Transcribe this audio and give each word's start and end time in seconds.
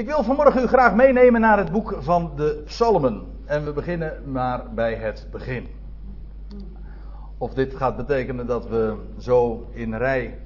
Ik 0.00 0.06
wil 0.06 0.22
vanmorgen 0.22 0.62
u 0.62 0.66
graag 0.66 0.94
meenemen 0.94 1.40
naar 1.40 1.58
het 1.58 1.72
boek 1.72 1.96
van 1.98 2.32
de 2.36 2.62
Psalmen. 2.64 3.22
En 3.44 3.64
we 3.64 3.72
beginnen 3.72 4.30
maar 4.32 4.74
bij 4.74 4.94
het 4.94 5.26
begin. 5.30 5.68
Of 7.38 7.54
dit 7.54 7.74
gaat 7.74 7.96
betekenen 7.96 8.46
dat 8.46 8.68
we 8.68 8.96
zo 9.18 9.68
in 9.72 9.94
rij 9.94 10.38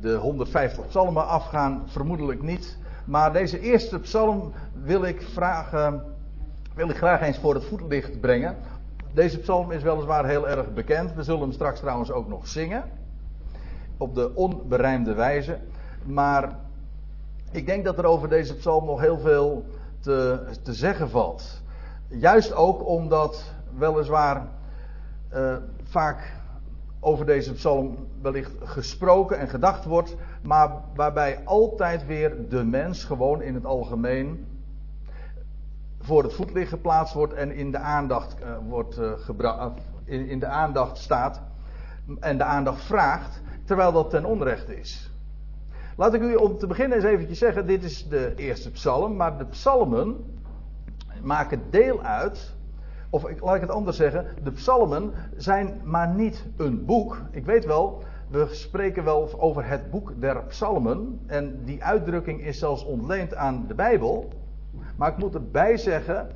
de 0.00 0.14
150 0.14 0.86
psalmen 0.86 1.26
afgaan, 1.26 1.82
vermoedelijk 1.86 2.42
niet. 2.42 2.78
Maar 3.04 3.32
deze 3.32 3.60
eerste 3.60 4.00
psalm 4.00 4.52
wil 4.82 5.04
ik, 5.04 5.22
vragen, 5.22 6.02
wil 6.74 6.88
graag 6.88 7.20
eens 7.20 7.38
voor 7.38 7.54
het 7.54 7.64
voetlicht 7.64 8.20
brengen. 8.20 8.56
Deze 9.12 9.38
psalm 9.38 9.70
is 9.70 9.82
weliswaar 9.82 10.26
heel 10.26 10.48
erg 10.48 10.72
bekend. 10.72 11.14
We 11.14 11.22
zullen 11.22 11.40
hem 11.40 11.52
straks 11.52 11.80
trouwens 11.80 12.10
ook 12.10 12.28
nog 12.28 12.48
zingen. 12.48 12.84
Op 13.96 14.14
de 14.14 14.34
onberijmde 14.34 15.14
wijze. 15.14 15.58
Maar 16.04 16.62
ik 17.54 17.66
denk 17.66 17.84
dat 17.84 17.98
er 17.98 18.04
over 18.04 18.28
deze 18.28 18.54
psalm 18.54 18.84
nog 18.84 19.00
heel 19.00 19.18
veel 19.18 19.64
te, 20.00 20.46
te 20.62 20.74
zeggen 20.74 21.10
valt. 21.10 21.62
Juist 22.08 22.54
ook 22.54 22.86
omdat 22.86 23.52
weliswaar 23.78 24.48
uh, 25.34 25.56
vaak 25.82 26.32
over 27.00 27.26
deze 27.26 27.52
psalm 27.52 28.08
wellicht 28.22 28.52
gesproken 28.62 29.38
en 29.38 29.48
gedacht 29.48 29.84
wordt, 29.84 30.16
maar 30.42 30.70
waarbij 30.94 31.40
altijd 31.44 32.06
weer 32.06 32.48
de 32.48 32.64
mens 32.64 33.04
gewoon 33.04 33.42
in 33.42 33.54
het 33.54 33.64
algemeen 33.64 34.46
voor 36.00 36.22
het 36.22 36.34
voetlicht 36.34 36.68
geplaatst 36.68 37.14
wordt 37.14 37.32
en 37.32 37.50
in 37.52 37.70
de 37.70 37.78
aandacht, 37.78 38.36
uh, 38.40 38.56
wordt, 38.68 38.98
uh, 38.98 39.66
in 40.04 40.38
de 40.38 40.46
aandacht 40.46 40.98
staat 40.98 41.42
en 42.20 42.38
de 42.38 42.44
aandacht 42.44 42.82
vraagt, 42.82 43.42
terwijl 43.64 43.92
dat 43.92 44.10
ten 44.10 44.24
onrechte 44.24 44.78
is. 44.78 45.13
Laat 45.96 46.14
ik 46.14 46.22
u 46.22 46.34
om 46.34 46.58
te 46.58 46.66
beginnen 46.66 46.96
eens 46.96 47.06
eventjes 47.06 47.38
zeggen, 47.38 47.66
dit 47.66 47.84
is 47.84 48.08
de 48.08 48.32
eerste 48.36 48.70
psalm, 48.70 49.16
maar 49.16 49.38
de 49.38 49.46
psalmen 49.46 50.16
maken 51.22 51.62
deel 51.70 52.02
uit, 52.02 52.54
of 53.10 53.40
laat 53.40 53.54
ik 53.54 53.60
het 53.60 53.70
anders 53.70 53.96
zeggen, 53.96 54.26
de 54.42 54.50
psalmen 54.50 55.12
zijn 55.36 55.80
maar 55.84 56.08
niet 56.08 56.46
een 56.56 56.84
boek. 56.84 57.20
Ik 57.30 57.44
weet 57.44 57.64
wel, 57.64 58.02
we 58.28 58.46
spreken 58.50 59.04
wel 59.04 59.40
over 59.40 59.68
het 59.68 59.90
boek 59.90 60.12
der 60.20 60.44
psalmen 60.44 61.20
en 61.26 61.64
die 61.64 61.84
uitdrukking 61.84 62.44
is 62.44 62.58
zelfs 62.58 62.84
ontleend 62.84 63.34
aan 63.34 63.64
de 63.68 63.74
Bijbel. 63.74 64.32
Maar 64.96 65.10
ik 65.10 65.18
moet 65.18 65.34
erbij 65.34 65.76
zeggen, 65.76 66.30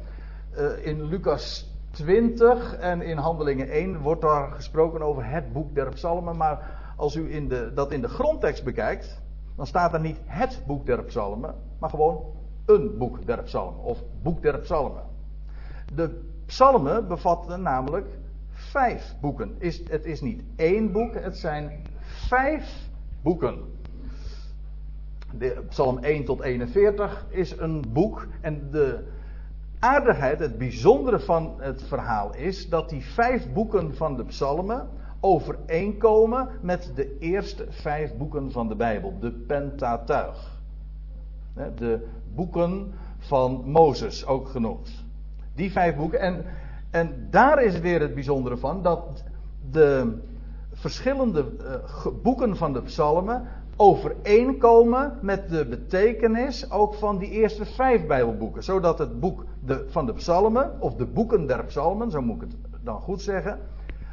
eh, 0.50 0.86
in 0.86 1.04
Lucas 1.04 1.72
20 1.90 2.76
en 2.76 3.02
in 3.02 3.16
Handelingen 3.16 3.68
1 3.68 4.00
wordt 4.00 4.22
daar 4.22 4.50
gesproken 4.50 5.02
over 5.02 5.30
het 5.30 5.52
boek 5.52 5.74
der 5.74 5.88
psalmen, 5.88 6.36
maar 6.36 6.76
als 6.96 7.16
u 7.16 7.34
in 7.34 7.48
de, 7.48 7.72
dat 7.74 7.92
in 7.92 8.00
de 8.00 8.08
grondtekst 8.08 8.64
bekijkt, 8.64 9.20
dan 9.58 9.66
staat 9.66 9.92
er 9.92 10.00
niet 10.00 10.18
het 10.24 10.62
boek 10.66 10.86
der 10.86 11.04
psalmen, 11.04 11.54
maar 11.78 11.90
gewoon 11.90 12.24
een 12.66 12.98
boek 12.98 13.26
der 13.26 13.42
psalmen 13.42 13.84
of 13.84 14.02
boek 14.22 14.42
der 14.42 14.58
psalmen. 14.58 15.02
De 15.94 16.20
psalmen 16.46 17.08
bevatten 17.08 17.62
namelijk 17.62 18.06
vijf 18.50 19.14
boeken. 19.20 19.54
Is, 19.58 19.82
het 19.88 20.04
is 20.04 20.20
niet 20.20 20.42
één 20.56 20.92
boek, 20.92 21.14
het 21.14 21.36
zijn 21.36 21.82
vijf 22.00 22.88
boeken. 23.22 23.58
De 25.32 25.64
psalm 25.68 25.98
1 25.98 26.24
tot 26.24 26.40
41 26.40 27.26
is 27.28 27.58
een 27.58 27.84
boek 27.92 28.26
en 28.40 28.70
de 28.70 29.06
aardigheid, 29.78 30.38
het 30.38 30.58
bijzondere 30.58 31.20
van 31.20 31.54
het 31.58 31.82
verhaal 31.82 32.34
is 32.34 32.68
dat 32.68 32.88
die 32.88 33.04
vijf 33.04 33.52
boeken 33.52 33.96
van 33.96 34.16
de 34.16 34.24
psalmen 34.24 34.88
overeenkomen 35.20 36.48
met 36.60 36.92
de 36.94 37.18
eerste 37.18 37.66
vijf 37.68 38.16
boeken 38.16 38.52
van 38.52 38.68
de 38.68 38.74
Bijbel, 38.74 39.18
de 39.20 39.30
Pentateuch. 39.30 40.60
De 41.76 42.06
boeken 42.34 42.92
van 43.18 43.62
Mozes, 43.66 44.26
ook 44.26 44.48
genoemd. 44.48 45.04
Die 45.54 45.72
vijf 45.72 45.96
boeken. 45.96 46.20
En, 46.20 46.44
en 46.90 47.26
daar 47.30 47.62
is 47.62 47.78
weer 47.78 48.00
het 48.00 48.14
bijzondere 48.14 48.56
van 48.56 48.82
dat 48.82 49.24
de 49.70 50.18
verschillende 50.72 51.44
uh, 51.60 52.06
boeken 52.22 52.56
van 52.56 52.72
de 52.72 52.82
psalmen 52.82 53.48
overeenkomen 53.76 55.18
met 55.20 55.48
de 55.48 55.66
betekenis 55.66 56.70
ook 56.70 56.94
van 56.94 57.18
die 57.18 57.30
eerste 57.30 57.64
vijf 57.64 58.06
Bijbelboeken. 58.06 58.64
Zodat 58.64 58.98
het 58.98 59.20
boek 59.20 59.44
de, 59.64 59.86
van 59.88 60.06
de 60.06 60.12
psalmen, 60.12 60.80
of 60.80 60.94
de 60.94 61.06
boeken 61.06 61.46
der 61.46 61.64
psalmen, 61.64 62.10
zo 62.10 62.22
moet 62.22 62.42
ik 62.42 62.48
het 62.70 62.84
dan 62.84 63.00
goed 63.00 63.22
zeggen, 63.22 63.58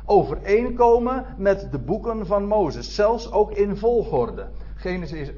overeenkomen 0.05 1.25
met 1.37 1.67
de 1.71 1.79
boeken 1.79 2.25
van 2.25 2.47
Mozes. 2.47 2.95
Zelfs 2.95 3.31
ook 3.31 3.51
in 3.51 3.77
volgorde. 3.77 4.47
Genesis, 4.75 5.31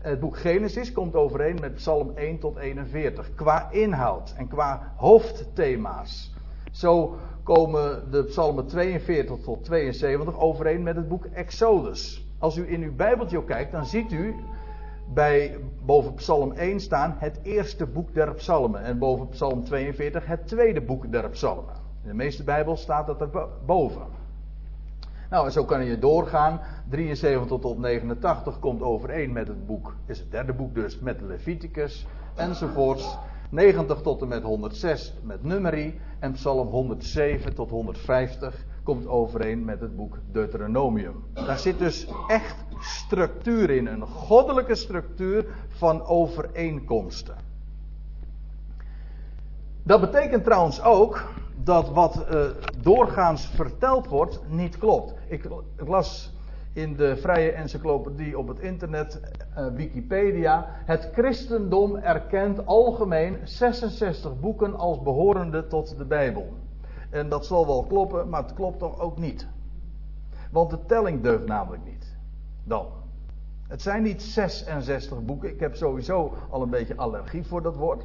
het 0.00 0.20
boek 0.20 0.38
Genesis 0.38 0.92
komt 0.92 1.14
overeen 1.14 1.58
met 1.60 1.74
Psalm 1.74 2.12
1 2.14 2.38
tot 2.38 2.56
41. 2.56 3.34
Qua 3.34 3.70
inhoud 3.70 4.34
en 4.36 4.48
qua 4.48 4.92
hoofdthema's. 4.96 6.34
Zo 6.70 7.16
komen 7.42 8.10
de 8.10 8.24
psalmen 8.24 8.66
42 8.66 9.38
tot 9.38 9.64
72 9.64 10.40
overeen 10.40 10.82
met 10.82 10.96
het 10.96 11.08
boek 11.08 11.24
Exodus. 11.24 12.28
Als 12.38 12.56
u 12.56 12.72
in 12.72 12.82
uw 12.82 12.94
Bijbeltje 12.94 13.44
kijkt, 13.44 13.72
dan 13.72 13.86
ziet 13.86 14.12
u 14.12 14.34
bij 15.14 15.58
boven 15.84 16.14
Psalm 16.14 16.52
1 16.52 16.80
staan 16.80 17.16
het 17.18 17.40
eerste 17.42 17.86
boek 17.86 18.14
der 18.14 18.34
psalmen. 18.34 18.82
En 18.82 18.98
boven 18.98 19.28
Psalm 19.28 19.64
42 19.64 20.26
het 20.26 20.46
tweede 20.46 20.80
boek 20.80 21.12
der 21.12 21.28
psalmen. 21.28 21.79
In 22.02 22.08
de 22.08 22.14
meeste 22.14 22.44
Bijbel 22.44 22.76
staat 22.76 23.06
dat 23.06 23.20
er 23.20 23.48
boven. 23.66 24.02
Nou, 25.30 25.46
en 25.46 25.52
zo 25.52 25.64
kan 25.64 25.84
je 25.84 25.98
doorgaan. 25.98 26.60
73 26.88 27.58
tot 27.60 27.78
89 27.78 28.58
komt 28.58 28.82
overeen 28.82 29.32
met 29.32 29.48
het 29.48 29.66
boek, 29.66 29.94
is 30.06 30.18
het 30.18 30.30
derde 30.30 30.52
boek 30.52 30.74
dus, 30.74 30.98
met 30.98 31.20
Leviticus 31.20 32.06
enzovoorts. 32.34 33.18
90 33.50 34.00
tot 34.00 34.22
en 34.22 34.28
met 34.28 34.42
106 34.42 35.14
met 35.22 35.42
Numeri. 35.42 36.00
En 36.18 36.32
Psalm 36.32 36.68
107 36.68 37.54
tot 37.54 37.70
150 37.70 38.64
komt 38.82 39.06
overeen 39.06 39.64
met 39.64 39.80
het 39.80 39.96
boek 39.96 40.18
Deuteronomium. 40.32 41.24
Daar 41.32 41.58
zit 41.58 41.78
dus 41.78 42.08
echt 42.28 42.56
structuur 42.80 43.70
in, 43.70 43.86
een 43.86 44.06
goddelijke 44.06 44.74
structuur 44.74 45.46
van 45.68 46.04
overeenkomsten. 46.04 47.49
Dat 49.82 50.00
betekent 50.00 50.44
trouwens 50.44 50.82
ook 50.82 51.24
dat 51.56 51.90
wat 51.90 52.26
uh, 52.32 52.44
doorgaans 52.82 53.46
verteld 53.46 54.06
wordt 54.06 54.40
niet 54.48 54.78
klopt. 54.78 55.14
Ik, 55.28 55.48
las 55.76 56.34
in 56.72 56.96
de 56.96 57.16
vrije 57.16 57.52
encyclopedie 57.52 58.38
op 58.38 58.48
het 58.48 58.58
internet, 58.58 59.20
uh, 59.58 59.66
Wikipedia, 59.74 60.66
het 60.68 61.08
christendom 61.12 61.96
erkent 61.96 62.66
algemeen 62.66 63.38
66 63.44 64.40
boeken 64.40 64.76
als 64.76 65.02
behorende 65.02 65.66
tot 65.66 65.98
de 65.98 66.04
Bijbel. 66.04 66.52
En 67.10 67.28
dat 67.28 67.46
zal 67.46 67.66
wel 67.66 67.84
kloppen, 67.84 68.28
maar 68.28 68.42
het 68.42 68.54
klopt 68.54 68.78
toch 68.78 69.00
ook 69.00 69.18
niet. 69.18 69.46
Want 70.50 70.70
de 70.70 70.86
telling 70.86 71.22
deugt 71.22 71.46
namelijk 71.46 71.84
niet. 71.84 72.16
Dan. 72.64 72.86
Het 73.68 73.82
zijn 73.82 74.02
niet 74.02 74.22
66 74.22 75.24
boeken. 75.24 75.48
Ik 75.48 75.60
heb 75.60 75.76
sowieso 75.76 76.32
al 76.50 76.62
een 76.62 76.70
beetje 76.70 76.96
allergie 76.96 77.46
voor 77.46 77.62
dat 77.62 77.76
woord. 77.76 78.04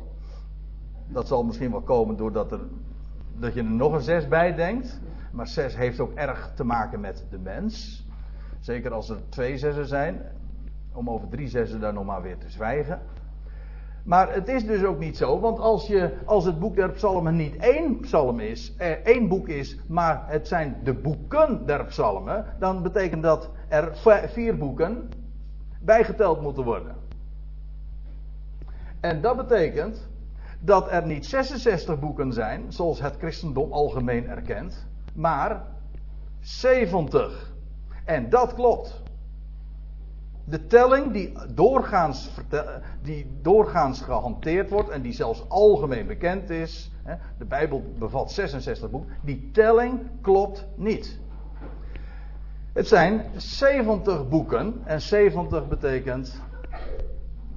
Dat 1.08 1.28
zal 1.28 1.44
misschien 1.44 1.72
wel 1.72 1.82
komen 1.82 2.18
doordat 2.18 2.52
er 2.52 2.60
dat 3.38 3.54
je 3.54 3.60
er 3.60 3.72
nog 3.72 3.94
een 3.94 4.02
zes 4.02 4.28
bij 4.28 4.56
denkt. 4.56 5.00
Maar 5.32 5.48
zes 5.48 5.76
heeft 5.76 6.00
ook 6.00 6.14
erg 6.14 6.52
te 6.56 6.64
maken 6.64 7.00
met 7.00 7.26
de 7.30 7.40
mens. 7.40 8.06
Zeker 8.60 8.94
als 8.94 9.10
er 9.10 9.30
twee 9.30 9.58
zessen 9.58 9.88
zijn. 9.88 10.22
Om 10.94 11.10
over 11.10 11.30
drie 11.30 11.48
zessen 11.48 11.80
daar 11.80 11.94
nog 11.94 12.06
maar 12.06 12.22
weer 12.22 12.38
te 12.38 12.50
zwijgen. 12.50 13.02
Maar 14.04 14.34
het 14.34 14.48
is 14.48 14.66
dus 14.66 14.84
ook 14.84 15.00
niet 15.00 15.18
zo, 15.18 15.40
want 15.40 15.60
als, 15.60 15.88
je, 15.88 16.14
als 16.26 16.46
het 16.46 16.60
boek 16.60 16.76
der 16.76 16.92
psalmen 16.92 17.36
niet 17.36 17.56
één 17.56 18.00
psalm 18.00 18.40
is, 18.40 18.76
eh, 18.78 18.92
één 18.92 19.28
boek 19.28 19.48
is, 19.48 19.80
maar 19.88 20.24
het 20.28 20.48
zijn 20.48 20.78
de 20.84 20.94
boeken 20.94 21.66
der 21.66 21.86
psalmen, 21.86 22.46
dan 22.60 22.84
betekent 22.84 23.24
dat 23.24 23.50
er 23.68 23.92
vier 24.28 24.58
boeken 24.58 25.10
bijgeteld 25.82 26.42
moeten 26.42 26.64
worden. 26.64 26.96
En 29.00 29.22
dat 29.22 29.38
betekent 29.38 30.08
dat 30.60 30.92
er 30.92 31.06
niet 31.06 31.26
66 31.26 32.00
boeken 32.00 32.34
zijn, 32.34 32.72
zoals 32.72 33.02
het 33.02 33.16
christendom 33.18 33.72
algemeen 33.72 34.28
erkent, 34.28 34.88
maar 35.14 35.66
70. 36.40 37.54
En 38.06 38.30
dat 38.30 38.54
klopt. 38.54 39.04
De 40.48 40.68
telling 40.68 41.12
die 41.12 41.34
doorgaans, 41.54 42.30
die 43.02 43.28
doorgaans 43.42 44.02
gehanteerd 44.02 44.70
wordt 44.70 44.90
en 44.90 45.02
die 45.02 45.14
zelfs 45.14 45.50
algemeen 45.50 46.08
bekend 46.08 46.50
is, 46.50 46.92
de 47.38 47.46
Bijbel 47.46 47.84
bevat 47.98 48.32
66 48.32 48.90
boeken, 48.90 49.14
die 49.22 49.50
telling 49.52 50.00
klopt 50.22 50.68
niet. 50.76 51.20
Het 52.74 52.88
zijn 52.88 53.26
70 53.36 54.30
boeken 54.30 54.82
en 54.84 55.02
70 55.02 55.68
betekent 55.68 56.42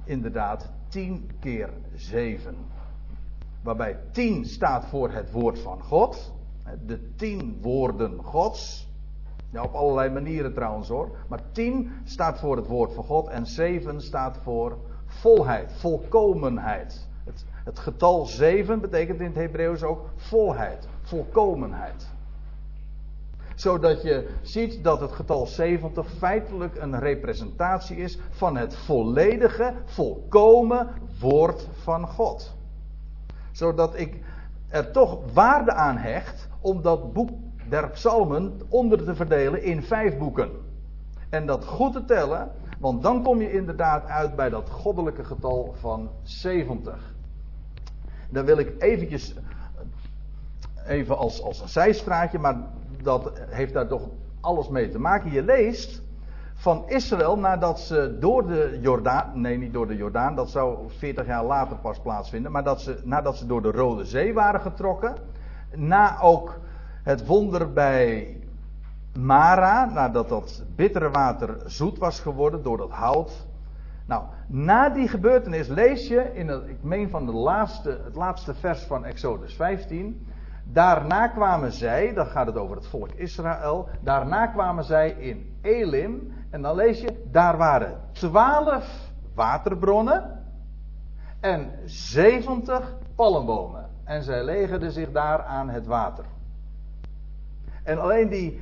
inderdaad 0.03 0.71
10 0.87 1.29
keer 1.39 1.69
7 1.95 2.55
waarbij 3.63 3.99
tien 4.11 4.45
staat 4.45 4.85
voor 4.85 5.11
het 5.11 5.31
woord 5.31 5.59
van 5.59 5.83
God. 5.83 6.33
De 6.85 7.15
tien 7.15 7.57
woorden 7.61 8.23
Gods. 8.23 8.87
Ja, 9.51 9.63
op 9.63 9.73
allerlei 9.73 10.09
manieren 10.09 10.53
trouwens 10.53 10.87
hoor. 10.87 11.09
Maar 11.27 11.41
tien 11.51 11.91
staat 12.03 12.39
voor 12.39 12.55
het 12.55 12.67
woord 12.67 12.93
van 12.93 13.03
God 13.03 13.27
en 13.27 13.45
zeven 13.45 14.01
staat 14.01 14.37
voor 14.43 14.77
volheid, 15.05 15.71
volkomenheid. 15.71 17.07
Het, 17.25 17.45
het 17.63 17.79
getal 17.79 18.25
7 18.25 18.81
betekent 18.81 19.19
in 19.19 19.25
het 19.25 19.35
Hebreeuws 19.35 19.83
ook 19.83 20.05
volheid, 20.15 20.87
volkomenheid. 21.01 22.07
Zodat 23.55 24.01
je 24.01 24.29
ziet 24.41 24.83
dat 24.83 24.99
het 24.99 25.11
getal 25.11 25.45
70 25.45 26.11
feitelijk 26.11 26.75
een 26.77 26.99
representatie 26.99 27.97
is 27.97 28.19
van 28.29 28.57
het 28.57 28.75
volledige, 28.75 29.73
volkomen 29.85 30.89
woord 31.19 31.67
van 31.83 32.07
God. 32.07 32.57
Zodat 33.59 33.99
ik 33.99 34.19
er 34.69 34.91
toch 34.91 35.33
waarde 35.33 35.73
aan 35.73 35.97
hecht 35.97 36.47
om 36.61 36.81
dat 36.81 37.13
boek 37.13 37.29
der 37.69 37.89
psalmen 37.89 38.59
onder 38.69 39.03
te 39.03 39.15
verdelen 39.15 39.63
in 39.63 39.83
vijf 39.83 40.17
boeken. 40.17 40.49
En 41.29 41.45
dat 41.45 41.65
goed 41.65 41.93
te 41.93 42.05
tellen, 42.05 42.51
want 42.79 43.03
dan 43.03 43.23
kom 43.23 43.41
je 43.41 43.51
inderdaad 43.51 44.05
uit 44.05 44.35
bij 44.35 44.49
dat 44.49 44.69
goddelijke 44.69 45.23
getal 45.23 45.75
van 45.79 46.09
70. 46.23 47.15
Dan 48.29 48.45
wil 48.45 48.57
ik 48.57 48.81
eventjes, 48.81 49.35
even 50.87 51.17
als, 51.17 51.41
als 51.41 51.61
een 51.61 51.69
zijstraatje, 51.69 52.39
maar 52.39 52.57
dat 53.01 53.31
heeft 53.49 53.73
daar 53.73 53.87
toch 53.87 54.09
alles 54.41 54.69
mee 54.69 54.89
te 54.89 54.99
maken. 54.99 55.31
Je 55.31 55.43
leest 55.43 56.01
van 56.59 56.83
Israël 56.87 57.37
nadat 57.37 57.79
ze 57.79 58.17
door 58.19 58.47
de 58.47 58.77
Jordaan, 58.81 59.41
nee 59.41 59.57
niet 59.57 59.73
door 59.73 59.87
de 59.87 59.95
Jordaan, 59.95 60.35
dat 60.35 60.49
zou 60.49 60.89
40 60.97 61.25
jaar 61.25 61.43
later 61.43 61.77
pas 61.77 61.99
plaatsvinden, 61.99 62.51
maar 62.51 62.63
dat 62.63 62.81
ze, 62.81 63.01
nadat 63.03 63.37
ze 63.37 63.45
door 63.45 63.61
de 63.61 63.71
Rode 63.71 64.05
Zee 64.05 64.33
waren 64.33 64.61
getrokken, 64.61 65.15
na 65.75 66.21
ook 66.21 66.59
het 67.03 67.25
wonder 67.25 67.73
bij 67.73 68.37
Mara, 69.19 69.85
nadat 69.85 70.29
dat 70.29 70.63
bittere 70.75 71.09
water 71.09 71.57
zoet 71.65 71.97
was 71.97 72.19
geworden 72.19 72.63
door 72.63 72.77
dat 72.77 72.91
hout. 72.91 73.47
Nou, 74.05 74.23
na 74.47 74.89
die 74.89 75.07
gebeurtenis 75.07 75.67
lees 75.67 76.07
je 76.07 76.31
in 76.33 76.49
ik 76.49 76.83
meen 76.83 77.09
van 77.09 77.25
de 77.25 77.31
laatste, 77.31 78.01
het 78.03 78.15
laatste 78.15 78.53
vers 78.53 78.83
van 78.83 79.05
Exodus 79.05 79.55
15. 79.55 80.27
Daarna 80.63 81.27
kwamen 81.27 81.71
zij, 81.71 82.13
dan 82.13 82.25
gaat 82.25 82.45
het 82.45 82.57
over 82.57 82.75
het 82.75 82.87
volk 82.87 83.11
Israël. 83.11 83.89
Daarna 84.01 84.47
kwamen 84.47 84.83
zij 84.83 85.09
in 85.09 85.57
Elim. 85.61 86.33
En 86.49 86.61
dan 86.61 86.75
lees 86.75 87.01
je, 87.01 87.27
daar 87.31 87.57
waren 87.57 87.99
twaalf 88.11 89.11
waterbronnen 89.33 90.43
en 91.39 91.71
zeventig 91.85 92.95
palmbomen. 93.15 93.89
En 94.03 94.23
zij 94.23 94.43
legerden 94.43 94.91
zich 94.91 95.11
daar 95.11 95.43
aan 95.43 95.69
het 95.69 95.85
water. 95.85 96.25
En 97.83 97.99
alleen 97.99 98.29
die, 98.29 98.61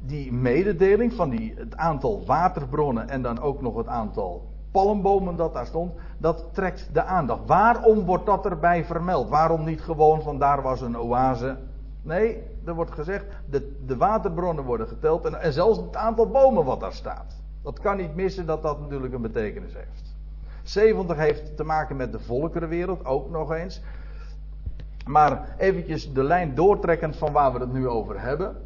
die 0.00 0.32
mededeling 0.32 1.12
van 1.12 1.30
die, 1.30 1.54
het 1.56 1.76
aantal 1.76 2.24
waterbronnen 2.26 3.08
en 3.08 3.22
dan 3.22 3.40
ook 3.40 3.60
nog 3.60 3.76
het 3.76 3.86
aantal 3.86 4.52
palmbomen 4.70 5.36
dat 5.36 5.52
daar 5.52 5.66
stond, 5.66 5.92
dat 6.18 6.44
trekt 6.52 6.88
de 6.92 7.02
aandacht. 7.02 7.46
Waarom 7.46 8.04
wordt 8.04 8.26
dat 8.26 8.46
erbij 8.46 8.84
vermeld? 8.84 9.28
Waarom 9.28 9.64
niet 9.64 9.80
gewoon 9.80 10.22
van 10.22 10.38
daar 10.38 10.62
was 10.62 10.80
een 10.80 10.98
oase? 10.98 11.56
Nee, 12.02 12.42
er 12.66 12.74
wordt 12.74 12.90
gezegd, 12.90 13.24
de, 13.50 13.82
de 13.86 13.96
waterbronnen 13.96 14.64
worden 14.64 14.88
geteld 14.88 15.24
en, 15.24 15.40
en 15.40 15.52
zelfs 15.52 15.78
het 15.78 15.96
aantal 15.96 16.28
bomen 16.28 16.64
wat 16.64 16.80
daar 16.80 16.92
staat. 16.92 17.36
Dat 17.62 17.80
kan 17.80 17.96
niet 17.96 18.14
missen 18.14 18.46
dat 18.46 18.62
dat 18.62 18.80
natuurlijk 18.80 19.14
een 19.14 19.22
betekenis 19.22 19.74
heeft. 19.74 20.14
70 20.62 21.16
heeft 21.16 21.56
te 21.56 21.64
maken 21.64 21.96
met 21.96 22.12
de 22.12 22.20
volkerenwereld, 22.20 23.04
ook 23.04 23.30
nog 23.30 23.52
eens. 23.52 23.82
Maar 25.06 25.54
eventjes 25.58 26.12
de 26.12 26.22
lijn 26.22 26.54
doortrekkend 26.54 27.16
van 27.16 27.32
waar 27.32 27.52
we 27.52 27.58
het 27.58 27.72
nu 27.72 27.88
over 27.88 28.20
hebben. 28.20 28.56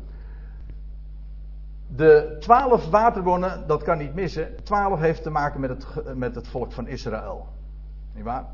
De 1.97 2.37
twaalf 2.41 2.91
waterbronnen, 2.91 3.67
dat 3.67 3.83
kan 3.83 3.99
niet 3.99 4.15
missen. 4.15 4.65
Twaalf 4.65 5.01
heeft 5.01 5.23
te 5.23 5.31
maken 5.31 5.61
met 5.61 5.71
het, 5.71 6.17
met 6.17 6.35
het 6.35 6.49
volk 6.49 6.73
van 6.73 6.87
Israël. 6.87 7.47
Niet 8.15 8.25
waar? 8.25 8.45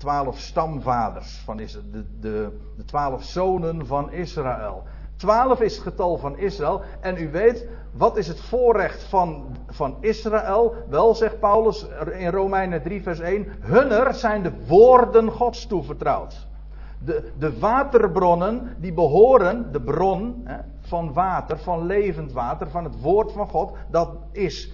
Twaalf 0.00 0.38
stamvaders 0.38 1.42
van. 1.44 1.56
De, 1.56 2.04
de, 2.20 2.58
de 2.76 2.84
twaalf 2.84 3.22
zonen 3.22 3.86
van 3.86 4.12
Israël. 4.12 4.82
Twaalf 5.16 5.60
is 5.60 5.74
het 5.74 5.82
getal 5.82 6.18
van 6.18 6.38
Israël. 6.38 6.82
En 7.00 7.16
u 7.16 7.30
weet, 7.30 7.68
wat 7.92 8.16
is 8.16 8.28
het 8.28 8.40
voorrecht 8.40 9.02
van, 9.02 9.56
van 9.66 9.96
Israël? 10.00 10.74
Wel, 10.88 11.14
zegt 11.14 11.40
Paulus 11.40 11.86
in 12.18 12.30
Romeinen 12.30 12.82
3, 12.82 13.02
vers 13.02 13.20
1. 13.20 13.46
Hunner 13.60 14.14
zijn 14.14 14.42
de 14.42 14.52
woorden 14.66 15.30
Gods 15.30 15.66
toevertrouwd. 15.66 16.46
De, 16.98 17.32
de 17.38 17.58
waterbronnen 17.58 18.76
die 18.78 18.92
behoren, 18.92 19.72
de 19.72 19.80
bron 19.80 20.40
hè, 20.44 20.56
van 20.80 21.12
water, 21.12 21.58
van 21.58 21.86
levend 21.86 22.32
water, 22.32 22.70
van 22.70 22.84
het 22.84 23.00
woord 23.00 23.32
van 23.32 23.48
God, 23.48 23.72
dat 23.90 24.16
is 24.32 24.72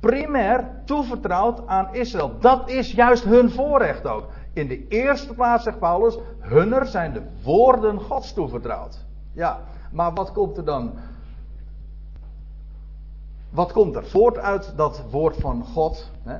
primair 0.00 0.70
toevertrouwd 0.84 1.66
aan 1.66 1.94
Israël. 1.94 2.32
Dat 2.40 2.70
is 2.70 2.92
juist 2.92 3.24
hun 3.24 3.50
voorrecht 3.50 4.06
ook. 4.06 4.24
In 4.52 4.68
de 4.68 4.88
eerste 4.88 5.34
plaats 5.34 5.64
zegt 5.64 5.78
Paulus, 5.78 6.18
hunner 6.38 6.86
zijn 6.86 7.12
de 7.12 7.22
woorden 7.42 8.00
Gods 8.00 8.32
toevertrouwd. 8.32 9.04
Ja, 9.32 9.60
maar 9.90 10.12
wat 10.12 10.32
komt 10.32 10.56
er 10.56 10.64
dan? 10.64 10.92
Wat 13.50 13.72
komt 13.72 13.94
er 13.94 14.04
voort 14.04 14.38
uit 14.38 14.72
dat 14.76 15.02
woord 15.10 15.36
van 15.36 15.64
God? 15.64 16.10
Hè? 16.22 16.38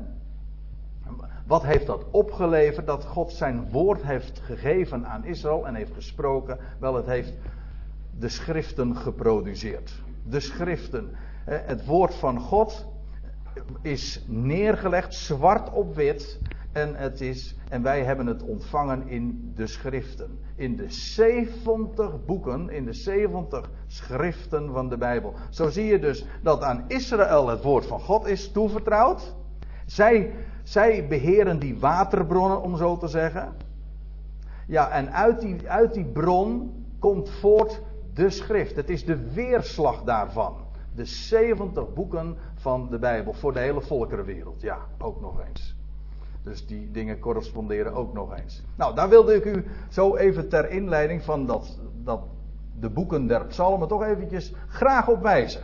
Wat 1.47 1.63
heeft 1.63 1.87
dat 1.87 2.05
opgeleverd 2.11 2.87
dat 2.87 3.05
God 3.05 3.33
zijn 3.33 3.71
woord 3.71 4.03
heeft 4.03 4.41
gegeven 4.41 5.07
aan 5.07 5.25
Israël 5.25 5.67
en 5.67 5.75
heeft 5.75 5.95
gesproken? 5.95 6.59
Wel, 6.79 6.95
het 6.95 7.07
heeft 7.07 7.33
de 8.19 8.29
schriften 8.29 8.97
geproduceerd. 8.97 9.93
De 10.29 10.41
schriften. 10.41 11.11
Het 11.45 11.87
woord 11.87 12.15
van 12.15 12.41
God 12.41 12.87
is 13.81 14.25
neergelegd, 14.27 15.15
zwart 15.15 15.73
op 15.73 15.95
wit. 15.95 16.39
En, 16.73 16.95
het 16.95 17.21
is, 17.21 17.57
en 17.69 17.83
wij 17.83 18.05
hebben 18.05 18.27
het 18.27 18.43
ontvangen 18.43 19.09
in 19.09 19.53
de 19.55 19.67
schriften. 19.67 20.39
In 20.57 20.77
de 20.77 20.91
70 20.91 22.25
boeken, 22.25 22.71
in 22.71 22.85
de 22.85 22.93
70 22.93 23.71
schriften 23.87 24.73
van 24.73 24.89
de 24.89 24.97
Bijbel. 24.97 25.35
Zo 25.51 25.69
zie 25.69 25.85
je 25.85 25.99
dus 25.99 26.27
dat 26.43 26.63
aan 26.63 26.85
Israël 26.89 27.49
het 27.49 27.63
woord 27.63 27.87
van 27.87 28.01
God 28.01 28.27
is 28.27 28.53
toevertrouwd. 28.53 29.35
Zij 29.87 30.33
zij 30.63 31.07
beheren 31.09 31.59
die 31.59 31.79
waterbronnen, 31.79 32.63
om 32.63 32.77
zo 32.77 32.97
te 32.97 33.09
zeggen. 33.09 33.53
Ja, 34.67 34.91
en 34.91 35.13
uit 35.13 35.41
die, 35.41 35.71
uit 35.71 35.95
die 35.95 36.05
bron 36.05 36.73
komt 36.99 37.31
voort 37.31 37.83
de 38.15 38.31
schrift. 38.31 38.77
Het 38.77 38.91
is 38.91 39.05
de 39.05 39.33
weerslag 39.33 40.03
daarvan. 40.03 40.57
De 40.95 41.05
70 41.05 41.93
boeken 41.93 42.37
van 42.55 42.91
de 42.91 42.99
Bijbel 42.99 43.33
voor 43.33 43.53
de 43.53 43.59
hele 43.59 43.81
volkerenwereld. 43.81 44.61
Ja, 44.61 44.79
ook 44.99 45.21
nog 45.21 45.41
eens. 45.49 45.77
Dus 46.43 46.67
die 46.67 46.91
dingen 46.91 47.19
corresponderen 47.19 47.95
ook 47.95 48.13
nog 48.13 48.37
eens. 48.37 48.65
Nou, 48.77 48.95
daar 48.95 49.09
wilde 49.09 49.35
ik 49.35 49.45
u 49.45 49.65
zo 49.89 50.17
even 50.17 50.49
ter 50.49 50.71
inleiding 50.71 51.23
van 51.23 51.47
dat, 51.47 51.79
dat 52.05 52.21
de 52.81 52.91
boeken 52.91 53.27
der 53.27 53.47
psalmen 53.47 53.89
toch 53.89 54.03
eventjes 54.03 54.53
graag 54.69 55.09
op 55.09 55.23
wijzen. 55.23 55.63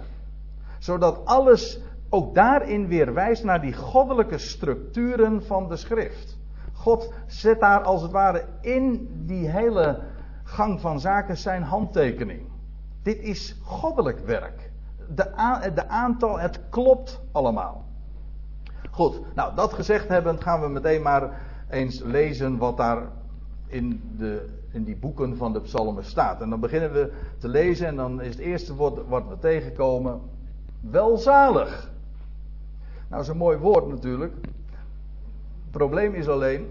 Zodat 0.78 1.25
alles 1.25 1.80
ook 2.08 2.35
daarin 2.35 2.87
weer 2.87 3.14
wijst 3.14 3.44
naar 3.44 3.61
die 3.61 3.75
goddelijke 3.75 4.38
structuren 4.38 5.44
van 5.44 5.68
de 5.68 5.76
schrift. 5.76 6.38
God 6.73 7.12
zet 7.26 7.61
daar 7.61 7.82
als 7.82 8.02
het 8.02 8.11
ware 8.11 8.44
in 8.61 9.08
die 9.26 9.49
hele 9.49 10.00
gang 10.42 10.80
van 10.80 11.00
zaken 11.00 11.37
zijn 11.37 11.62
handtekening. 11.62 12.40
Dit 13.02 13.18
is 13.18 13.56
goddelijk 13.62 14.18
werk. 14.18 14.70
De, 15.14 15.70
de 15.75 15.88
aantal, 15.88 16.38
het 16.38 16.61
klopt 16.70 17.20
allemaal. 17.32 17.88
Goed, 18.90 19.20
nou 19.35 19.54
dat 19.54 19.73
gezegd 19.73 20.08
hebben, 20.08 20.42
gaan 20.42 20.61
we 20.61 20.68
meteen 20.68 21.02
maar 21.02 21.40
eens 21.68 22.00
lezen 22.00 22.58
wat 22.58 22.76
daar 22.76 23.02
in, 23.66 24.02
de, 24.16 24.49
in 24.70 24.85
die 24.85 24.97
boeken 24.97 25.37
van 25.37 25.52
de 25.52 25.61
psalmen 25.61 26.04
staat. 26.04 26.40
En 26.40 26.50
dan 26.50 26.61
beginnen 26.61 26.92
we 26.92 27.12
te 27.38 27.49
lezen 27.49 27.87
en 27.87 27.97
dan 27.97 28.20
is 28.20 28.28
het 28.28 28.38
eerste 28.38 28.75
woord 28.75 29.08
wat 29.08 29.28
we 29.28 29.38
tegenkomen, 29.38 30.20
welzalig. 30.80 31.90
Nou, 33.08 33.23
is 33.23 33.28
een 33.28 33.37
mooi 33.37 33.58
woord 33.58 33.87
natuurlijk. 33.87 34.35
Het 35.62 35.70
probleem 35.70 36.14
is 36.14 36.28
alleen, 36.28 36.66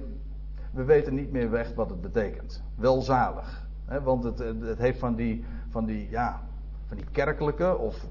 we 0.72 0.84
weten 0.84 1.16
niet 1.16 1.32
meer 1.32 1.50
weg 1.50 1.74
wat 1.76 1.90
het 1.90 2.02
betekent. 2.02 2.64
Welzalig. 2.76 3.66
Want 4.04 4.24
het, 4.24 4.40
het 4.40 4.78
heeft 4.78 5.00
van 5.00 5.16
die, 5.16 5.46
van 5.70 5.86
die, 5.86 6.10
ja, 6.10 6.42
van 6.88 6.98
die 6.98 7.06
kerkelijke 7.12 7.78
of 7.78 8.06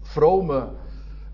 vrome 0.00 0.68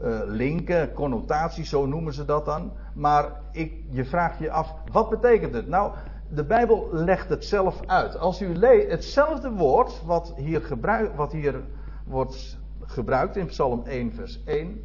uh, 0.03 0.21
linken, 0.25 0.93
connotaties, 0.93 1.69
zo 1.69 1.87
noemen 1.87 2.13
ze 2.13 2.25
dat 2.25 2.45
dan. 2.45 2.73
Maar 2.95 3.33
ik, 3.53 3.73
je 3.91 4.05
vraagt 4.05 4.39
je 4.39 4.51
af, 4.51 4.75
wat 4.93 5.09
betekent 5.09 5.55
het? 5.55 5.69
Nou, 5.69 5.93
de 6.29 6.45
Bijbel 6.45 6.89
legt 6.93 7.29
het 7.29 7.45
zelf 7.45 7.81
uit. 7.87 8.19
Als 8.19 8.43
u 8.43 8.67
hetzelfde 8.67 9.51
woord 9.51 10.03
wat 10.05 10.33
hier, 10.37 10.79
wat 11.17 11.33
hier 11.33 11.63
wordt 12.05 12.59
gebruikt 12.81 13.37
in 13.37 13.47
Psalm 13.47 13.83
1, 13.85 14.13
vers 14.13 14.43
1 14.45 14.83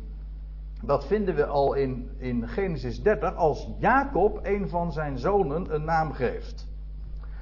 dat 0.85 1.05
vinden 1.05 1.35
we 1.35 1.45
al 1.45 1.73
in, 1.73 2.09
in 2.17 2.47
Genesis 2.47 3.01
30 3.01 3.35
als 3.35 3.69
Jacob 3.79 4.39
een 4.43 4.69
van 4.69 4.91
zijn 4.91 5.17
zonen 5.17 5.73
een 5.73 5.83
naam 5.83 6.11
geeft. 6.11 6.67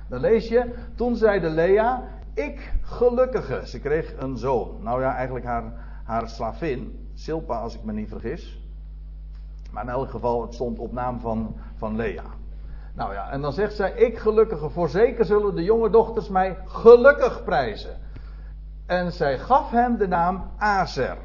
Dan 0.10 0.20
lees 0.20 0.48
je, 0.48 0.74
toen 0.96 1.16
zeide 1.16 1.50
Lea, 1.50 2.04
ik 2.34 2.74
gelukkige. 2.82 3.62
Ze 3.68 3.80
kreeg 3.80 4.13
een 4.18 4.38
zoon. 4.38 4.84
Nou 4.84 5.01
ja, 5.01 5.16
eigenlijk 5.16 5.46
haar, 5.46 5.74
haar 6.04 6.30
slavin, 6.30 7.10
Silpa 7.22 7.58
als 7.60 7.75
ik 7.75 7.84
me 7.84 7.94
niet 7.94 8.10
vergis. 8.10 8.60
Maar 9.72 9.84
in 9.84 9.90
elk 9.90 10.10
geval, 10.10 10.42
het 10.42 10.54
stond 10.54 10.80
op 10.80 10.92
naam 10.92 11.20
van, 11.20 11.56
van 11.75 11.96
Lea. 11.96 12.24
Nou 12.94 13.13
ja, 13.13 13.30
en 13.30 13.42
dan 13.42 13.54
zegt 13.54 13.75
zij: 13.75 13.92
Ik 13.92 14.18
gelukkige, 14.18 14.70
voorzeker 14.70 15.25
zullen 15.25 15.56
de 15.56 15.63
jonge 15.63 15.90
dochters 15.90 16.30
mij 16.30 16.58
gelukkig 16.66 17.44
prijzen. 17.44 18.00
En 18.86 19.12
zij 19.12 19.40
gaf 19.40 19.72
hem 19.72 19.98
de 19.98 20.08
naam 20.08 20.51
Azer. 20.58 21.18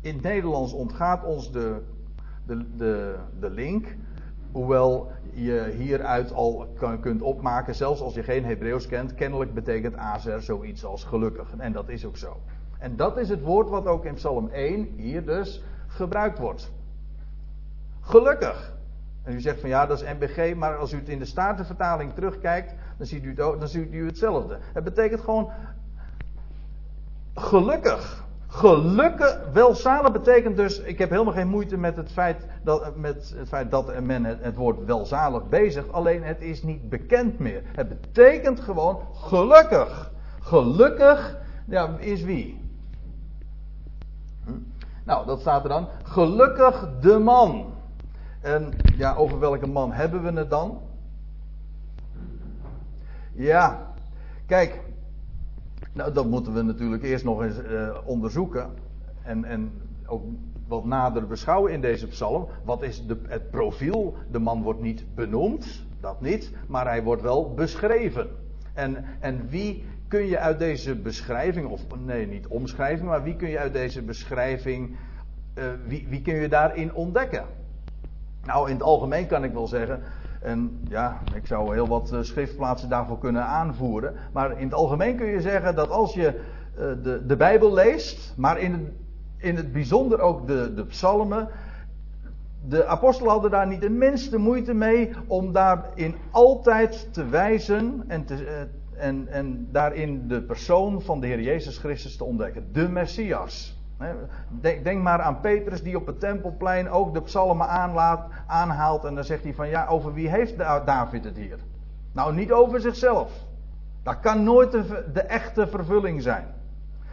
In 0.00 0.14
het 0.14 0.22
Nederlands 0.22 0.72
ontgaat 0.72 1.24
ons 1.24 1.52
de, 1.52 1.82
de, 2.46 2.76
de, 2.76 3.18
de 3.40 3.50
link. 3.50 3.96
Hoewel 4.52 5.10
je 5.32 5.74
hieruit 5.76 6.32
al 6.32 6.68
kan, 6.78 7.00
kunt 7.00 7.22
opmaken, 7.22 7.74
zelfs 7.74 8.00
als 8.00 8.14
je 8.14 8.22
geen 8.22 8.44
Hebreeuws 8.44 8.86
kent, 8.86 9.14
kennelijk 9.14 9.54
betekent 9.54 9.96
Azer 9.96 10.42
zoiets 10.42 10.84
als 10.84 11.04
gelukkig. 11.04 11.54
En 11.58 11.72
dat 11.72 11.88
is 11.88 12.04
ook 12.04 12.16
zo. 12.16 12.40
En 12.78 12.96
dat 12.96 13.18
is 13.18 13.28
het 13.28 13.42
woord 13.42 13.68
wat 13.68 13.86
ook 13.86 14.04
in 14.04 14.14
Psalm 14.14 14.48
1 14.48 14.88
hier 14.96 15.24
dus 15.24 15.62
gebruikt 15.86 16.38
wordt. 16.38 16.72
Gelukkig. 18.00 18.74
En 19.22 19.32
u 19.32 19.40
zegt 19.40 19.60
van 19.60 19.68
ja, 19.68 19.86
dat 19.86 20.02
is 20.02 20.08
NBG, 20.18 20.54
maar 20.54 20.76
als 20.76 20.92
u 20.92 20.96
het 20.96 21.08
in 21.08 21.18
de 21.18 21.24
Statenvertaling 21.24 22.14
terugkijkt, 22.14 22.74
dan 22.98 23.06
ziet 23.06 23.24
u 23.24 23.28
het, 23.28 23.36
dan 23.36 23.68
ziet 23.68 23.92
u 23.92 24.06
hetzelfde. 24.06 24.58
Het 24.72 24.84
betekent 24.84 25.20
gewoon 25.20 25.50
gelukkig. 27.34 28.24
Gelukkig, 28.46 29.40
welzalig 29.52 30.12
betekent 30.12 30.56
dus, 30.56 30.80
ik 30.80 30.98
heb 30.98 31.10
helemaal 31.10 31.32
geen 31.32 31.48
moeite 31.48 31.76
met 31.76 31.96
het 31.96 32.12
feit 32.12 32.46
dat, 32.62 32.96
met 32.96 33.34
het 33.36 33.48
feit 33.48 33.70
dat 33.70 34.00
men 34.00 34.24
het, 34.24 34.38
het 34.42 34.56
woord 34.56 34.84
welzalig 34.84 35.48
bezigt, 35.48 35.92
alleen 35.92 36.22
het 36.22 36.40
is 36.40 36.62
niet 36.62 36.88
bekend 36.88 37.38
meer. 37.38 37.62
Het 37.64 37.88
betekent 37.88 38.60
gewoon 38.60 39.00
gelukkig. 39.14 40.12
Gelukkig, 40.40 41.38
ja, 41.66 41.96
is 41.98 42.22
wie? 42.22 42.65
Nou, 45.06 45.26
dat 45.26 45.40
staat 45.40 45.62
er 45.62 45.68
dan. 45.68 45.88
Gelukkig 46.02 46.88
de 47.00 47.18
man. 47.18 47.74
En 48.40 48.72
ja, 48.96 49.14
over 49.14 49.38
welke 49.38 49.66
man 49.66 49.92
hebben 49.92 50.22
we 50.22 50.32
het 50.32 50.50
dan? 50.50 50.80
Ja, 53.32 53.92
kijk, 54.46 54.80
nou, 55.92 56.12
dat 56.12 56.26
moeten 56.26 56.54
we 56.54 56.62
natuurlijk 56.62 57.02
eerst 57.02 57.24
nog 57.24 57.42
eens 57.42 57.58
uh, 57.58 57.96
onderzoeken. 58.04 58.70
En, 59.22 59.44
en 59.44 59.72
ook 60.06 60.22
wat 60.68 60.84
nader 60.84 61.26
beschouwen 61.26 61.72
in 61.72 61.80
deze 61.80 62.06
psalm. 62.06 62.48
Wat 62.64 62.82
is 62.82 63.06
de, 63.06 63.20
het 63.28 63.50
profiel? 63.50 64.14
De 64.30 64.38
man 64.38 64.62
wordt 64.62 64.80
niet 64.80 65.04
benoemd, 65.14 65.84
dat 66.00 66.20
niet, 66.20 66.52
maar 66.68 66.86
hij 66.86 67.02
wordt 67.02 67.22
wel 67.22 67.54
beschreven. 67.54 68.28
En, 68.74 69.04
en 69.20 69.48
wie 69.48 69.84
kun 70.08 70.26
je 70.26 70.38
uit 70.38 70.58
deze 70.58 70.94
beschrijving, 70.94 71.66
of 71.66 71.80
nee, 72.04 72.26
niet 72.26 72.46
omschrijving, 72.46 73.08
maar 73.08 73.22
wie 73.22 73.36
kun 73.36 73.48
je 73.48 73.58
uit 73.58 73.72
deze 73.72 74.02
beschrijving, 74.02 74.96
uh, 75.54 75.64
wie, 75.86 76.06
wie 76.08 76.22
kun 76.22 76.34
je 76.34 76.48
daarin 76.48 76.94
ontdekken? 76.94 77.44
Nou, 78.44 78.68
in 78.68 78.74
het 78.74 78.82
algemeen 78.82 79.26
kan 79.26 79.44
ik 79.44 79.52
wel 79.52 79.66
zeggen. 79.66 80.02
En 80.40 80.80
ja, 80.88 81.20
ik 81.34 81.46
zou 81.46 81.74
heel 81.74 81.88
wat 81.88 82.12
eh, 82.12 82.18
schriftplaatsen 82.22 82.88
daarvoor 82.88 83.18
kunnen 83.18 83.44
aanvoeren. 83.44 84.14
Maar 84.32 84.58
in 84.58 84.64
het 84.64 84.74
algemeen 84.74 85.16
kun 85.16 85.26
je 85.26 85.40
zeggen 85.40 85.74
dat 85.74 85.90
als 85.90 86.14
je 86.14 86.40
uh, 86.78 86.80
de, 87.02 87.26
de 87.26 87.36
Bijbel 87.36 87.72
leest, 87.72 88.34
maar 88.36 88.58
in 88.58 88.72
het, 88.72 88.82
in 89.36 89.56
het 89.56 89.72
bijzonder 89.72 90.20
ook 90.20 90.46
de, 90.46 90.74
de 90.74 90.84
psalmen. 90.84 91.48
De 92.68 92.86
apostelen 92.86 93.32
hadden 93.32 93.50
daar 93.50 93.66
niet 93.66 93.80
de 93.80 93.90
minste 93.90 94.38
moeite 94.38 94.74
mee 94.74 95.12
om 95.26 95.52
daarin 95.52 96.14
altijd 96.30 97.08
te 97.12 97.28
wijzen 97.28 98.04
en, 98.06 98.24
te, 98.24 98.66
en, 98.98 99.28
en 99.28 99.68
daarin 99.70 100.28
de 100.28 100.42
persoon 100.42 101.02
van 101.02 101.20
de 101.20 101.26
Heer 101.26 101.40
Jezus 101.40 101.78
Christus 101.78 102.16
te 102.16 102.24
ontdekken. 102.24 102.72
De 102.72 102.88
Messias. 102.88 103.80
Denk 104.82 105.02
maar 105.02 105.20
aan 105.20 105.40
Petrus 105.40 105.82
die 105.82 105.96
op 105.96 106.06
het 106.06 106.20
tempelplein 106.20 106.90
ook 106.90 107.14
de 107.14 107.22
psalmen 107.22 107.68
aanlaat, 107.68 108.28
aanhaalt. 108.46 109.04
En 109.04 109.14
dan 109.14 109.24
zegt 109.24 109.42
hij 109.42 109.54
van 109.54 109.68
ja, 109.68 109.86
over 109.86 110.12
wie 110.12 110.28
heeft 110.28 110.58
David 110.58 111.24
het 111.24 111.36
hier? 111.36 111.58
Nou, 112.12 112.34
niet 112.34 112.52
over 112.52 112.80
zichzelf. 112.80 113.32
Dat 114.02 114.20
kan 114.20 114.44
nooit 114.44 114.72
de, 115.12 115.20
echte 115.20 115.66
vervulling 115.66 116.22
zijn. 116.22 116.46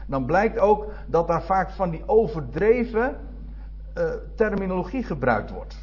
Dan 0.07 0.25
blijkt 0.25 0.59
ook 0.59 0.91
dat 1.07 1.27
daar 1.27 1.43
vaak 1.43 1.71
van 1.71 1.89
die 1.89 2.03
overdreven 2.05 3.15
uh, 3.97 4.03
terminologie 4.35 5.03
gebruikt 5.03 5.51
wordt. 5.51 5.82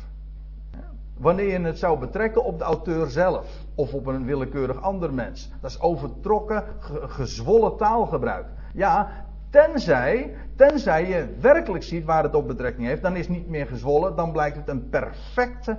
Wanneer 1.21 1.51
je 1.51 1.61
het 1.61 1.79
zou 1.79 1.99
betrekken 1.99 2.45
op 2.45 2.59
de 2.59 2.65
auteur 2.65 3.07
zelf 3.07 3.47
of 3.75 3.95
op 3.95 4.07
een 4.07 4.25
willekeurig 4.25 4.83
ander 4.83 5.15
mens. 5.15 5.53
Dat 5.61 5.71
is 5.71 5.81
overtrokken, 5.81 6.65
gezwollen 7.07 7.77
taalgebruik. 7.77 8.47
Ja, 8.73 9.11
Tenzij, 9.51 10.37
tenzij 10.57 11.09
je 11.09 11.35
werkelijk 11.41 11.85
ziet 11.85 12.05
waar 12.05 12.23
het 12.23 12.35
op 12.35 12.47
betrekking 12.47 12.87
heeft, 12.87 13.03
dan 13.03 13.17
is 13.17 13.27
het 13.27 13.37
niet 13.37 13.49
meer 13.49 13.67
gezwollen, 13.67 14.17
dan 14.17 14.33
blijkt 14.33 14.57
het 14.57 14.69
een 14.69 14.89
perfecte 14.89 15.79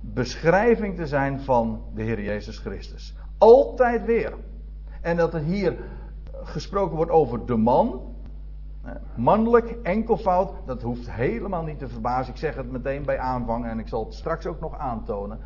beschrijving 0.00 0.96
te 0.96 1.06
zijn 1.06 1.40
van 1.40 1.82
de 1.94 2.02
Heer 2.02 2.22
Jezus 2.22 2.58
Christus. 2.58 3.14
Altijd 3.38 4.04
weer. 4.04 4.34
En 5.00 5.16
dat 5.16 5.34
er 5.34 5.40
hier 5.40 5.76
gesproken 6.42 6.96
wordt 6.96 7.10
over 7.10 7.46
de 7.46 7.56
man, 7.56 8.11
mannelijk, 9.14 9.78
enkelvoud, 9.82 10.52
dat 10.66 10.82
hoeft 10.82 11.10
helemaal 11.10 11.62
niet 11.62 11.78
te 11.78 11.88
verbazen. 11.88 12.32
Ik 12.32 12.38
zeg 12.38 12.54
het 12.54 12.70
meteen 12.70 13.04
bij 13.04 13.18
aanvang 13.18 13.66
en 13.66 13.78
ik 13.78 13.88
zal 13.88 14.04
het 14.04 14.14
straks 14.14 14.46
ook 14.46 14.60
nog 14.60 14.78
aantonen. 14.78 15.38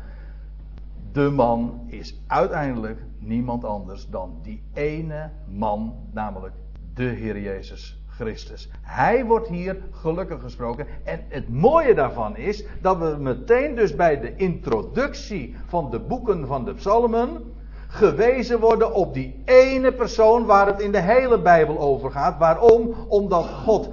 De 1.11 1.29
man 1.29 1.81
is 1.87 2.21
uiteindelijk 2.27 2.99
niemand 3.19 3.63
anders 3.63 4.09
dan 4.09 4.39
die 4.41 4.63
ene 4.73 5.29
man, 5.47 5.95
namelijk 6.11 6.53
de 6.93 7.03
Heer 7.03 7.39
Jezus 7.39 8.01
Christus. 8.07 8.69
Hij 8.81 9.25
wordt 9.25 9.47
hier 9.47 9.77
gelukkig 9.91 10.41
gesproken. 10.41 10.87
En 11.03 11.23
het 11.27 11.49
mooie 11.49 11.93
daarvan 11.93 12.37
is 12.37 12.65
dat 12.81 12.97
we 12.97 13.15
meteen 13.19 13.75
dus 13.75 13.95
bij 13.95 14.19
de 14.19 14.35
introductie 14.35 15.55
van 15.65 15.89
de 15.91 15.99
boeken 15.99 16.47
van 16.47 16.65
de 16.65 16.73
psalmen 16.73 17.55
gewezen 17.87 18.59
worden 18.59 18.93
op 18.93 19.13
die 19.13 19.41
ene 19.45 19.93
persoon 19.93 20.45
waar 20.45 20.67
het 20.67 20.79
in 20.79 20.91
de 20.91 21.01
hele 21.01 21.39
Bijbel 21.39 21.79
over 21.79 22.11
gaat. 22.11 22.37
Waarom? 22.37 22.95
Omdat 23.07 23.45
God 23.45 23.89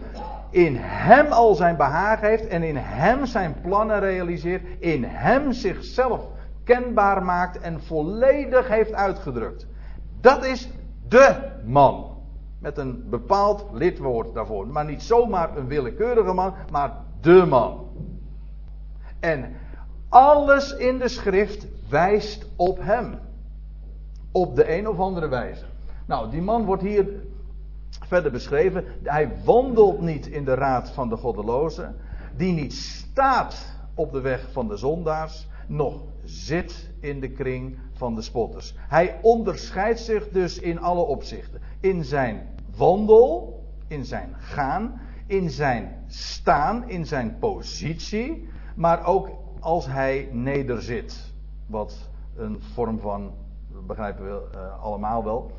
in 0.51 0.77
hem 0.79 1.27
al 1.27 1.55
zijn 1.55 1.77
behagen 1.77 2.29
heeft 2.29 2.47
en 2.47 2.63
in 2.63 2.77
hem 2.77 3.27
zijn 3.27 3.55
plannen 3.63 4.01
realiseert, 4.01 4.63
in 4.79 5.05
hem 5.05 5.53
zichzelf 5.53 6.27
kenbaar 6.65 7.23
maakt 7.23 7.61
en 7.61 7.83
volledig 7.83 8.69
heeft 8.69 8.93
uitgedrukt. 8.93 9.67
Dat 10.21 10.45
is 10.45 10.69
de 11.09 11.37
man. 11.65 12.13
Met 12.59 12.79
een 12.79 13.05
bepaald 13.11 13.67
lidwoord 13.73 14.35
daarvoor. 14.35 14.67
Maar 14.67 14.85
niet 14.85 15.03
zomaar 15.03 15.57
een 15.57 15.67
willekeurige 15.67 16.33
man, 16.33 16.55
maar 16.71 16.93
de 17.21 17.45
man. 17.49 17.89
En 19.21 19.57
alles 20.09 20.77
in 20.77 20.99
de 20.99 21.09
schrift 21.09 21.67
wijst 21.89 22.47
op 22.57 22.79
hem. 22.81 23.19
Op 24.37 24.57
de 24.57 24.76
een 24.76 24.88
of 24.88 24.99
andere 24.99 25.29
wijze. 25.29 25.64
Nou, 26.07 26.31
die 26.31 26.43
man 26.43 26.64
wordt 26.64 26.83
hier 26.83 27.09
verder 28.07 28.31
beschreven. 28.31 28.85
Hij 29.03 29.33
wandelt 29.45 30.00
niet 30.00 30.26
in 30.26 30.45
de 30.45 30.55
raad 30.55 30.91
van 30.91 31.09
de 31.09 31.17
goddelozen. 31.17 31.97
Die 32.37 32.53
niet 32.53 32.75
staat 32.75 33.76
op 33.95 34.12
de 34.12 34.21
weg 34.21 34.49
van 34.53 34.69
de 34.69 34.76
zondaars. 34.76 35.47
Nog 35.67 36.03
zit 36.25 36.91
in 37.00 37.21
de 37.21 37.31
kring 37.31 37.79
van 37.93 38.14
de 38.14 38.23
spotters. 38.23 38.75
Hij 38.79 39.19
onderscheidt 39.23 40.00
zich 40.00 40.29
dus 40.29 40.59
in 40.59 40.81
alle 40.81 41.03
opzichten. 41.03 41.61
In 41.81 42.05
zijn 42.05 42.49
wandel, 42.76 43.62
in 43.87 44.05
zijn 44.05 44.35
gaan, 44.38 45.00
in 45.26 45.50
zijn 45.50 46.05
staan, 46.07 46.88
in 46.88 47.07
zijn 47.07 47.37
positie, 47.38 48.49
maar 48.75 49.07
ook 49.07 49.29
als 49.61 49.87
hij 49.87 50.29
nederzit. 50.33 51.33
Wat 51.67 52.09
een 52.37 52.62
vorm 52.75 52.99
van, 52.99 53.33
begrijpen 53.87 54.25
we 54.25 54.43
uh, 54.55 54.83
allemaal 54.83 55.25
wel, 55.25 55.50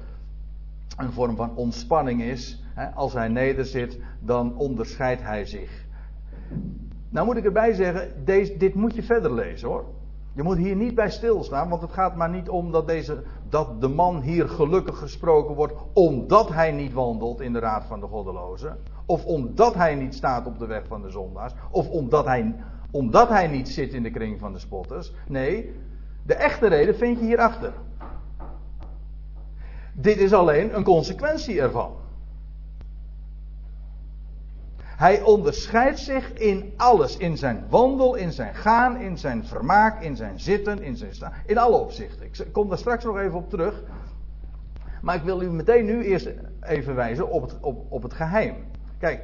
een 0.97 1.11
vorm 1.11 1.35
van 1.35 1.55
ontspanning 1.55 2.21
is. 2.21 2.63
Als 2.95 3.13
hij 3.13 3.27
nederzit, 3.27 3.99
dan 4.19 4.57
onderscheidt 4.57 5.21
hij 5.21 5.45
zich. 5.45 5.85
Nou 7.09 7.25
moet 7.25 7.37
ik 7.37 7.45
erbij 7.45 7.73
zeggen, 7.73 8.25
deze, 8.25 8.57
dit 8.57 8.75
moet 8.75 8.95
je 8.95 9.03
verder 9.03 9.33
lezen 9.33 9.67
hoor. 9.67 9.85
Je 10.33 10.43
moet 10.43 10.57
hier 10.57 10.75
niet 10.75 10.95
bij 10.95 11.09
stilstaan, 11.09 11.69
want 11.69 11.81
het 11.81 11.91
gaat 11.91 12.15
maar 12.15 12.29
niet 12.29 12.49
om 12.49 12.71
dat, 12.71 12.87
deze, 12.87 13.23
dat 13.49 13.81
de 13.81 13.87
man 13.87 14.21
hier 14.21 14.49
gelukkig 14.49 14.97
gesproken 14.97 15.55
wordt 15.55 15.73
omdat 15.93 16.49
hij 16.49 16.71
niet 16.71 16.93
wandelt 16.93 17.41
in 17.41 17.53
de 17.53 17.59
raad 17.59 17.85
van 17.85 17.99
de 17.99 18.07
goddelozen. 18.07 18.77
Of 19.05 19.25
omdat 19.25 19.73
hij 19.73 19.95
niet 19.95 20.15
staat 20.15 20.45
op 20.45 20.59
de 20.59 20.65
weg 20.65 20.87
van 20.87 21.01
de 21.01 21.09
zondaars. 21.09 21.53
Of 21.71 21.89
omdat 21.89 22.25
hij, 22.25 22.55
omdat 22.91 23.29
hij 23.29 23.47
niet 23.47 23.69
zit 23.69 23.93
in 23.93 24.03
de 24.03 24.11
kring 24.11 24.39
van 24.39 24.53
de 24.53 24.59
spotters. 24.59 25.13
Nee, 25.27 25.75
de 26.23 26.33
echte 26.33 26.67
reden 26.67 26.95
vind 26.95 27.19
je 27.19 27.25
hierachter. 27.25 27.73
Dit 29.97 30.17
is 30.17 30.33
alleen 30.33 30.75
een 30.75 30.83
consequentie 30.83 31.61
ervan. 31.61 31.95
Hij 34.81 35.21
onderscheidt 35.21 35.99
zich 35.99 36.33
in 36.33 36.73
alles. 36.77 37.17
In 37.17 37.37
zijn 37.37 37.65
wandel, 37.69 38.15
in 38.15 38.31
zijn 38.31 38.55
gaan, 38.55 38.97
in 38.97 39.17
zijn 39.17 39.45
vermaak, 39.45 40.01
in 40.01 40.15
zijn 40.15 40.39
zitten, 40.39 40.83
in 40.83 40.97
zijn 40.97 41.13
staan. 41.13 41.33
In 41.45 41.57
alle 41.57 41.77
opzichten. 41.77 42.25
Ik 42.25 42.45
kom 42.51 42.69
daar 42.69 42.77
straks 42.77 43.03
nog 43.03 43.17
even 43.17 43.37
op 43.37 43.49
terug. 43.49 43.83
Maar 45.01 45.15
ik 45.15 45.23
wil 45.23 45.41
u 45.41 45.51
meteen 45.51 45.85
nu 45.85 46.03
eerst 46.03 46.29
even 46.61 46.95
wijzen 46.95 47.29
op 47.29 47.41
het, 47.41 47.57
op, 47.61 47.91
op 47.91 48.03
het 48.03 48.13
geheim. 48.13 48.55
Kijk, 48.99 49.23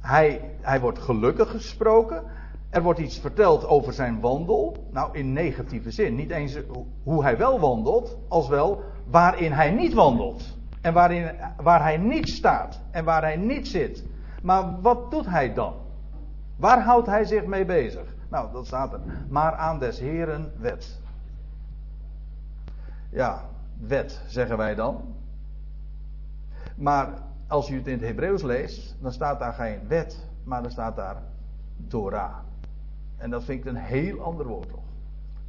hij, 0.00 0.40
hij 0.60 0.80
wordt 0.80 0.98
gelukkig 0.98 1.50
gesproken. 1.50 2.22
er 2.70 2.82
wordt 2.82 3.00
iets 3.00 3.18
verteld 3.18 3.66
over 3.66 3.92
zijn 3.92 4.20
wandel. 4.20 4.76
Nou, 4.90 5.18
in 5.18 5.32
negatieve 5.32 5.90
zin. 5.90 6.14
Niet 6.14 6.30
eens 6.30 6.58
hoe 7.02 7.22
hij 7.22 7.36
wel 7.36 7.60
wandelt, 7.60 8.18
als 8.28 8.48
wel 8.48 8.82
waarin 9.10 9.52
hij 9.52 9.70
niet 9.70 9.92
wandelt. 9.92 10.56
En 10.80 10.92
waarin, 10.92 11.30
waar 11.56 11.82
hij 11.82 11.96
niet 11.96 12.28
staat. 12.28 12.80
En 12.90 13.04
waar 13.04 13.22
hij 13.22 13.36
niet 13.36 13.68
zit. 13.68 14.04
Maar 14.42 14.80
wat 14.80 15.10
doet 15.10 15.26
hij 15.26 15.54
dan? 15.54 15.74
Waar 16.56 16.82
houdt 16.82 17.06
hij 17.06 17.24
zich 17.24 17.44
mee 17.44 17.64
bezig? 17.64 18.14
Nou, 18.30 18.52
dat 18.52 18.66
staat 18.66 18.92
er. 18.92 19.00
Maar 19.28 19.54
aan 19.54 19.78
des 19.78 19.98
Heren 19.98 20.52
wet. 20.58 21.00
Ja, 23.10 23.40
wet 23.80 24.20
zeggen 24.26 24.56
wij 24.56 24.74
dan. 24.74 25.14
Maar 26.76 27.08
als 27.46 27.70
u 27.70 27.76
het 27.76 27.86
in 27.86 27.92
het 27.92 28.06
Hebreeuws 28.06 28.42
leest, 28.42 28.96
dan 29.00 29.12
staat 29.12 29.38
daar 29.38 29.52
geen 29.52 29.80
wet, 29.88 30.26
maar 30.44 30.62
dan 30.62 30.70
staat 30.70 30.96
daar 30.96 31.16
Torah. 31.88 32.36
En 33.16 33.30
dat 33.30 33.44
vind 33.44 33.60
ik 33.60 33.66
een 33.66 33.76
heel 33.76 34.20
ander 34.20 34.46
woord 34.46 34.68
toch. 34.68 34.84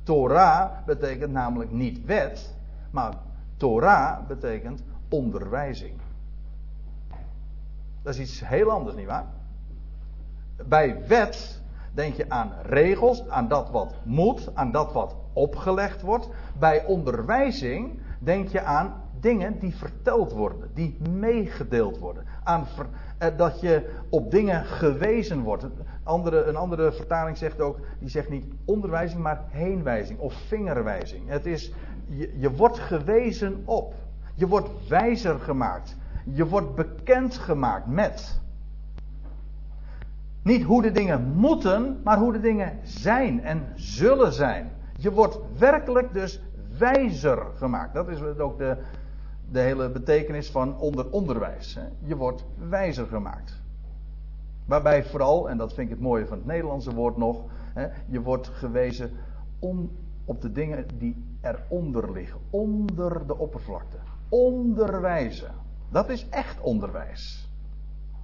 Torah 0.03 0.71
betekent 0.85 1.31
namelijk 1.31 1.71
niet 1.71 2.05
wet, 2.05 2.55
maar 2.91 3.13
Torah 3.59 4.27
betekent 4.27 4.83
onderwijzing. 5.09 5.93
Dat 8.01 8.13
is 8.13 8.19
iets 8.19 8.47
heel 8.47 8.71
anders, 8.71 8.95
nietwaar? 8.95 9.25
Bij 10.65 11.07
wet 11.07 11.61
denk 11.93 12.15
je 12.15 12.29
aan 12.29 12.53
regels, 12.61 13.29
aan 13.29 13.47
dat 13.47 13.69
wat 13.69 13.93
moet, 14.03 14.49
aan 14.53 14.71
dat 14.71 14.93
wat 14.93 15.15
opgelegd 15.33 16.01
wordt. 16.01 16.29
Bij 16.59 16.85
onderwijzing 16.85 17.99
denk 18.19 18.47
je 18.47 18.61
aan 18.61 18.93
dingen 19.19 19.59
die 19.59 19.75
verteld 19.75 20.31
worden, 20.31 20.69
die 20.73 20.97
meegedeeld 21.09 21.97
worden. 21.97 22.23
Aan 22.43 22.65
eh, 23.17 23.37
dat 23.37 23.61
je 23.61 23.95
op 24.09 24.31
dingen 24.31 24.65
gewezen 24.65 25.41
wordt. 25.41 25.65
Andere, 26.03 26.43
een 26.43 26.55
andere 26.55 26.91
vertaling 26.91 27.37
zegt 27.37 27.61
ook, 27.61 27.79
die 27.99 28.09
zegt 28.09 28.29
niet 28.29 28.45
onderwijzing, 28.65 29.21
maar 29.21 29.43
heenwijzing 29.47 30.19
of 30.19 30.33
vingerwijzing. 30.33 31.27
Het 31.27 31.45
is, 31.45 31.73
je, 32.09 32.39
je 32.39 32.51
wordt 32.51 32.79
gewezen 32.79 33.61
op. 33.65 33.93
Je 34.35 34.47
wordt 34.47 34.87
wijzer 34.87 35.39
gemaakt. 35.39 35.95
Je 36.23 36.47
wordt 36.47 36.75
bekend 36.75 37.37
gemaakt 37.37 37.87
met. 37.87 38.39
Niet 40.41 40.63
hoe 40.63 40.81
de 40.81 40.91
dingen 40.91 41.33
moeten, 41.35 41.99
maar 42.03 42.17
hoe 42.17 42.31
de 42.31 42.39
dingen 42.39 42.79
zijn 42.83 43.43
en 43.43 43.67
zullen 43.75 44.33
zijn. 44.33 44.69
Je 44.97 45.11
wordt 45.11 45.39
werkelijk 45.57 46.13
dus 46.13 46.41
wijzer 46.77 47.45
gemaakt. 47.55 47.93
Dat 47.93 48.07
is 48.07 48.21
ook 48.21 48.57
de, 48.57 48.77
de 49.51 49.59
hele 49.59 49.89
betekenis 49.89 50.51
van 50.51 50.77
onder 50.77 51.09
onderwijs. 51.09 51.79
Je 51.99 52.15
wordt 52.15 52.45
wijzer 52.69 53.05
gemaakt. 53.05 53.61
Waarbij 54.65 55.03
vooral, 55.03 55.49
en 55.49 55.57
dat 55.57 55.73
vind 55.73 55.87
ik 55.89 55.93
het 55.93 56.03
mooie 56.03 56.25
van 56.25 56.37
het 56.37 56.45
Nederlandse 56.45 56.93
woord 56.93 57.17
nog, 57.17 57.43
je 58.05 58.21
wordt 58.21 58.47
gewezen 58.47 59.11
om, 59.59 59.91
op 60.29 60.41
de 60.41 60.51
dingen 60.51 60.86
die 60.98 61.25
eronder 61.41 62.12
liggen. 62.12 62.39
Onder 62.50 63.27
de 63.27 63.38
oppervlakte. 63.38 63.98
Onderwijzen. 64.29 65.51
Dat 65.91 66.09
is 66.09 66.29
echt 66.29 66.62
onderwijs. 66.62 67.50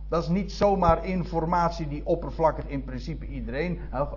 Dat 0.09 0.23
is 0.23 0.29
niet 0.29 0.51
zomaar 0.51 1.05
informatie 1.05 1.87
die 1.87 2.05
oppervlakkig 2.05 2.67
in 2.67 2.83
principe 2.83 3.27
iedereen. 3.27 3.79
Eh, 3.91 4.11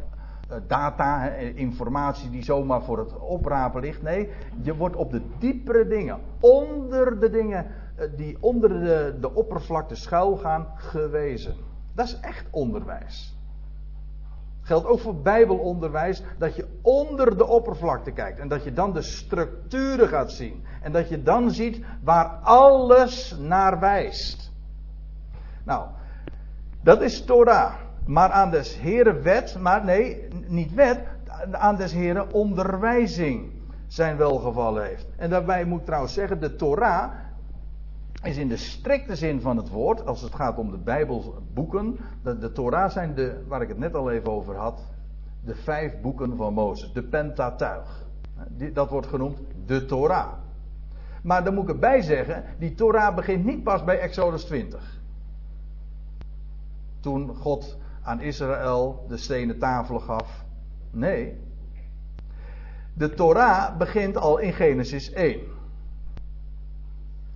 data, 0.66 1.28
informatie 1.54 2.30
die 2.30 2.42
zomaar 2.42 2.82
voor 2.82 2.98
het 2.98 3.18
oprapen 3.18 3.80
ligt. 3.80 4.02
Nee, 4.02 4.28
je 4.62 4.76
wordt 4.76 4.96
op 4.96 5.10
de 5.10 5.22
diepere 5.38 5.86
dingen, 5.86 6.18
onder 6.40 7.20
de 7.20 7.30
dingen 7.30 7.66
eh, 7.96 8.06
die 8.16 8.36
onder 8.40 8.68
de, 8.68 9.16
de 9.20 9.34
oppervlakte 9.34 9.94
schuil 9.94 10.36
gaan, 10.36 10.66
gewezen. 10.74 11.54
Dat 11.94 12.06
is 12.06 12.20
echt 12.20 12.46
onderwijs. 12.50 13.37
Geldt 14.68 14.86
ook 14.86 15.00
voor 15.00 15.16
Bijbelonderwijs 15.16 16.22
dat 16.38 16.56
je 16.56 16.66
onder 16.82 17.36
de 17.36 17.46
oppervlakte 17.46 18.10
kijkt 18.10 18.38
en 18.38 18.48
dat 18.48 18.64
je 18.64 18.72
dan 18.72 18.92
de 18.92 19.02
structuren 19.02 20.08
gaat 20.08 20.32
zien 20.32 20.64
en 20.82 20.92
dat 20.92 21.08
je 21.08 21.22
dan 21.22 21.50
ziet 21.50 21.80
waar 22.02 22.26
alles 22.42 23.36
naar 23.38 23.80
wijst. 23.80 24.52
Nou, 25.64 25.86
dat 26.82 27.02
is 27.02 27.24
Torah. 27.24 27.74
Maar 28.06 28.30
aan 28.30 28.50
des 28.50 28.78
Heren 28.78 29.22
wet, 29.22 29.56
maar 29.58 29.84
nee, 29.84 30.28
niet 30.46 30.74
wet, 30.74 31.00
aan 31.52 31.76
des 31.76 31.92
Heren 31.92 32.32
onderwijzing 32.32 33.50
zijn 33.86 34.16
welgevallen 34.16 34.84
heeft. 34.84 35.06
En 35.16 35.30
daarbij 35.30 35.64
moet 35.64 35.84
trouwens 35.84 36.12
zeggen, 36.12 36.40
de 36.40 36.56
Torah 36.56 37.10
is 38.22 38.36
in 38.36 38.48
de 38.48 38.56
strikte 38.56 39.16
zin 39.16 39.40
van 39.40 39.56
het 39.56 39.68
woord, 39.68 40.06
als 40.06 40.20
het 40.20 40.34
gaat 40.34 40.58
om 40.58 40.70
de 40.70 40.78
Bijbelboeken, 40.78 41.98
de, 42.22 42.38
de 42.38 42.52
Torah 42.52 42.90
zijn 42.90 43.14
de, 43.14 43.44
waar 43.48 43.62
ik 43.62 43.68
het 43.68 43.78
net 43.78 43.94
al 43.94 44.10
even 44.10 44.30
over 44.30 44.56
had, 44.56 44.80
de 45.44 45.54
vijf 45.54 46.00
boeken 46.00 46.36
van 46.36 46.54
Mozes, 46.54 46.92
de 46.92 47.02
Pentatuig. 47.02 48.06
Dat 48.72 48.90
wordt 48.90 49.06
genoemd 49.06 49.38
de 49.66 49.84
Torah. 49.84 50.32
Maar 51.22 51.44
dan 51.44 51.54
moet 51.54 51.62
ik 51.62 51.68
erbij 51.68 52.00
zeggen, 52.02 52.44
die 52.58 52.74
Torah 52.74 53.14
begint 53.14 53.44
niet 53.44 53.62
pas 53.62 53.84
bij 53.84 53.98
Exodus 53.98 54.44
20 54.44 54.98
toen 57.00 57.34
God 57.36 57.76
aan 58.02 58.20
Israël 58.20 59.04
de 59.08 59.16
stenen 59.16 59.58
tafelen 59.58 60.00
gaf. 60.00 60.44
Nee. 60.90 61.38
De 62.94 63.14
Torah 63.14 63.76
begint 63.76 64.16
al 64.16 64.38
in 64.38 64.52
Genesis 64.52 65.12
1. 65.12 65.40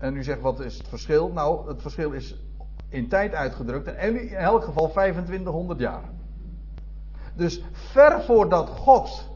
En 0.02 0.16
u 0.16 0.22
zegt, 0.22 0.40
wat 0.40 0.60
is 0.60 0.78
het 0.78 0.88
verschil? 0.88 1.32
Nou, 1.32 1.68
het 1.68 1.82
verschil 1.82 2.10
is 2.10 2.42
in 2.88 3.08
tijd 3.08 3.34
uitgedrukt. 3.34 3.94
En 3.94 4.20
in 4.20 4.36
elk 4.36 4.64
geval 4.64 4.90
2500 4.90 5.78
jaar. 5.78 6.02
Dus 7.34 7.64
ver 7.72 8.22
voordat 8.22 8.68
God 8.68 9.30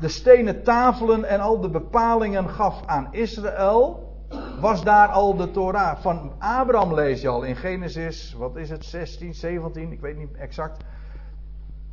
de 0.00 0.08
stenen 0.08 0.62
tafelen 0.62 1.24
en 1.24 1.40
al 1.40 1.60
de 1.60 1.70
bepalingen 1.70 2.48
gaf 2.48 2.82
aan 2.86 3.08
Israël, 3.10 4.14
was 4.60 4.84
daar 4.84 5.08
al 5.08 5.36
de 5.36 5.50
Torah. 5.50 5.98
Van 5.98 6.32
Abraham 6.38 6.94
lees 6.94 7.20
je 7.20 7.28
al 7.28 7.42
in 7.42 7.56
Genesis, 7.56 8.32
wat 8.32 8.56
is 8.56 8.70
het, 8.70 8.84
16, 8.84 9.34
17, 9.34 9.92
ik 9.92 10.00
weet 10.00 10.16
niet 10.16 10.36
exact. 10.36 10.84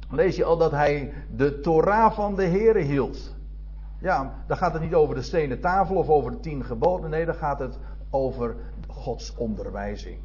Lees 0.10 0.36
je 0.36 0.44
al 0.44 0.58
dat 0.58 0.72
hij 0.72 1.14
de 1.36 1.60
Torah 1.60 2.12
van 2.12 2.36
de 2.36 2.46
Here 2.46 2.80
hield. 2.80 3.36
Ja, 4.00 4.44
dan 4.48 4.58
gaat 4.58 4.74
het 4.74 4.82
niet 4.82 4.94
over 4.94 5.16
de 5.16 5.22
stenen 5.22 5.60
tafel 5.60 5.96
of 5.96 6.10
over 6.10 6.32
de 6.32 6.40
tien 6.40 6.66
geboden. 6.66 7.10
Nee, 7.10 7.26
dan 7.26 7.36
gaat 7.36 7.60
het 7.60 7.78
over 8.10 8.56
Gods 8.88 9.36
onderwijzing. 9.36 10.20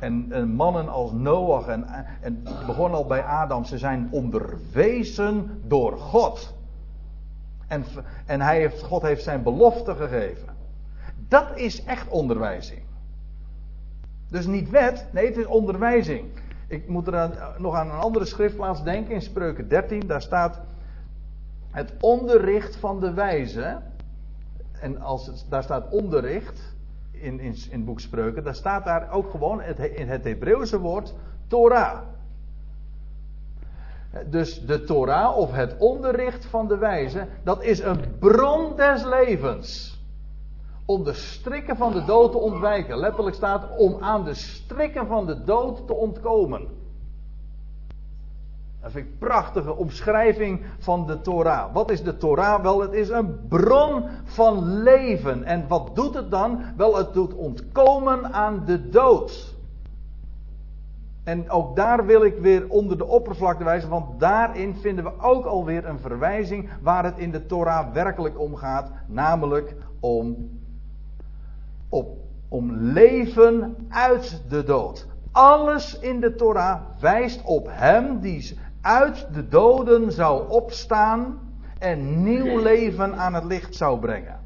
En, 0.00 0.26
en 0.30 0.48
mannen 0.48 0.88
als 0.88 1.12
Noach 1.12 1.66
en, 1.66 1.86
en 2.20 2.42
begon 2.66 2.92
al 2.92 3.06
bij 3.06 3.22
Adam, 3.22 3.64
ze 3.64 3.78
zijn 3.78 4.08
onderwezen 4.10 5.62
door 5.66 5.98
God. 5.98 6.54
En, 7.66 7.84
en 8.26 8.40
hij 8.40 8.58
heeft, 8.58 8.82
God 8.82 9.02
heeft 9.02 9.22
zijn 9.22 9.42
belofte 9.42 9.94
gegeven. 9.94 10.48
Dat 11.28 11.56
is 11.56 11.84
echt 11.84 12.08
onderwijzing. 12.08 12.82
Dus 14.28 14.46
niet 14.46 14.70
wet, 14.70 15.06
nee, 15.12 15.26
het 15.26 15.36
is 15.36 15.46
onderwijzing. 15.46 16.24
Ik 16.68 16.88
moet 16.88 17.06
er 17.06 17.54
nog 17.58 17.74
aan 17.74 17.90
een 17.90 17.98
andere 17.98 18.24
schriftplaats 18.24 18.82
denken, 18.82 19.14
in 19.14 19.22
Spreuken 19.22 19.68
13, 19.68 20.06
daar 20.06 20.22
staat 20.22 20.60
het 21.70 21.92
onderricht 22.00 22.76
van 22.76 23.00
de 23.00 23.12
wijze. 23.12 23.80
En 24.80 25.00
als 25.00 25.26
het, 25.26 25.46
daar 25.48 25.62
staat 25.62 25.90
onderricht 25.90 26.73
in, 27.24 27.40
in, 27.40 27.54
in 27.70 27.78
het 27.78 27.84
boek 27.84 28.44
daar 28.44 28.54
staat 28.54 28.84
daar 28.84 29.10
ook 29.10 29.30
gewoon 29.30 29.60
het, 29.60 29.78
in 29.78 30.08
het 30.08 30.24
Hebreeuwse 30.24 30.78
woord 30.78 31.14
Torah. 31.46 31.98
Dus 34.26 34.66
de 34.66 34.84
Torah 34.84 35.36
of 35.36 35.52
het 35.52 35.76
onderricht 35.78 36.46
van 36.46 36.68
de 36.68 36.78
wijze, 36.78 37.26
dat 37.42 37.62
is 37.62 37.80
een 37.80 38.18
bron 38.18 38.76
des 38.76 39.04
levens 39.04 39.98
om 40.84 41.04
de 41.04 41.12
strikken 41.12 41.76
van 41.76 41.92
de 41.92 42.04
dood 42.04 42.32
te 42.32 42.38
ontwijken. 42.38 42.98
Letterlijk 42.98 43.36
staat 43.36 43.76
om 43.76 43.96
aan 44.00 44.24
de 44.24 44.34
strikken 44.34 45.06
van 45.06 45.26
de 45.26 45.44
dood 45.44 45.86
te 45.86 45.94
ontkomen. 45.94 46.68
Dat 48.84 48.94
een 48.94 49.16
prachtige 49.18 49.76
omschrijving 49.76 50.60
van 50.78 51.06
de 51.06 51.20
Torah. 51.20 51.72
Wat 51.72 51.90
is 51.90 52.02
de 52.02 52.16
Torah? 52.16 52.62
Wel, 52.62 52.80
het 52.80 52.92
is 52.92 53.08
een 53.08 53.48
bron 53.48 54.04
van 54.24 54.82
leven. 54.82 55.44
En 55.44 55.68
wat 55.68 55.90
doet 55.94 56.14
het 56.14 56.30
dan? 56.30 56.60
Wel, 56.76 56.96
het 56.96 57.12
doet 57.12 57.34
ontkomen 57.34 58.32
aan 58.32 58.62
de 58.64 58.88
dood. 58.88 59.54
En 61.22 61.50
ook 61.50 61.76
daar 61.76 62.06
wil 62.06 62.24
ik 62.24 62.38
weer 62.38 62.68
onder 62.68 62.98
de 62.98 63.06
oppervlakte 63.06 63.64
wijzen, 63.64 63.88
want 63.88 64.20
daarin 64.20 64.74
vinden 64.74 65.04
we 65.04 65.12
ook 65.20 65.44
alweer 65.44 65.84
een 65.84 65.98
verwijzing 65.98 66.70
waar 66.82 67.04
het 67.04 67.18
in 67.18 67.30
de 67.30 67.46
Torah 67.46 67.92
werkelijk 67.92 68.40
om 68.40 68.54
gaat, 68.54 68.90
namelijk 69.06 69.74
om 70.00 70.50
op, 71.88 72.16
om 72.48 72.72
leven 72.72 73.76
uit 73.88 74.42
de 74.48 74.64
dood. 74.64 75.06
Alles 75.32 75.98
in 75.98 76.20
de 76.20 76.34
Torah 76.34 76.80
wijst 77.00 77.42
op 77.44 77.66
Hem 77.70 78.20
die 78.20 78.42
uit 78.84 79.26
de 79.32 79.48
doden 79.48 80.12
zou 80.12 80.48
opstaan 80.48 81.40
en 81.78 82.22
nieuw 82.22 82.58
leven 82.58 83.16
aan 83.16 83.34
het 83.34 83.44
licht 83.44 83.74
zou 83.74 83.98
brengen. 83.98 84.40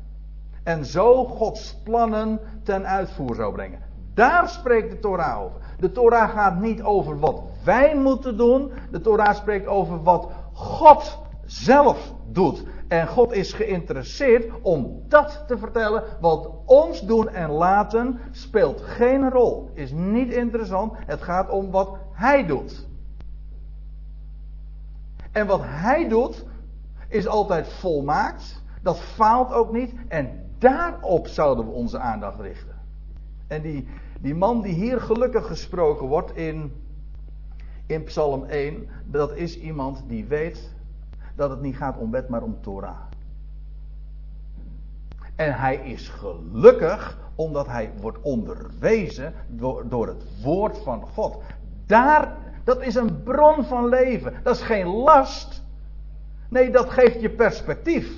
En 0.63 0.85
zo 0.85 1.25
Gods 1.25 1.81
plannen 1.85 2.41
ten 2.65 2.87
uitvoer 2.87 3.35
zou 3.35 3.53
brengen. 3.53 3.81
Daar 4.15 4.49
spreekt 4.49 4.91
de 4.91 4.99
Torah 4.99 5.41
over. 5.43 5.61
De 5.79 5.93
Torah 5.93 6.31
gaat 6.31 6.61
niet 6.61 6.83
over 6.83 7.19
wat 7.19 7.43
wij 7.65 7.97
moeten 7.97 8.37
doen. 8.37 8.73
De 8.91 9.01
Torah 9.01 9.35
spreekt 9.35 9.67
over 9.67 10.03
wat 10.03 10.29
God 10.53 11.19
zelf 11.45 12.13
doet. 12.27 12.65
En 12.89 13.09
God 13.09 13.33
is 13.33 13.53
geïnteresseerd 13.53 14.51
om 14.63 15.03
dat 15.09 15.45
te 15.47 15.59
vertellen. 15.59 16.03
Want 16.21 16.49
ons 16.65 17.01
doen 17.01 17.29
en 17.29 17.51
laten 17.51 18.19
speelt 18.31 18.81
geen 18.81 19.31
rol. 19.31 19.71
Is 19.75 19.93
niet 19.93 20.33
interessant. 20.33 20.93
Het 21.07 21.23
gaat 21.23 21.51
om 21.51 21.71
wat 21.71 21.97
Hij 22.13 22.47
doet. 22.47 22.87
En 25.39 25.47
wat 25.47 25.61
Hij 25.63 26.09
doet 26.09 26.45
is 27.09 27.27
altijd 27.27 27.69
volmaakt. 27.69 28.63
Dat 28.83 29.01
faalt 29.01 29.53
ook 29.53 29.73
niet. 29.73 29.95
En 30.09 30.51
daarop 30.59 31.27
zouden 31.27 31.65
we 31.65 31.71
onze 31.71 31.99
aandacht 31.99 32.41
richten. 32.41 32.75
En 33.47 33.63
die, 33.63 33.89
die 34.21 34.35
man 34.35 34.63
die 34.63 34.75
hier 34.75 35.01
gelukkig 35.01 35.47
gesproken 35.47 36.07
wordt 36.07 36.37
in, 36.37 36.73
in 37.87 38.05
Psalm 38.05 38.45
1, 38.45 38.89
dat 39.05 39.37
is 39.37 39.59
iemand 39.59 40.03
die 40.07 40.25
weet 40.25 40.73
dat 41.35 41.51
het 41.51 41.61
niet 41.61 41.77
gaat 41.77 41.99
om 41.99 42.11
wet, 42.11 42.29
maar 42.29 42.43
om 42.43 42.61
Torah. 42.61 42.99
En 45.37 45.55
hij 45.55 45.77
is 45.77 46.09
gelukkig 46.09 47.19
omdat 47.35 47.67
hij 47.67 47.93
wordt 48.01 48.19
onderwezen 48.23 49.35
door, 49.49 49.89
door 49.89 50.07
het 50.07 50.43
woord 50.43 50.79
van 50.79 51.03
God. 51.03 51.43
Daar, 51.87 52.37
dat 52.69 52.83
is 52.83 52.95
een 52.95 53.23
bron 53.23 53.65
van 53.65 53.89
leven. 53.89 54.35
Dat 54.43 54.57
is 54.57 54.63
geen 54.63 54.87
last. 54.87 55.63
Nee, 56.49 56.71
dat 56.71 56.91
geeft 56.91 57.21
je 57.21 57.31
perspectief. 57.31 58.13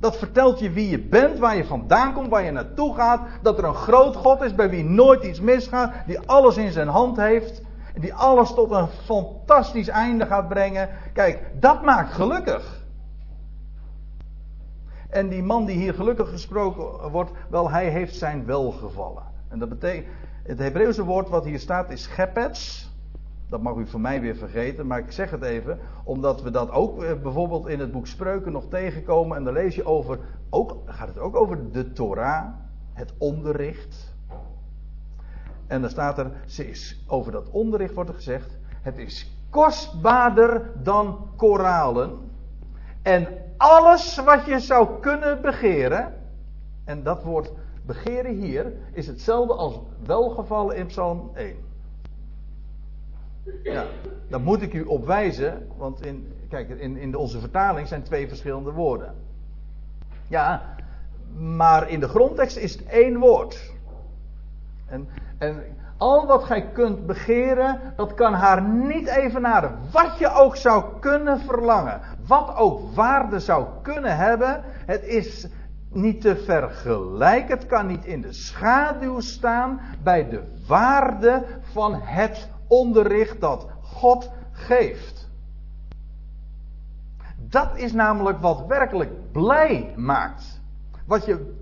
Dat 0.00 0.16
vertelt 0.16 0.58
je 0.58 0.70
wie 0.70 0.88
je 0.88 0.98
bent, 0.98 1.38
waar 1.38 1.56
je 1.56 1.64
vandaan 1.64 2.12
komt, 2.12 2.28
waar 2.28 2.42
je 2.42 2.50
naartoe 2.50 2.94
gaat. 2.94 3.20
Dat 3.42 3.58
er 3.58 3.64
een 3.64 3.74
groot 3.74 4.16
God 4.16 4.42
is 4.42 4.54
bij 4.54 4.70
wie 4.70 4.84
nooit 4.84 5.24
iets 5.24 5.40
misgaat, 5.40 5.92
die 6.06 6.20
alles 6.20 6.56
in 6.56 6.72
zijn 6.72 6.88
hand 6.88 7.16
heeft. 7.16 7.62
Die 8.00 8.14
alles 8.14 8.54
tot 8.54 8.70
een 8.70 8.86
fantastisch 8.86 9.88
einde 9.88 10.26
gaat 10.26 10.48
brengen. 10.48 10.88
Kijk, 11.12 11.42
dat 11.60 11.82
maakt 11.82 12.12
gelukkig. 12.12 12.84
En 15.10 15.28
die 15.28 15.42
man 15.42 15.64
die 15.64 15.76
hier 15.76 15.94
gelukkig 15.94 16.30
gesproken 16.30 17.10
wordt, 17.10 17.30
wel, 17.50 17.70
hij 17.70 17.88
heeft 17.88 18.14
zijn 18.14 18.44
welgevallen. 18.44 19.22
En 19.48 19.58
dat 19.58 19.68
betekent, 19.68 20.06
het 20.42 20.58
Hebreeuwse 20.58 21.04
woord 21.04 21.28
wat 21.28 21.44
hier 21.44 21.58
staat 21.58 21.90
is 21.90 22.06
gepets. 22.06 22.87
Dat 23.48 23.62
mag 23.62 23.76
u 23.76 23.86
voor 23.86 24.00
mij 24.00 24.20
weer 24.20 24.36
vergeten, 24.36 24.86
maar 24.86 24.98
ik 24.98 25.12
zeg 25.12 25.30
het 25.30 25.42
even, 25.42 25.78
omdat 26.04 26.42
we 26.42 26.50
dat 26.50 26.70
ook 26.70 27.02
eh, 27.02 27.12
bijvoorbeeld 27.22 27.66
in 27.66 27.80
het 27.80 27.92
boek 27.92 28.06
Spreuken 28.06 28.52
nog 28.52 28.68
tegenkomen. 28.68 29.36
En 29.36 29.44
dan 29.44 29.52
lees 29.52 29.74
je 29.74 29.84
over, 29.84 30.18
ook, 30.50 30.76
gaat 30.86 31.08
het 31.08 31.18
ook 31.18 31.36
over 31.36 31.72
de 31.72 31.92
Torah, 31.92 32.46
het 32.92 33.14
onderricht. 33.18 34.14
En 35.66 35.80
dan 35.80 35.90
staat 35.90 36.18
er, 36.18 36.30
ze 36.46 36.68
is, 36.68 37.04
over 37.06 37.32
dat 37.32 37.50
onderricht 37.50 37.94
wordt 37.94 38.10
er 38.10 38.16
gezegd, 38.16 38.58
het 38.82 38.98
is 38.98 39.32
kostbaarder 39.50 40.70
dan 40.82 41.30
koralen. 41.36 42.18
En 43.02 43.28
alles 43.56 44.16
wat 44.16 44.44
je 44.44 44.60
zou 44.60 45.00
kunnen 45.00 45.42
begeren, 45.42 46.14
en 46.84 47.02
dat 47.02 47.22
woord 47.22 47.52
begeren 47.86 48.34
hier 48.34 48.72
is 48.92 49.06
hetzelfde 49.06 49.54
als 49.54 49.80
welgevallen 50.06 50.76
in 50.76 50.86
Psalm 50.86 51.30
1. 51.34 51.67
Ja, 53.62 53.84
daar 54.28 54.40
moet 54.40 54.62
ik 54.62 54.72
u 54.72 54.82
op 54.82 55.06
wijzen, 55.06 55.66
want 55.76 56.04
in, 56.04 56.32
kijk, 56.48 56.68
in, 56.68 56.96
in 56.96 57.16
onze 57.16 57.40
vertaling 57.40 57.88
zijn 57.88 58.02
twee 58.02 58.28
verschillende 58.28 58.72
woorden. 58.72 59.14
Ja, 60.28 60.62
maar 61.36 61.90
in 61.90 62.00
de 62.00 62.08
grondtekst 62.08 62.56
is 62.56 62.72
het 62.72 62.86
één 62.86 63.18
woord. 63.18 63.72
En, 64.86 65.08
en 65.38 65.62
al 65.96 66.26
wat 66.26 66.44
gij 66.44 66.70
kunt 66.72 67.06
begeren, 67.06 67.80
dat 67.96 68.14
kan 68.14 68.32
haar 68.32 68.62
niet 68.62 69.08
evenaren. 69.08 69.78
Wat 69.92 70.18
je 70.18 70.32
ook 70.32 70.56
zou 70.56 70.84
kunnen 71.00 71.40
verlangen, 71.40 72.00
wat 72.26 72.56
ook 72.56 72.94
waarde 72.94 73.40
zou 73.40 73.66
kunnen 73.82 74.16
hebben, 74.16 74.62
het 74.86 75.02
is 75.02 75.48
niet 75.92 76.20
te 76.20 76.36
vergelijken. 76.36 77.58
Het 77.58 77.66
kan 77.66 77.86
niet 77.86 78.04
in 78.04 78.20
de 78.20 78.32
schaduw 78.32 79.20
staan 79.20 79.80
bij 80.02 80.28
de 80.28 80.42
waarde 80.66 81.44
van 81.72 81.94
het 81.94 82.48
onderricht 82.68 83.40
dat 83.40 83.66
God 83.82 84.30
geeft. 84.52 85.28
Dat 87.36 87.76
is 87.76 87.92
namelijk 87.92 88.40
wat 88.40 88.66
werkelijk 88.66 89.32
blij 89.32 89.92
maakt. 89.96 90.60
Wat 91.06 91.24
je 91.24 91.54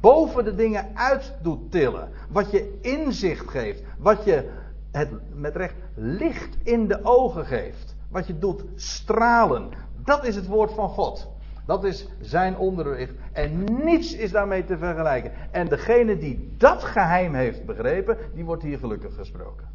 boven 0.00 0.44
de 0.44 0.54
dingen 0.54 0.86
uit 0.94 1.34
doet 1.42 1.70
tillen. 1.70 2.08
Wat 2.28 2.50
je 2.50 2.78
inzicht 2.80 3.48
geeft. 3.48 3.82
Wat 3.98 4.24
je 4.24 4.50
het 4.90 5.10
met 5.34 5.56
recht 5.56 5.74
licht 5.94 6.56
in 6.62 6.88
de 6.88 7.04
ogen 7.04 7.46
geeft. 7.46 7.94
Wat 8.10 8.26
je 8.26 8.38
doet 8.38 8.64
stralen. 8.74 9.70
Dat 10.04 10.24
is 10.24 10.36
het 10.36 10.46
woord 10.46 10.72
van 10.72 10.88
God. 10.88 11.30
Dat 11.66 11.84
is 11.84 12.08
zijn 12.20 12.56
onderricht. 12.56 13.14
En 13.32 13.64
niets 13.84 14.14
is 14.14 14.30
daarmee 14.30 14.64
te 14.64 14.78
vergelijken. 14.78 15.32
En 15.50 15.68
degene 15.68 16.18
die 16.18 16.54
dat 16.58 16.82
geheim 16.82 17.34
heeft 17.34 17.64
begrepen, 17.64 18.18
die 18.34 18.44
wordt 18.44 18.62
hier 18.62 18.78
gelukkig 18.78 19.14
gesproken. 19.14 19.68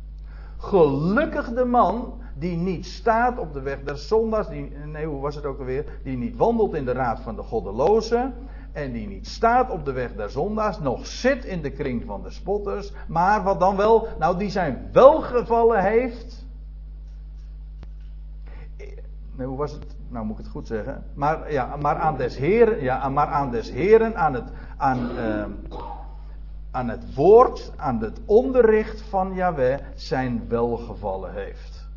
Gelukkig 0.57 1.53
de 1.53 1.65
man 1.65 2.13
die 2.35 2.57
niet 2.57 2.85
staat 2.85 3.37
op 3.37 3.53
de 3.53 3.61
weg 3.61 3.83
der 3.83 3.97
zondags, 3.97 4.49
die, 4.49 4.71
nee 4.85 5.05
hoe 5.05 5.21
was 5.21 5.35
het 5.35 5.45
ook 5.45 5.59
alweer, 5.59 5.85
die 6.03 6.17
niet 6.17 6.37
wandelt 6.37 6.73
in 6.73 6.85
de 6.85 6.91
raad 6.91 7.19
van 7.19 7.35
de 7.35 7.43
goddelozen 7.43 8.33
en 8.71 8.91
die 8.91 9.07
niet 9.07 9.27
staat 9.27 9.69
op 9.69 9.85
de 9.85 9.91
weg 9.91 10.15
der 10.15 10.29
zondaars, 10.29 10.79
nog 10.79 11.05
zit 11.05 11.45
in 11.45 11.61
de 11.61 11.71
kring 11.71 12.03
van 12.05 12.23
de 12.23 12.29
spotters, 12.29 12.93
maar 13.07 13.43
wat 13.43 13.59
dan 13.59 13.75
wel, 13.75 14.07
nou 14.19 14.37
die 14.37 14.49
zijn 14.49 14.89
welgevallen 14.91 15.83
heeft. 15.83 16.45
Nee, 19.37 19.47
hoe 19.47 19.57
was 19.57 19.71
het? 19.71 19.95
Nou 20.09 20.25
moet 20.25 20.37
ik 20.37 20.43
het 20.43 20.53
goed 20.53 20.67
zeggen. 20.67 21.03
Maar, 21.13 21.51
ja, 21.51 21.75
maar 21.75 21.95
aan 21.95 22.17
des 22.17 22.37
heren, 22.37 22.83
ja, 22.83 23.09
maar 23.09 23.27
aan 23.27 23.51
des 23.51 23.71
heren, 23.71 24.17
aan 24.17 24.33
het, 24.33 24.51
aan, 24.77 25.09
uh, 25.17 25.45
aan 26.77 26.89
het 26.89 27.13
woord, 27.13 27.71
aan 27.75 28.01
het 28.01 28.19
onderricht 28.25 29.01
van 29.01 29.33
Yahweh 29.33 29.79
zijn 29.95 30.47
welgevallen 30.47 31.33
heeft. 31.33 31.87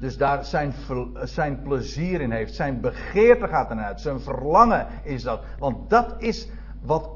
Dus 0.00 0.16
daar 0.16 0.44
zijn, 0.44 0.74
zijn 1.22 1.62
plezier 1.62 2.20
in 2.20 2.30
heeft, 2.30 2.54
zijn 2.54 2.80
begeerte 2.80 3.48
gaat 3.48 3.70
eruit, 3.70 4.00
zijn 4.00 4.20
verlangen 4.20 4.86
is 5.02 5.22
dat. 5.22 5.40
Want 5.58 5.90
dat 5.90 6.14
is 6.18 6.48
wat 6.82 7.10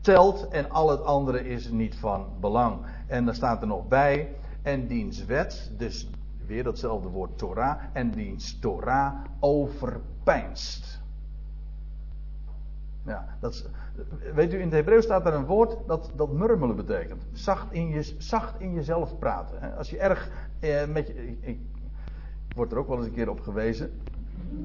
telt 0.00 0.48
en 0.48 0.70
al 0.70 0.90
het 0.90 1.04
andere 1.04 1.48
is 1.48 1.70
niet 1.70 1.94
van 1.94 2.26
belang. 2.40 2.78
En 3.06 3.24
daar 3.24 3.34
staat 3.34 3.60
er 3.60 3.66
nog 3.66 3.88
bij, 3.88 4.28
en 4.62 4.86
diens 4.86 5.24
wet, 5.24 5.72
dus 5.76 6.10
weer 6.46 6.64
datzelfde 6.64 7.08
woord 7.08 7.38
Torah, 7.38 7.80
en 7.92 8.10
diens 8.10 8.58
Torah 8.58 9.14
overpijnst. 9.40 10.99
Ja, 13.04 13.36
dat 13.40 13.68
weet 14.34 14.52
u, 14.52 14.56
in 14.56 14.64
het 14.64 14.72
Hebreeuws 14.72 15.04
staat 15.04 15.26
er 15.26 15.34
een 15.34 15.46
woord 15.46 15.76
dat, 15.86 16.12
dat 16.16 16.32
murmelen 16.32 16.76
betekent. 16.76 17.26
Zacht 17.32 17.72
in, 17.72 17.88
je, 17.88 18.14
zacht 18.18 18.60
in 18.60 18.74
jezelf 18.74 19.18
praten. 19.18 19.76
Als 19.76 19.90
je 19.90 19.98
erg 19.98 20.30
eh, 20.60 20.86
met 20.86 21.06
je. 21.06 21.36
Ik, 21.40 21.58
word 22.54 22.72
er 22.72 22.78
ook 22.78 22.88
wel 22.88 22.96
eens 22.96 23.06
een 23.06 23.12
keer 23.12 23.30
op 23.30 23.40
gewezen. 23.40 23.90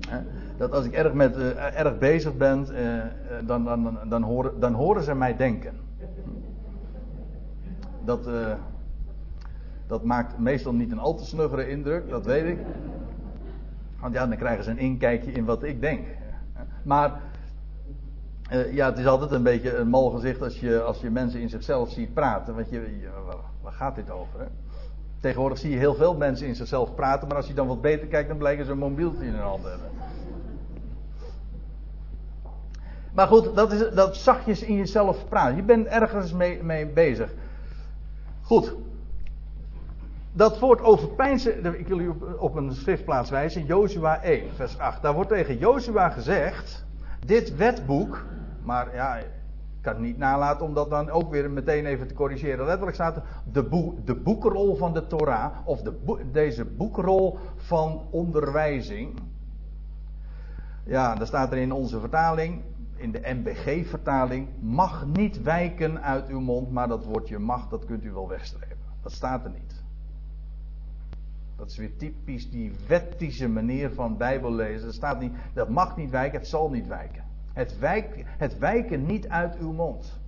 Hè, 0.08 0.20
dat 0.58 0.72
als 0.72 0.86
ik 0.86 0.92
erg, 0.92 1.14
met, 1.14 1.38
uh, 1.38 1.80
erg 1.80 1.98
bezig 1.98 2.38
ben, 2.38 2.68
uh, 2.72 3.48
dan, 3.48 3.64
dan, 3.64 3.84
dan, 3.84 3.98
dan, 4.10 4.24
horen, 4.24 4.60
dan 4.60 4.74
horen 4.74 5.04
ze 5.04 5.16
mij 5.16 5.36
denken. 5.36 5.74
Dat, 8.04 8.28
uh, 8.28 8.54
dat 9.88 10.04
maakt 10.04 10.40
meestal 10.40 10.74
niet 10.74 10.92
een 10.92 11.00
al 11.00 11.16
te 11.16 11.26
snuggere 11.26 11.70
indruk, 11.70 12.10
dat 12.10 12.26
weet 12.26 12.46
ik. 12.46 12.60
Want 14.00 14.14
ja, 14.14 14.28
dan 14.28 14.38
krijgen 14.38 14.64
ze 14.64 14.70
een 14.70 14.78
inkijkje 14.78 15.32
in 15.32 15.46
wat 15.46 15.64
ik 15.64 15.82
denk. 15.82 16.08
Maar 16.84 17.22
uh, 18.52 18.74
ja, 18.74 18.90
het 18.90 18.98
is 18.98 19.06
altijd 19.06 19.32
een 19.32 19.44
beetje 19.44 19.76
een 19.76 19.88
mal 19.88 20.10
gezicht 20.10 20.42
als 20.42 20.60
je, 20.60 20.82
als 20.82 21.02
je 21.02 21.10
mensen 21.10 21.40
in 21.40 21.50
zichzelf 21.50 21.90
ziet 21.90 22.14
praten. 22.14 22.56
Want 22.56 22.70
je, 22.70 22.80
je 22.80 23.10
waar 23.62 23.74
gaat 23.74 23.96
dit 23.96 24.10
over? 24.10 24.40
Hè? 24.40 24.46
Tegenwoordig 25.20 25.58
zie 25.58 25.72
je 25.72 25.78
heel 25.78 25.96
veel 25.96 26.16
mensen 26.16 26.48
in 26.48 26.56
zichzelf 26.56 26.96
praten, 26.96 27.28
maar 27.28 27.38
als 27.38 27.48
je 27.48 27.54
dan 27.54 27.68
wat 27.68 27.82
beter 27.82 28.08
kijkt, 28.08 28.28
dan 28.28 28.38
blijken 28.38 28.66
ze 28.66 28.72
een 28.72 28.78
mobieltje 28.78 29.26
in 29.26 29.34
hun 29.34 29.42
hand 29.42 29.64
hebben. 29.64 29.90
Maar 33.14 33.28
goed, 33.28 33.56
dat, 33.56 33.72
is, 33.72 33.90
dat 33.94 34.16
zachtjes 34.16 34.62
in 34.62 34.76
jezelf 34.76 35.28
praten. 35.30 35.56
Je 35.56 35.64
bent 35.64 35.88
ergens 35.88 36.34
mee, 36.34 36.64
mee 36.64 36.88
bezig. 36.88 37.34
Goed. 38.42 38.76
Dat 40.32 40.60
woord 40.60 40.82
overpijnsen, 40.82 41.80
ik 41.80 41.88
wil 41.88 42.00
u 42.00 42.08
op, 42.08 42.36
op 42.40 42.56
een 42.56 42.74
schriftplaats 42.74 43.30
wijzen, 43.30 43.66
Jozua 43.66 44.22
1, 44.22 44.56
vers 44.56 44.78
8. 44.78 45.02
Daar 45.02 45.14
wordt 45.14 45.30
tegen 45.30 45.58
Jozua 45.58 46.10
gezegd, 46.10 46.86
dit 47.26 47.56
wetboek, 47.56 48.26
maar 48.64 48.96
ja, 48.96 49.16
ik 49.16 49.30
kan 49.82 50.02
niet 50.02 50.18
nalaten 50.18 50.66
om 50.66 50.74
dat 50.74 50.90
dan 50.90 51.10
ook 51.10 51.32
weer 51.32 51.52
meteen 51.52 51.86
even 51.86 52.08
te 52.08 52.14
corrigeren. 52.14 52.66
Letterlijk 52.66 52.96
staat 52.96 53.16
er 53.16 53.24
de, 53.52 53.64
boek, 53.64 54.06
de 54.06 54.16
boekrol 54.16 54.76
van 54.76 54.94
de 54.94 55.08
Torah, 55.08 55.52
of 55.64 55.82
de, 55.82 56.26
deze 56.32 56.66
boekrol 56.66 57.38
van 57.56 58.08
onderwijzing. 58.10 59.20
Ja, 60.84 61.16
daar 61.16 61.28
staat 61.28 61.52
er 61.52 61.58
in 61.58 61.72
onze 61.72 62.00
vertaling, 62.00 62.62
in 62.96 63.12
de 63.12 63.22
MBG-vertaling, 63.24 64.48
mag 64.60 65.06
niet 65.06 65.42
wijken 65.42 66.02
uit 66.02 66.28
uw 66.28 66.40
mond, 66.40 66.72
maar 66.72 66.88
dat 66.88 67.06
woordje 67.06 67.40
mag, 67.40 67.68
dat 67.68 67.86
kunt 67.86 68.04
u 68.04 68.12
wel 68.12 68.28
wegstrepen. 68.28 68.78
Dat 69.02 69.12
staat 69.12 69.44
er 69.44 69.52
niet. 69.52 69.75
Dat 71.56 71.70
is 71.70 71.78
weer 71.78 71.98
typisch 71.98 72.50
die 72.50 72.72
wettische 72.88 73.50
manier 73.50 73.92
van 73.92 74.18
Bijbel 74.18 74.54
lezen. 74.54 74.86
Dat, 74.86 74.96
staat 74.96 75.20
niet, 75.20 75.34
dat 75.54 75.70
mag 75.70 75.98
niet 75.98 76.10
wijken, 76.10 76.40
het 76.40 76.48
zal 76.48 76.70
niet 76.70 76.88
wijken. 76.88 77.24
Het, 77.54 77.80
wijk, 77.80 78.24
het 78.38 78.58
wijken 78.58 79.06
niet 79.06 79.28
uit 79.28 79.58
uw 79.58 79.72
mond. 79.72 80.20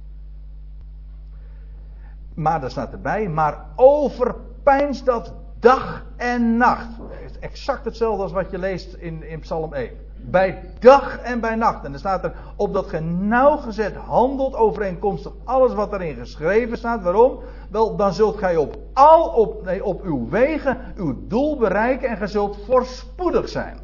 Maar 2.34 2.62
daar 2.62 2.72
staat 2.72 2.92
erbij, 2.92 3.30
maar 3.30 3.66
overpijns 3.76 5.04
dat 5.04 5.34
dag 5.60 6.06
en 6.16 6.58
nacht. 6.58 7.00
Exact 7.40 7.86
hetzelfde 7.86 8.24
als 8.24 8.32
wat 8.32 8.52
je 8.52 8.58
leest 8.58 8.94
in, 8.94 9.24
in 9.24 9.40
Psalm 9.40 9.74
1. 9.74 10.07
Bij 10.22 10.64
dag 10.80 11.18
en 11.18 11.40
bij 11.40 11.56
nacht. 11.56 11.86
En 11.86 11.94
er 11.94 12.00
staat 12.00 12.24
er 12.24 12.34
op 12.56 12.74
dat 12.74 12.88
ge 12.88 13.00
nauwgezet 13.00 13.96
handelt 13.96 14.56
overeenkomstig 14.56 15.32
alles 15.44 15.74
wat 15.74 15.94
erin 15.94 16.16
geschreven 16.16 16.78
staat. 16.78 17.04
Waarom? 17.04 17.40
Wel, 17.70 17.96
dan 17.96 18.14
zult 18.14 18.38
gij 18.38 18.56
op 18.56 18.78
al 18.94 19.30
op, 19.30 19.64
nee, 19.64 19.84
op 19.84 20.04
uw 20.04 20.30
wegen 20.30 20.78
uw 20.96 21.28
doel 21.28 21.58
bereiken 21.58 22.10
en 22.10 22.18
gij 22.18 22.28
zult 22.28 22.58
voorspoedig 22.66 23.50
zijn. 23.50 23.78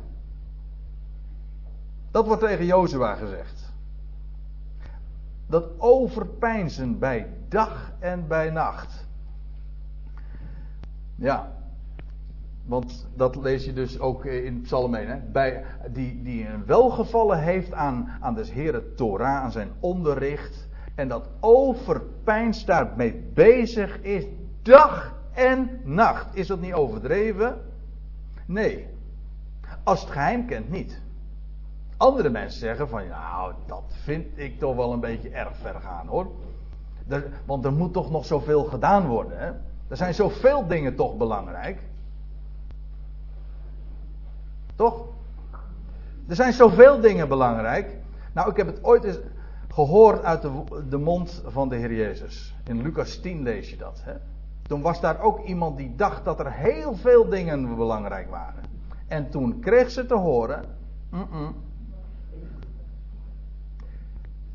Dat 2.11 2.27
wordt 2.27 2.41
tegen 2.41 2.65
Jozua 2.65 3.15
gezegd. 3.15 3.73
Dat 5.47 5.63
overpijnzen 5.77 6.99
bij 6.99 7.33
dag 7.49 7.91
en 7.99 8.27
bij 8.27 8.49
nacht. 8.49 9.07
Ja, 11.15 11.51
want 12.65 13.07
dat 13.15 13.35
lees 13.35 13.65
je 13.65 13.73
dus 13.73 13.99
ook 13.99 14.25
in 14.25 14.61
Psalm 14.61 14.95
1. 14.95 15.07
Hè? 15.07 15.17
Bij, 15.31 15.63
die, 15.91 16.23
die 16.23 16.47
een 16.47 16.65
welgevallen 16.65 17.39
heeft 17.39 17.73
aan, 17.73 18.17
aan 18.19 18.35
des 18.35 18.51
Heren 18.51 18.95
Torah, 18.95 19.43
aan 19.43 19.51
zijn 19.51 19.71
onderricht. 19.79 20.67
En 20.95 21.07
dat 21.07 21.29
overpijns 21.39 22.65
daarmee 22.65 23.31
bezig 23.33 24.01
is 24.01 24.25
dag 24.61 25.15
en 25.33 25.81
nacht. 25.83 26.35
Is 26.35 26.47
dat 26.47 26.61
niet 26.61 26.73
overdreven? 26.73 27.61
Nee. 28.45 28.87
Als 29.83 30.01
het 30.01 30.09
geheim 30.09 30.45
kent, 30.45 30.69
niet. 30.69 31.01
Andere 31.97 32.29
mensen 32.29 32.59
zeggen 32.59 32.89
van, 32.89 33.07
nou, 33.07 33.53
dat 33.65 33.83
vind 34.03 34.27
ik 34.35 34.59
toch 34.59 34.75
wel 34.75 34.93
een 34.93 34.99
beetje 34.99 35.29
erg 35.29 35.55
ver 35.55 35.75
gaan 35.81 36.07
hoor. 36.07 36.27
want 37.45 37.65
er 37.65 37.73
moet 37.73 37.93
toch 37.93 38.11
nog 38.11 38.25
zoveel 38.25 38.63
gedaan 38.63 39.07
worden. 39.07 39.39
Hè? 39.39 39.51
Er 39.87 39.97
zijn 39.97 40.13
zoveel 40.13 40.67
dingen 40.67 40.95
toch 40.95 41.17
belangrijk. 41.17 41.81
Toch? 44.75 45.05
Er 46.27 46.35
zijn 46.35 46.53
zoveel 46.53 46.99
dingen 46.99 47.27
belangrijk. 47.27 47.97
Nou, 48.33 48.49
ik 48.49 48.57
heb 48.57 48.67
het 48.67 48.83
ooit 48.83 49.03
eens 49.03 49.19
gehoord 49.67 50.23
uit 50.23 50.41
de, 50.89 50.97
mond 50.97 51.43
van 51.45 51.69
de 51.69 51.75
Heer 51.75 51.93
Jezus. 51.93 52.55
In 52.63 52.81
Lucas 52.81 53.17
10 53.17 53.41
lees 53.41 53.69
je 53.69 53.77
dat. 53.77 54.01
Hè? 54.03 54.13
Toen 54.61 54.81
was 54.81 55.01
daar 55.01 55.21
ook 55.21 55.45
iemand 55.45 55.77
die 55.77 55.95
dacht 55.95 56.25
dat 56.25 56.39
er 56.39 56.51
heel 56.51 56.95
veel 56.95 57.29
dingen 57.29 57.75
belangrijk 57.75 58.29
waren. 58.29 58.63
En 59.07 59.29
toen 59.29 59.59
kreeg 59.59 59.89
ze 59.89 60.05
te 60.05 60.15
horen. 60.15 60.65
Mm 61.09 61.55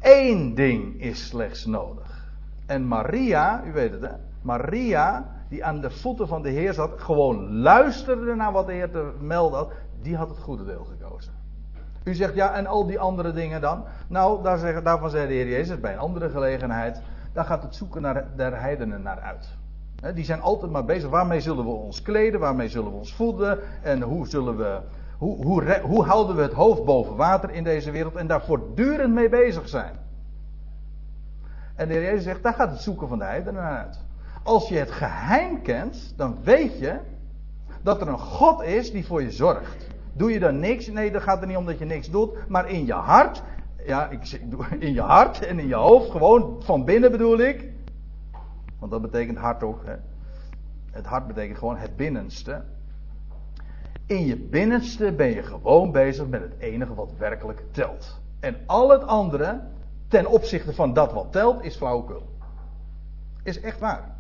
Eén 0.01 0.55
ding 0.55 1.01
is 1.01 1.27
slechts 1.27 1.67
nodig. 1.67 2.33
En 2.67 2.87
Maria, 2.87 3.65
u 3.65 3.73
weet 3.73 3.93
het 3.93 4.01
hè, 4.01 4.13
Maria, 4.43 5.31
die 5.49 5.65
aan 5.65 5.81
de 5.81 5.91
voeten 5.91 6.29
van 6.29 6.43
de 6.43 6.49
Heer 6.49 6.73
zat, 6.73 7.01
gewoon 7.01 7.61
luisterde 7.61 8.35
naar 8.35 8.53
wat 8.53 8.67
de 8.67 8.73
Heer 8.73 8.91
te 8.91 9.13
melden 9.21 9.59
had, 9.59 9.73
die 10.03 10.17
had 10.17 10.29
het 10.29 10.39
goede 10.39 10.65
deel 10.65 10.85
gekozen. 10.85 11.33
U 12.05 12.15
zegt 12.15 12.35
ja, 12.35 12.55
en 12.55 12.67
al 12.67 12.87
die 12.87 13.01
andere 13.01 13.33
dingen 13.33 13.61
dan? 13.61 13.85
Nou, 14.09 14.43
daar 14.43 14.83
daarvan 14.83 15.11
zei 15.11 15.27
de 15.27 15.33
Heer 15.35 15.49
Jezus 15.49 15.81
bij 15.81 15.93
een 15.93 15.99
andere 15.99 16.31
gelegenheid, 16.31 17.01
daar 17.33 17.45
gaat 17.45 17.63
het 17.63 17.75
zoeken 17.75 18.03
naar 18.03 18.25
der 18.37 18.61
heidenen 18.61 19.03
naar 19.03 19.21
uit. 19.21 19.57
die 20.15 20.25
zijn 20.25 20.41
altijd 20.41 20.71
maar 20.71 20.85
bezig. 20.85 21.11
Waarmee 21.11 21.41
zullen 21.41 21.65
we 21.65 21.71
ons 21.71 22.03
kleden? 22.03 22.41
Waarmee 22.41 22.69
zullen 22.69 22.91
we 22.91 22.97
ons 22.97 23.15
voeden? 23.15 23.59
En 23.83 24.03
hoe 24.03 24.29
zullen 24.29 24.57
we. 24.57 24.81
Hoe, 25.19 25.45
hoe, 25.45 25.81
hoe 25.81 26.05
houden 26.05 26.37
we 26.37 26.43
het 26.43 26.53
hoofd 26.53 26.85
boven 26.85 27.17
water 27.17 27.51
in 27.51 27.65
deze 27.65 27.91
wereld? 27.91 28.17
En 28.17 28.27
daar 28.27 28.45
voortdurend 28.45 29.15
mee 29.15 29.29
bezig 29.29 29.69
zijn. 29.69 29.95
En 31.75 31.89
de 31.89 31.95
Heer 31.95 32.03
Jezus 32.03 32.25
zegt, 32.25 32.43
daar 32.43 32.55
gaat 32.55 32.71
het 32.71 32.81
zoeken 32.81 33.09
van 33.09 33.19
de 33.19 33.25
heidenen 33.25 33.63
naar 33.63 33.79
uit. 33.79 34.01
Als 34.43 34.69
je 34.69 34.77
het 34.77 34.91
geheim 34.91 35.63
kent, 35.63 36.13
dan 36.17 36.39
weet 36.43 36.79
je 36.79 36.99
dat 37.83 38.01
er 38.01 38.09
een 38.09 38.19
God 38.19 38.63
is 38.63 38.93
die 38.93 39.07
voor 39.07 39.23
je 39.23 39.31
zorgt. 39.31 39.87
Doe 40.13 40.33
je 40.33 40.39
dan 40.39 40.59
niks? 40.59 40.87
Nee, 40.87 41.11
dat 41.11 41.23
gaat 41.23 41.41
er 41.41 41.47
niet 41.47 41.57
om 41.57 41.67
dat 41.67 41.79
je 41.79 41.85
niks 41.85 42.11
doet. 42.11 42.49
Maar 42.49 42.71
in 42.71 42.87
je 42.87 42.93
hart, 42.93 43.43
ja, 43.87 44.09
ik, 44.09 44.41
in 44.79 44.93
je 44.93 45.01
hart 45.01 45.47
en 45.47 45.59
in 45.59 45.69
je 45.69 45.75
hoofd, 45.75 46.11
gewoon 46.11 46.57
van 46.63 46.85
binnen 46.85 47.11
bedoel 47.11 47.39
ik. 47.39 47.73
Want 48.79 48.93
dat 48.93 49.03
betekent 49.03 49.39
hart 49.39 49.63
ook. 49.63 49.85
Hè? 49.85 49.95
Het 50.91 51.07
hart 51.07 51.27
betekent 51.27 51.59
gewoon 51.59 51.77
het 51.77 51.97
binnenste. 51.97 52.65
In 54.07 54.27
je 54.27 54.37
binnenste 54.37 55.13
ben 55.13 55.29
je 55.35 55.43
gewoon 55.43 55.93
bezig 55.93 56.27
met 56.27 56.41
het 56.41 56.55
enige 56.59 56.95
wat 56.95 57.13
werkelijk 57.19 57.63
telt. 57.71 58.21
En 58.41 58.57
al 58.67 58.91
het 58.91 59.07
andere, 59.07 59.61
ten 60.09 60.27
opzichte 60.27 60.75
van 60.75 60.93
dat 60.93 61.13
wat 61.13 61.33
telt, 61.33 61.63
is 61.63 61.77
flauwekul. 61.77 62.29
Is 63.43 63.61
echt 63.61 63.79
waar. 63.79 64.18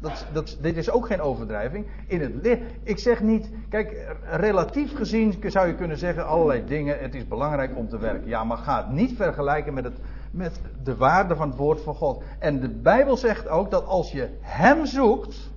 Dat, 0.00 0.26
dat, 0.32 0.58
dit 0.60 0.76
is 0.76 0.90
ook 0.90 1.06
geen 1.06 1.20
overdrijving. 1.20 1.86
In 2.06 2.20
het, 2.20 2.58
ik 2.82 2.98
zeg 2.98 3.22
niet, 3.22 3.50
kijk, 3.68 4.16
relatief 4.30 4.96
gezien 4.96 5.42
zou 5.46 5.66
je 5.66 5.74
kunnen 5.74 5.98
zeggen 5.98 6.26
allerlei 6.26 6.64
dingen. 6.64 6.98
Het 6.98 7.14
is 7.14 7.28
belangrijk 7.28 7.76
om 7.76 7.88
te 7.88 7.98
werken. 7.98 8.28
Ja, 8.28 8.44
maar 8.44 8.56
ga 8.56 8.76
het 8.76 8.90
niet 8.90 9.16
vergelijken 9.16 9.74
met, 9.74 9.84
het, 9.84 9.98
met 10.30 10.60
de 10.82 10.96
waarde 10.96 11.36
van 11.36 11.48
het 11.48 11.56
woord 11.56 11.80
van 11.80 11.94
God. 11.94 12.22
En 12.38 12.60
de 12.60 12.68
Bijbel 12.68 13.16
zegt 13.16 13.48
ook 13.48 13.70
dat 13.70 13.86
als 13.86 14.12
je 14.12 14.28
Hem 14.40 14.86
zoekt, 14.86 15.50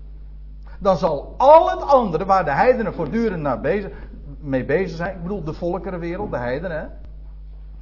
dan 0.80 0.98
zal 0.98 1.36
al 1.38 1.70
het 1.70 1.82
andere 1.82 2.26
waar 2.26 2.46
de 2.46 2.52
heidenen 2.52 2.94
voortdurend 2.94 3.42
naar 3.42 3.62
bezig, 3.62 3.92
mee 4.40 4.66
bezig 4.66 4.98
zijn. 4.98 5.16
Ik 5.16 5.22
bedoel, 5.22 5.44
de 5.44 5.54
volkerenwereld, 5.54 6.32
de 6.32 6.38
heidenen. 6.38 6.98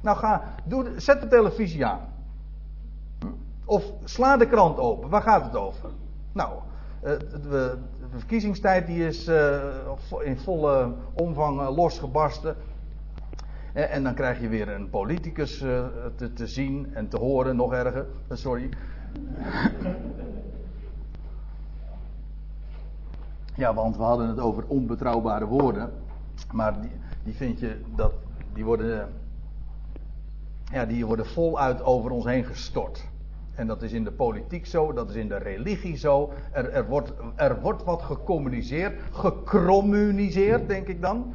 Nou 0.00 0.16
ga, 0.16 0.42
doe, 0.64 0.86
zet 0.96 1.20
de 1.20 1.28
televisie 1.28 1.86
aan. 1.86 2.00
Of 3.64 3.84
sla 4.04 4.36
de 4.36 4.46
krant 4.46 4.78
open. 4.78 5.10
Waar 5.10 5.22
gaat 5.22 5.44
het 5.44 5.56
over? 5.56 5.90
Nou, 6.32 6.58
eh, 7.00 7.18
de, 7.18 7.78
verkiezingstijd 8.16 8.86
die 8.86 9.06
is 9.06 9.26
eh, 9.26 9.62
in 10.22 10.38
volle 10.38 10.92
omvang 11.12 11.60
eh, 11.60 11.76
losgebarsten. 11.76 12.56
En 13.72 14.02
dan 14.02 14.14
krijg 14.14 14.40
je 14.40 14.48
weer 14.48 14.68
een 14.68 14.90
politicus 14.90 15.58
te, 16.16 16.32
te 16.34 16.46
zien 16.46 16.94
en 16.94 17.08
te 17.08 17.18
horen, 17.18 17.56
nog 17.56 17.72
erger. 17.72 18.06
Sorry. 18.28 18.68
Ja, 23.54 23.74
want 23.74 23.96
we 23.96 24.02
hadden 24.02 24.28
het 24.28 24.38
over 24.38 24.64
onbetrouwbare 24.66 25.46
woorden. 25.46 25.92
Maar 26.52 26.80
die, 26.80 26.90
die 27.24 27.34
vind 27.34 27.60
je 27.60 27.80
dat. 27.94 28.12
Die 28.52 28.64
worden. 28.64 29.08
Ja, 30.72 30.84
die 30.84 31.06
worden 31.06 31.26
voluit 31.26 31.82
over 31.82 32.10
ons 32.10 32.24
heen 32.24 32.44
gestort. 32.44 33.09
En 33.60 33.66
dat 33.66 33.82
is 33.82 33.92
in 33.92 34.04
de 34.04 34.12
politiek 34.12 34.66
zo, 34.66 34.92
dat 34.92 35.10
is 35.10 35.14
in 35.14 35.28
de 35.28 35.36
religie 35.36 35.96
zo. 35.96 36.32
Er, 36.52 36.70
er, 36.70 36.86
wordt, 36.86 37.12
er 37.34 37.60
wordt 37.60 37.84
wat 37.84 38.02
gecommuniceerd, 38.02 39.00
gecommuniceerd, 39.12 40.68
denk 40.68 40.86
ik 40.86 41.00
dan. 41.00 41.34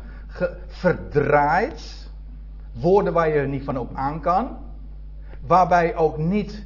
verdraaid. 0.68 2.10
Woorden 2.80 3.14
waar 3.14 3.30
je 3.30 3.48
niet 3.48 3.64
van 3.64 3.78
op 3.78 3.96
aan 3.96 4.22
kan. 4.22 4.58
Waarbij 5.48 5.96
ook 5.96 6.18
niet 6.18 6.66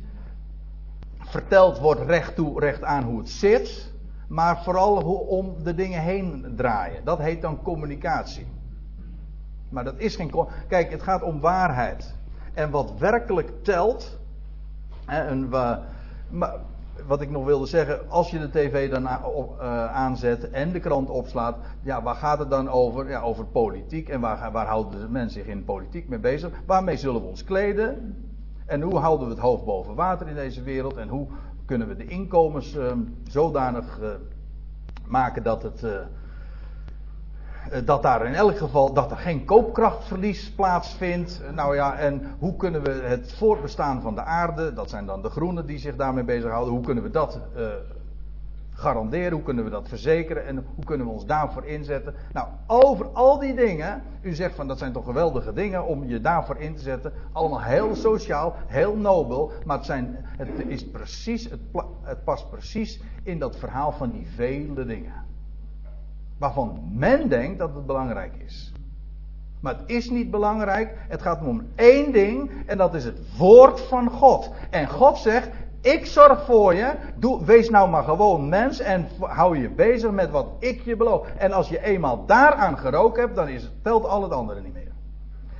verteld 1.20 1.80
wordt 1.80 2.02
recht 2.02 2.36
toe, 2.36 2.60
recht 2.60 2.84
aan 2.84 3.04
hoe 3.04 3.20
het 3.20 3.30
zit. 3.30 3.94
Maar 4.28 4.64
vooral 4.64 5.04
hoe 5.04 5.20
om 5.20 5.64
de 5.64 5.76
dingen 5.76 6.02
heen 6.02 6.54
draaien. 6.56 7.06
Dat 7.06 7.20
heet 7.20 7.42
dan 7.42 7.62
communicatie. 7.62 8.48
Maar 9.70 9.84
dat 9.84 9.98
is 9.98 10.16
geen. 10.16 10.32
Kijk, 10.68 10.92
het 10.92 11.02
gaat 11.02 11.22
om 11.22 11.40
waarheid. 11.40 12.16
En 12.54 12.70
wat 12.70 12.94
werkelijk 12.98 13.64
telt, 13.64 14.19
en 15.10 15.50
wat 17.08 17.22
ik 17.22 17.30
nog 17.30 17.46
wilde 17.46 17.66
zeggen, 17.66 18.10
als 18.10 18.32
je 18.32 18.40
de 18.40 18.50
tv 18.50 18.90
dan 18.90 19.04
uh, 19.04 19.10
aanzet 19.86 20.50
en 20.50 20.72
de 20.72 20.80
krant 20.80 21.10
opslaat, 21.10 21.58
ja, 21.82 22.02
waar 22.02 22.16
gaat 22.16 22.40
het 22.40 22.50
dan 22.50 22.70
over? 22.70 23.10
Ja, 23.10 23.22
over 23.22 23.46
politiek. 23.46 24.10
En 24.10 24.20
waar, 24.20 24.52
waar 24.52 24.68
houden 24.68 25.00
de 25.00 25.10
mensen 25.10 25.42
zich 25.42 25.52
in 25.52 25.64
politiek 25.64 26.10
mee 26.10 26.20
bezig? 26.20 26.52
Waarmee 26.66 26.98
zullen 26.98 27.22
we 27.22 27.28
ons 27.28 27.44
kleden? 27.44 28.16
En 28.66 28.82
hoe 28.82 28.98
houden 28.98 29.28
we 29.28 29.34
het 29.34 29.44
hoofd 29.44 29.66
boven 29.66 29.96
water 29.96 30.28
in 30.28 30.36
deze 30.36 30.64
wereld? 30.64 30.98
En 30.98 31.08
hoe 31.08 31.28
kunnen 31.66 31.88
we 31.88 31.96
de 31.96 32.06
inkomens 32.06 32.76
uh, 32.76 32.92
zodanig 33.24 34.00
uh, 34.02 34.10
maken 35.06 35.44
dat 35.44 35.64
het 35.64 35.84
eh, 35.84 35.92
dat 37.86 38.02
daar 38.02 38.26
in 38.26 38.34
elk 38.34 38.58
geval 38.58 38.94
dat 38.94 39.12
er 39.12 39.18
geen 39.18 39.46
koopkrachtverlies 39.46 40.52
plaatsvindt. 40.52 41.42
Eh, 41.42 41.54
nou 41.54 41.76
ja, 41.76 41.98
en 41.98 42.36
hoe 42.40 42.56
kunnen 42.56 42.84
we 42.84 42.92
het 42.92 43.34
voortbestaan 43.34 44.02
van 44.02 44.16
de 44.16 44.24
aarde, 44.24 44.74
dat 44.74 44.90
zijn 44.90 45.06
dan 45.06 45.22
de 45.22 45.30
groenen 45.30 45.66
die 45.66 45.78
zich 45.78 45.96
daarmee 45.96 46.24
bezighouden, 46.24 46.74
hoe 46.74 46.84
kunnen 46.84 47.04
we 47.04 47.10
dat 47.10 47.40
uh, 47.58 47.68
garanderen, 48.70 49.32
hoe 49.32 49.44
kunnen 49.44 49.64
we 49.64 49.70
dat 49.70 49.88
verzekeren 49.88 50.46
en 50.46 50.66
hoe 50.76 50.86
kunnen 50.86 51.06
we 51.06 51.12
ons 51.12 51.26
daarvoor 51.26 51.66
inzetten. 51.66 52.14
Nou, 52.34 52.48
over 52.68 53.06
al 53.06 53.40
die 53.40 53.56
dingen, 53.56 54.02
u 54.22 54.34
zegt 54.34 54.56
van 54.56 54.68
dat 54.68 54.78
zijn 54.78 54.92
toch 54.92 55.06
geweldige 55.06 55.54
dingen 55.54 55.86
om 55.86 56.06
je 56.06 56.22
daarvoor 56.22 56.58
in 56.58 56.76
te 56.76 56.82
zetten, 56.82 57.14
allemaal 57.32 57.62
heel 57.62 57.96
sociaal, 57.96 58.56
heel 58.66 58.96
nobel, 58.96 59.52
maar 59.66 59.78
het, 59.78 59.86
zijn, 59.86 60.18
het, 60.22 60.50
is 60.68 60.90
precies, 60.90 61.50
het, 61.50 61.60
het 62.02 62.24
past 62.24 62.50
precies 62.50 63.02
in 63.24 63.40
dat 63.40 63.56
verhaal 63.56 63.92
van 63.92 64.12
die 64.12 64.28
vele 64.36 64.86
dingen. 64.86 65.29
Waarvan 66.40 66.80
men 66.94 67.30
denkt 67.30 67.60
dat 67.60 67.76
het 67.76 67.86
belangrijk 67.86 68.34
is. 68.46 68.74
Maar 69.60 69.78
het 69.78 69.90
is 69.90 70.10
niet 70.10 70.32
belangrijk. 70.32 70.96
Het 71.08 71.22
gaat 71.22 71.46
om 71.46 71.68
één 71.76 72.12
ding. 72.12 72.52
En 72.66 72.78
dat 72.78 72.94
is 72.94 73.04
het 73.04 73.38
woord 73.38 73.80
van 73.82 74.10
God. 74.10 74.52
En 74.70 74.88
God 74.88 75.18
zegt: 75.18 75.50
Ik 75.82 76.06
zorg 76.06 76.46
voor 76.46 76.74
je. 76.74 76.92
Doe, 77.16 77.46
wees 77.46 77.70
nou 77.70 77.90
maar 77.90 78.04
gewoon 78.04 78.50
mens. 78.50 78.80
En 78.80 79.08
hou 79.20 79.58
je 79.58 79.70
bezig 79.70 80.12
met 80.12 80.30
wat 80.30 80.48
ik 80.60 80.82
je 80.82 80.96
beloof. 80.96 81.28
En 81.38 81.52
als 81.52 81.70
je 81.70 81.84
eenmaal 81.84 82.26
daaraan 82.26 82.78
geroken 82.78 83.22
hebt. 83.22 83.36
dan 83.36 83.48
is, 83.48 83.72
telt 83.82 84.06
al 84.06 84.22
het 84.24 84.32
andere 84.32 84.62
niet 84.62 84.74
meer. 84.74 84.92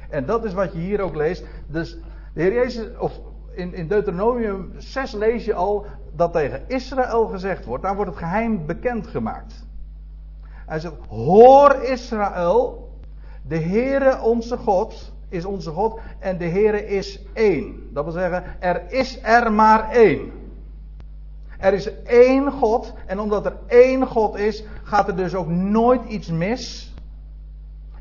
En 0.10 0.26
dat 0.26 0.44
is 0.44 0.54
wat 0.54 0.74
je 0.74 0.80
hier 0.80 1.02
ook 1.02 1.16
leest. 1.16 1.46
Dus 1.68 1.98
de 2.34 2.42
Heer 2.42 2.54
Jezus. 2.54 2.98
Of 2.98 3.20
in, 3.52 3.74
in 3.74 3.88
Deuteronomium 3.88 4.72
6 4.78 5.12
lees 5.12 5.46
je 5.46 5.54
al. 5.54 5.86
dat 6.16 6.34
tegen 6.34 6.64
Israël 6.68 7.26
gezegd 7.28 7.66
wordt. 7.66 7.84
Daar 7.84 7.96
wordt 7.96 8.12
het 8.12 8.20
geheim 8.20 8.66
bekendgemaakt. 8.66 9.68
Hij 10.70 10.80
zegt: 10.80 10.96
Hoor 11.08 11.76
Israël. 11.84 12.88
De 13.42 13.58
Heere 13.58 14.22
onze 14.22 14.58
God 14.58 15.12
is 15.30 15.46
onze 15.46 15.72
God 15.72 16.00
en 16.20 16.38
de 16.38 16.46
Heere 16.46 16.88
is 16.88 17.20
één. 17.34 17.90
Dat 17.94 18.04
wil 18.04 18.14
zeggen, 18.14 18.44
er 18.60 18.92
is 18.92 19.20
er 19.22 19.52
maar 19.52 19.90
één. 19.92 20.32
Er 21.58 21.74
is 21.74 22.02
één 22.04 22.52
God 22.52 22.94
en 23.06 23.20
omdat 23.20 23.46
er 23.46 23.58
één 23.68 24.08
God 24.08 24.36
is, 24.36 24.64
gaat 24.84 25.08
er 25.08 25.16
dus 25.16 25.36
ook 25.36 25.48
nooit 25.48 26.06
iets 26.06 26.28
mis 26.28 26.94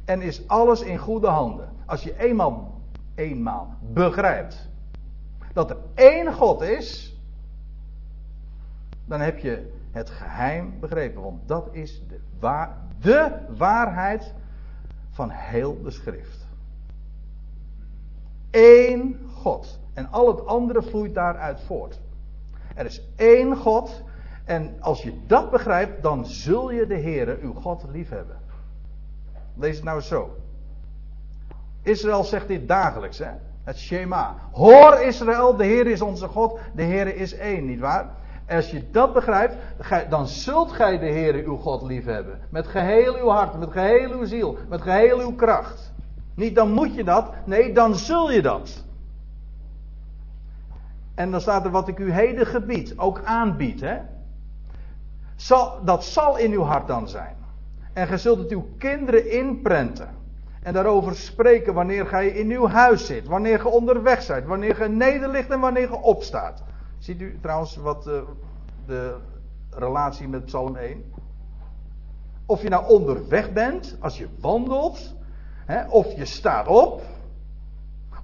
en 0.04 0.22
is 0.22 0.48
alles 0.48 0.80
in 0.80 0.98
goede 0.98 1.26
handen. 1.26 1.68
Als 1.86 2.02
je 2.02 2.18
eenmaal, 2.18 2.80
eenmaal 3.14 3.74
begrijpt 3.92 4.68
dat 5.52 5.70
er 5.70 5.76
één 5.94 6.32
God 6.32 6.62
is, 6.62 7.16
dan 9.04 9.20
heb 9.20 9.38
je 9.38 9.77
het 9.98 10.10
geheim 10.10 10.80
begrepen, 10.80 11.22
want 11.22 11.48
dat 11.48 11.68
is 11.72 12.02
de, 12.08 12.20
waar, 12.38 12.76
de 13.00 13.38
waarheid 13.56 14.34
van 15.10 15.30
heel 15.30 15.82
de 15.82 15.90
schrift. 15.90 16.46
Eén 18.50 19.28
God. 19.34 19.80
En 19.94 20.10
al 20.10 20.26
het 20.26 20.46
andere 20.46 20.82
vloeit 20.82 21.14
daaruit 21.14 21.60
voort. 21.60 22.00
Er 22.74 22.84
is 22.84 23.02
één 23.16 23.56
God. 23.56 24.02
En 24.44 24.76
als 24.80 25.02
je 25.02 25.12
dat 25.26 25.50
begrijpt, 25.50 26.02
dan 26.02 26.26
zul 26.26 26.70
je 26.70 26.86
de 26.86 26.98
Heere, 26.98 27.38
uw 27.40 27.54
God, 27.54 27.84
liefhebben. 27.90 28.36
Lees 29.54 29.74
het 29.74 29.84
nou 29.84 30.00
zo. 30.00 30.36
Israël 31.82 32.24
zegt 32.24 32.48
dit 32.48 32.68
dagelijks, 32.68 33.18
hè? 33.18 33.30
Het 33.64 33.78
Shema. 33.78 34.36
Hoor 34.52 35.00
Israël, 35.00 35.56
de 35.56 35.64
Heer 35.64 35.86
is 35.86 36.00
onze 36.00 36.28
God, 36.28 36.58
de 36.74 36.82
Heer 36.82 37.16
is 37.16 37.34
één, 37.34 37.64
nietwaar? 37.64 38.10
Als 38.48 38.70
je 38.70 38.90
dat 38.90 39.12
begrijpt, 39.12 39.54
dan 40.08 40.26
zult 40.26 40.72
gij 40.72 40.98
de 40.98 41.06
Heer 41.06 41.34
uw 41.34 41.56
God 41.56 41.82
liefhebben. 41.82 42.38
Met 42.50 42.66
geheel 42.66 43.16
uw 43.16 43.28
hart, 43.28 43.58
met 43.58 43.70
geheel 43.70 44.10
uw 44.10 44.24
ziel, 44.24 44.58
met 44.68 44.82
geheel 44.82 45.18
uw 45.20 45.34
kracht. 45.34 45.92
Niet 46.34 46.54
dan 46.54 46.72
moet 46.72 46.94
je 46.94 47.04
dat, 47.04 47.30
nee, 47.44 47.72
dan 47.72 47.94
zul 47.94 48.30
je 48.30 48.42
dat. 48.42 48.84
En 51.14 51.30
dan 51.30 51.40
staat 51.40 51.64
er 51.64 51.70
wat 51.70 51.88
ik 51.88 51.98
u 51.98 52.12
heden 52.12 52.46
gebied, 52.46 52.98
ook 52.98 53.20
aanbied. 53.24 53.80
Hè? 53.80 53.98
Zal, 55.36 55.84
dat 55.84 56.04
zal 56.04 56.36
in 56.36 56.52
uw 56.52 56.62
hart 56.62 56.86
dan 56.86 57.08
zijn. 57.08 57.36
En 57.92 58.06
gij 58.06 58.18
zult 58.18 58.38
het 58.38 58.50
uw 58.50 58.68
kinderen 58.78 59.30
inprenten. 59.30 60.08
En 60.62 60.72
daarover 60.72 61.14
spreken 61.14 61.74
wanneer 61.74 62.06
gij 62.06 62.28
in 62.28 62.50
uw 62.50 62.68
huis 62.68 63.06
zit, 63.06 63.26
wanneer 63.26 63.60
ge 63.60 63.68
onderweg 63.68 64.22
zijt, 64.22 64.46
wanneer 64.46 64.74
ge 64.74 64.88
nederligt 64.88 65.50
en 65.50 65.60
wanneer 65.60 65.88
ge 65.88 66.02
opstaat. 66.02 66.62
Ziet 66.98 67.20
u 67.20 67.38
trouwens 67.40 67.76
wat 67.76 68.06
uh, 68.06 68.20
de 68.86 69.16
relatie 69.70 70.28
met 70.28 70.44
Psalm 70.44 70.76
1? 70.76 71.04
Of 72.46 72.62
je 72.62 72.68
nou 72.68 72.88
onderweg 72.88 73.52
bent, 73.52 73.96
als 74.00 74.18
je 74.18 74.28
wandelt, 74.40 75.14
hè, 75.64 75.88
of 75.88 76.16
je 76.16 76.24
staat 76.24 76.66
op, 76.66 77.02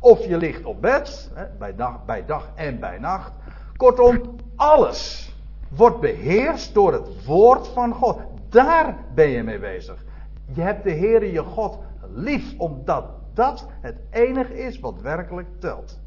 of 0.00 0.26
je 0.26 0.36
ligt 0.36 0.64
op 0.64 0.80
bed, 0.80 1.30
hè, 1.34 1.46
bij, 1.58 1.74
dag, 1.74 2.04
bij 2.04 2.24
dag 2.24 2.50
en 2.54 2.80
bij 2.80 2.98
nacht. 2.98 3.32
Kortom, 3.76 4.20
alles 4.56 5.32
wordt 5.68 6.00
beheerst 6.00 6.74
door 6.74 6.92
het 6.92 7.24
woord 7.24 7.68
van 7.68 7.94
God. 7.94 8.20
Daar 8.48 8.96
ben 9.14 9.28
je 9.28 9.42
mee 9.42 9.58
bezig. 9.58 10.04
Je 10.46 10.60
hebt 10.60 10.84
de 10.84 10.92
Heere 10.92 11.32
je 11.32 11.42
God 11.42 11.78
lief, 12.14 12.58
omdat 12.58 13.04
dat 13.34 13.66
het 13.80 13.96
enige 14.10 14.58
is 14.58 14.80
wat 14.80 15.00
werkelijk 15.00 15.48
telt. 15.58 16.00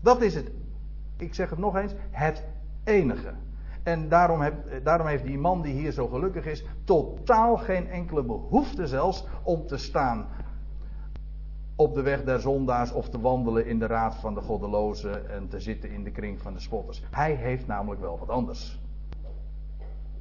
Dat 0.00 0.20
is 0.20 0.34
het 0.34 0.50
ik 1.20 1.34
zeg 1.34 1.50
het 1.50 1.58
nog 1.58 1.76
eens, 1.76 1.94
het 2.10 2.44
enige. 2.84 3.32
En 3.82 4.08
daarom, 4.08 4.40
heb, 4.40 4.84
daarom, 4.84 5.06
heeft 5.06 5.24
die 5.24 5.38
man 5.38 5.62
die 5.62 5.72
hier 5.72 5.92
zo 5.92 6.06
gelukkig 6.06 6.46
is, 6.46 6.64
totaal 6.84 7.56
geen 7.56 7.88
enkele 7.88 8.22
behoefte 8.22 8.86
zelfs 8.86 9.26
om 9.42 9.66
te 9.66 9.76
staan 9.76 10.26
op 11.76 11.94
de 11.94 12.02
weg 12.02 12.24
der 12.24 12.40
zondaars 12.40 12.92
of 12.92 13.08
te 13.08 13.20
wandelen 13.20 13.66
in 13.66 13.78
de 13.78 13.86
raad 13.86 14.14
van 14.14 14.34
de 14.34 14.40
goddelozen 14.40 15.30
en 15.30 15.48
te 15.48 15.60
zitten 15.60 15.90
in 15.90 16.04
de 16.04 16.10
kring 16.10 16.40
van 16.40 16.52
de 16.52 16.60
spotters. 16.60 17.02
Hij 17.10 17.34
heeft 17.34 17.66
namelijk 17.66 18.00
wel 18.00 18.18
wat 18.18 18.28
anders. 18.28 18.78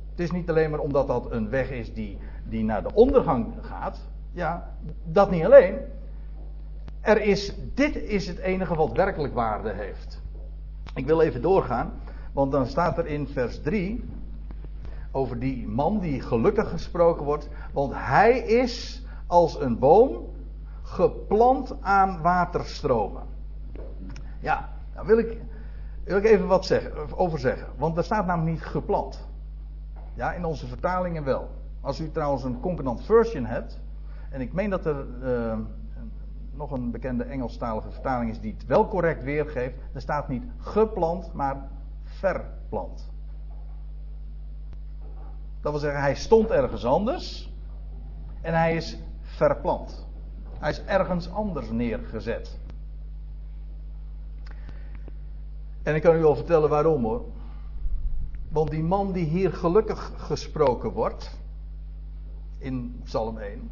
Het 0.09 0.19
is 0.19 0.31
niet 0.31 0.49
alleen 0.49 0.69
maar 0.69 0.79
omdat 0.79 1.07
dat 1.07 1.31
een 1.31 1.49
weg 1.49 1.71
is 1.71 1.93
die, 1.93 2.17
die 2.43 2.63
naar 2.63 2.83
de 2.83 2.93
ondergang 2.93 3.53
gaat. 3.62 4.07
Ja, 4.31 4.75
dat 5.03 5.31
niet 5.31 5.45
alleen. 5.45 5.77
Er 7.01 7.21
is, 7.21 7.55
dit 7.73 7.95
is 7.95 8.27
het 8.27 8.38
enige 8.38 8.75
wat 8.75 8.91
werkelijk 8.91 9.33
waarde 9.33 9.73
heeft. 9.73 10.18
Ik 10.99 11.05
wil 11.05 11.21
even 11.21 11.41
doorgaan, 11.41 11.91
want 12.33 12.51
dan 12.51 12.65
staat 12.65 12.97
er 12.97 13.05
in 13.05 13.27
vers 13.27 13.62
3 13.62 14.03
over 15.12 15.39
die 15.39 15.67
man 15.67 15.99
die 15.99 16.21
gelukkig 16.21 16.69
gesproken 16.69 17.25
wordt, 17.25 17.49
want 17.73 17.93
hij 17.95 18.39
is 18.39 19.03
als 19.27 19.62
een 19.62 19.79
boom 19.79 20.25
geplant 20.81 21.75
aan 21.81 22.21
waterstromen. 22.21 23.23
Ja, 24.39 24.69
daar 24.93 25.05
wil 25.05 25.17
ik, 25.17 25.38
wil 26.03 26.17
ik 26.17 26.25
even 26.25 26.47
wat 26.47 26.65
zeggen, 26.65 27.17
over 27.17 27.39
zeggen, 27.39 27.67
want 27.77 27.97
er 27.97 28.03
staat 28.03 28.25
namelijk 28.25 28.55
niet 28.55 28.65
geplant. 28.65 29.27
Ja, 30.13 30.33
in 30.33 30.45
onze 30.45 30.67
vertalingen 30.67 31.23
wel. 31.23 31.49
Als 31.81 31.99
u 31.99 32.12
trouwens 32.12 32.43
een 32.43 32.59
concordant 32.59 33.01
version 33.03 33.45
hebt, 33.45 33.79
en 34.29 34.41
ik 34.41 34.53
meen 34.53 34.69
dat 34.69 34.85
er 34.85 35.05
uh, 35.23 35.57
nog 36.60 36.72
een 36.72 36.91
bekende 36.91 37.24
Engelstalige 37.24 37.91
vertaling 37.91 38.32
is 38.32 38.39
die 38.39 38.54
het 38.54 38.65
wel 38.65 38.88
correct 38.88 39.24
weergeeft. 39.24 39.76
Er 39.93 40.02
staat 40.02 40.28
niet 40.28 40.43
geplant, 40.58 41.34
maar 41.34 41.69
verplant. 42.04 43.12
Dat 45.62 45.72
wil 45.72 45.82
zeggen, 45.82 46.02
hij 46.02 46.15
stond 46.15 46.50
ergens 46.50 46.86
anders 46.86 47.54
en 48.41 48.54
hij 48.54 48.76
is 48.76 48.98
verplant. 49.22 50.08
Hij 50.60 50.69
is 50.69 50.84
ergens 50.84 51.32
anders 51.32 51.69
neergezet. 51.69 52.60
En 55.84 55.95
ik 55.95 56.02
kan 56.02 56.15
u 56.15 56.19
wel 56.19 56.36
vertellen 56.36 56.69
waarom 56.69 57.04
hoor. 57.04 57.26
Want 58.50 58.69
die 58.69 58.84
man 58.84 59.12
die 59.12 59.26
hier 59.26 59.54
gelukkig 59.54 60.12
gesproken 60.17 60.91
wordt, 60.91 61.38
in 62.58 63.02
Psalm 63.04 63.38
1, 63.38 63.69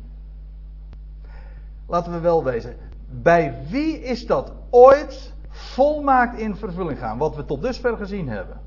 laten 1.87 2.11
we 2.11 2.19
wel 2.19 2.43
wezen. 2.43 2.75
Bij 3.09 3.57
wie 3.69 4.01
is 4.01 4.25
dat 4.25 4.53
ooit 4.69 5.33
volmaakt 5.49 6.39
in 6.39 6.55
vervulling 6.55 6.99
gaan? 6.99 7.17
Wat 7.17 7.35
we 7.35 7.45
tot 7.45 7.61
dusver 7.61 7.97
gezien 7.97 8.29
hebben. 8.29 8.59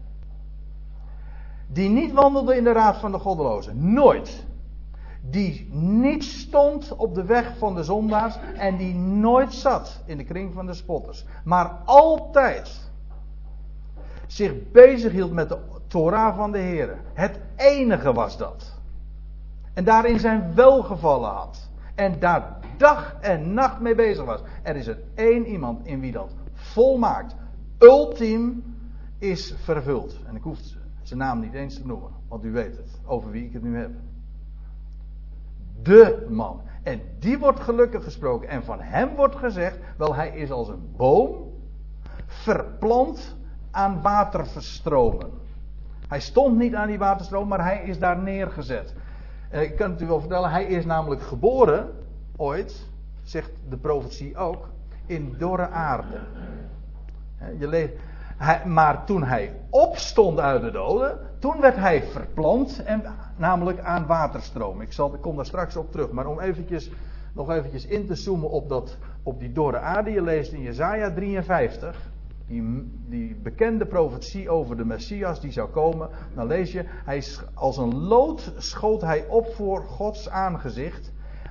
Die 1.66 1.88
niet 1.88 2.12
wandelde 2.12 2.56
in 2.56 2.64
de 2.64 2.72
raad 2.72 2.96
van 2.96 3.12
de 3.12 3.18
goddelozen. 3.18 3.92
Nooit. 3.92 4.46
Die 5.22 5.68
niet 5.72 6.24
stond 6.24 6.96
op 6.96 7.14
de 7.14 7.24
weg 7.24 7.52
van 7.58 7.74
de 7.74 7.84
zondaars. 7.84 8.38
En 8.56 8.76
die 8.76 8.94
nooit 8.94 9.52
zat 9.54 10.02
in 10.06 10.16
de 10.16 10.24
kring 10.24 10.54
van 10.54 10.66
de 10.66 10.74
spotters. 10.74 11.24
Maar 11.44 11.76
altijd 11.84 12.90
zich 14.26 14.70
bezig 14.72 15.12
hield 15.12 15.32
met 15.32 15.48
de 15.48 15.58
Torah 15.86 16.36
van 16.36 16.52
de 16.52 16.58
Heer. 16.58 16.98
Het 17.14 17.40
enige 17.56 18.12
was 18.12 18.36
dat. 18.36 18.78
En 19.74 19.84
daarin 19.84 20.18
zijn 20.18 20.54
welgevallen 20.54 21.30
had. 21.30 21.68
En 21.94 22.18
daar 22.18 22.59
dag 22.80 23.16
en 23.20 23.54
nacht 23.54 23.80
mee 23.80 23.94
bezig 23.94 24.24
was. 24.24 24.40
Er 24.62 24.76
is 24.76 24.86
er 24.86 24.98
één 25.14 25.46
iemand 25.46 25.86
in 25.86 26.00
wie 26.00 26.12
dat 26.12 26.34
volmaakt, 26.52 27.36
ultiem 27.78 28.64
is 29.18 29.54
vervuld. 29.62 30.18
En 30.26 30.36
ik 30.36 30.42
hoef 30.42 30.58
zijn 31.02 31.18
naam 31.18 31.40
niet 31.40 31.54
eens 31.54 31.74
te 31.74 31.86
noemen, 31.86 32.10
want 32.28 32.44
u 32.44 32.50
weet 32.52 32.76
het, 32.76 33.00
over 33.04 33.30
wie 33.30 33.44
ik 33.44 33.52
het 33.52 33.62
nu 33.62 33.76
heb. 33.76 33.90
De 35.82 36.26
man. 36.28 36.60
En 36.82 37.00
die 37.18 37.38
wordt 37.38 37.60
gelukkig 37.60 38.04
gesproken. 38.04 38.48
En 38.48 38.64
van 38.64 38.80
hem 38.80 39.16
wordt 39.16 39.36
gezegd, 39.36 39.78
wel 39.96 40.14
hij 40.14 40.30
is 40.30 40.50
als 40.50 40.68
een 40.68 40.92
boom, 40.96 41.52
verplant 42.26 43.36
aan 43.70 44.02
waterverstromen. 44.02 45.30
Hij 46.08 46.20
stond 46.20 46.58
niet 46.58 46.74
aan 46.74 46.86
die 46.86 46.98
waterstroom, 46.98 47.48
maar 47.48 47.64
hij 47.64 47.82
is 47.84 47.98
daar 47.98 48.18
neergezet. 48.18 48.94
En 49.50 49.62
ik 49.62 49.76
kan 49.76 49.90
het 49.90 50.02
u 50.02 50.06
wel 50.06 50.20
vertellen, 50.20 50.50
hij 50.50 50.64
is 50.64 50.84
namelijk 50.84 51.22
geboren 51.22 51.99
ooit, 52.40 52.86
zegt 53.22 53.50
de 53.68 53.76
profetie 53.76 54.36
ook, 54.36 54.68
in 55.06 55.34
dorre 55.38 55.68
aarde. 55.68 56.20
Je 57.58 57.98
maar 58.66 59.04
toen 59.04 59.22
hij 59.22 59.56
opstond 59.70 60.38
uit 60.38 60.62
de 60.62 60.70
doden, 60.70 61.18
toen 61.38 61.60
werd 61.60 61.76
hij 61.76 62.02
verplant, 62.02 62.82
en, 62.84 63.02
namelijk 63.36 63.80
aan 63.80 64.06
waterstroom. 64.06 64.80
Ik, 64.80 64.92
zal, 64.92 65.14
ik 65.14 65.20
kom 65.20 65.36
daar 65.36 65.46
straks 65.46 65.76
op 65.76 65.92
terug, 65.92 66.10
maar 66.10 66.26
om 66.26 66.40
eventjes, 66.40 66.90
nog 67.32 67.50
eventjes 67.50 67.86
in 67.86 68.06
te 68.06 68.14
zoomen 68.14 68.50
op, 68.50 68.68
dat, 68.68 68.96
op 69.22 69.40
die 69.40 69.52
dorre 69.52 69.78
aarde. 69.78 70.10
Je 70.10 70.22
leest 70.22 70.52
in 70.52 70.62
Jezaja 70.62 71.12
53, 71.12 72.10
die, 72.46 72.90
die 73.08 73.34
bekende 73.42 73.86
profetie 73.86 74.50
over 74.50 74.76
de 74.76 74.84
Messias 74.84 75.40
die 75.40 75.52
zou 75.52 75.68
komen. 75.68 76.08
Dan 76.34 76.46
lees 76.46 76.72
je, 76.72 76.84
hij, 76.86 77.24
als 77.54 77.76
een 77.76 77.96
lood 77.96 78.52
schoot 78.56 79.00
hij 79.00 79.26
op 79.28 79.46
voor 79.54 79.84
Gods 79.84 80.28
aangezicht, 80.28 81.09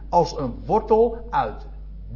als 0.09 0.37
een 0.37 0.63
wortel 0.65 1.27
uit 1.29 1.67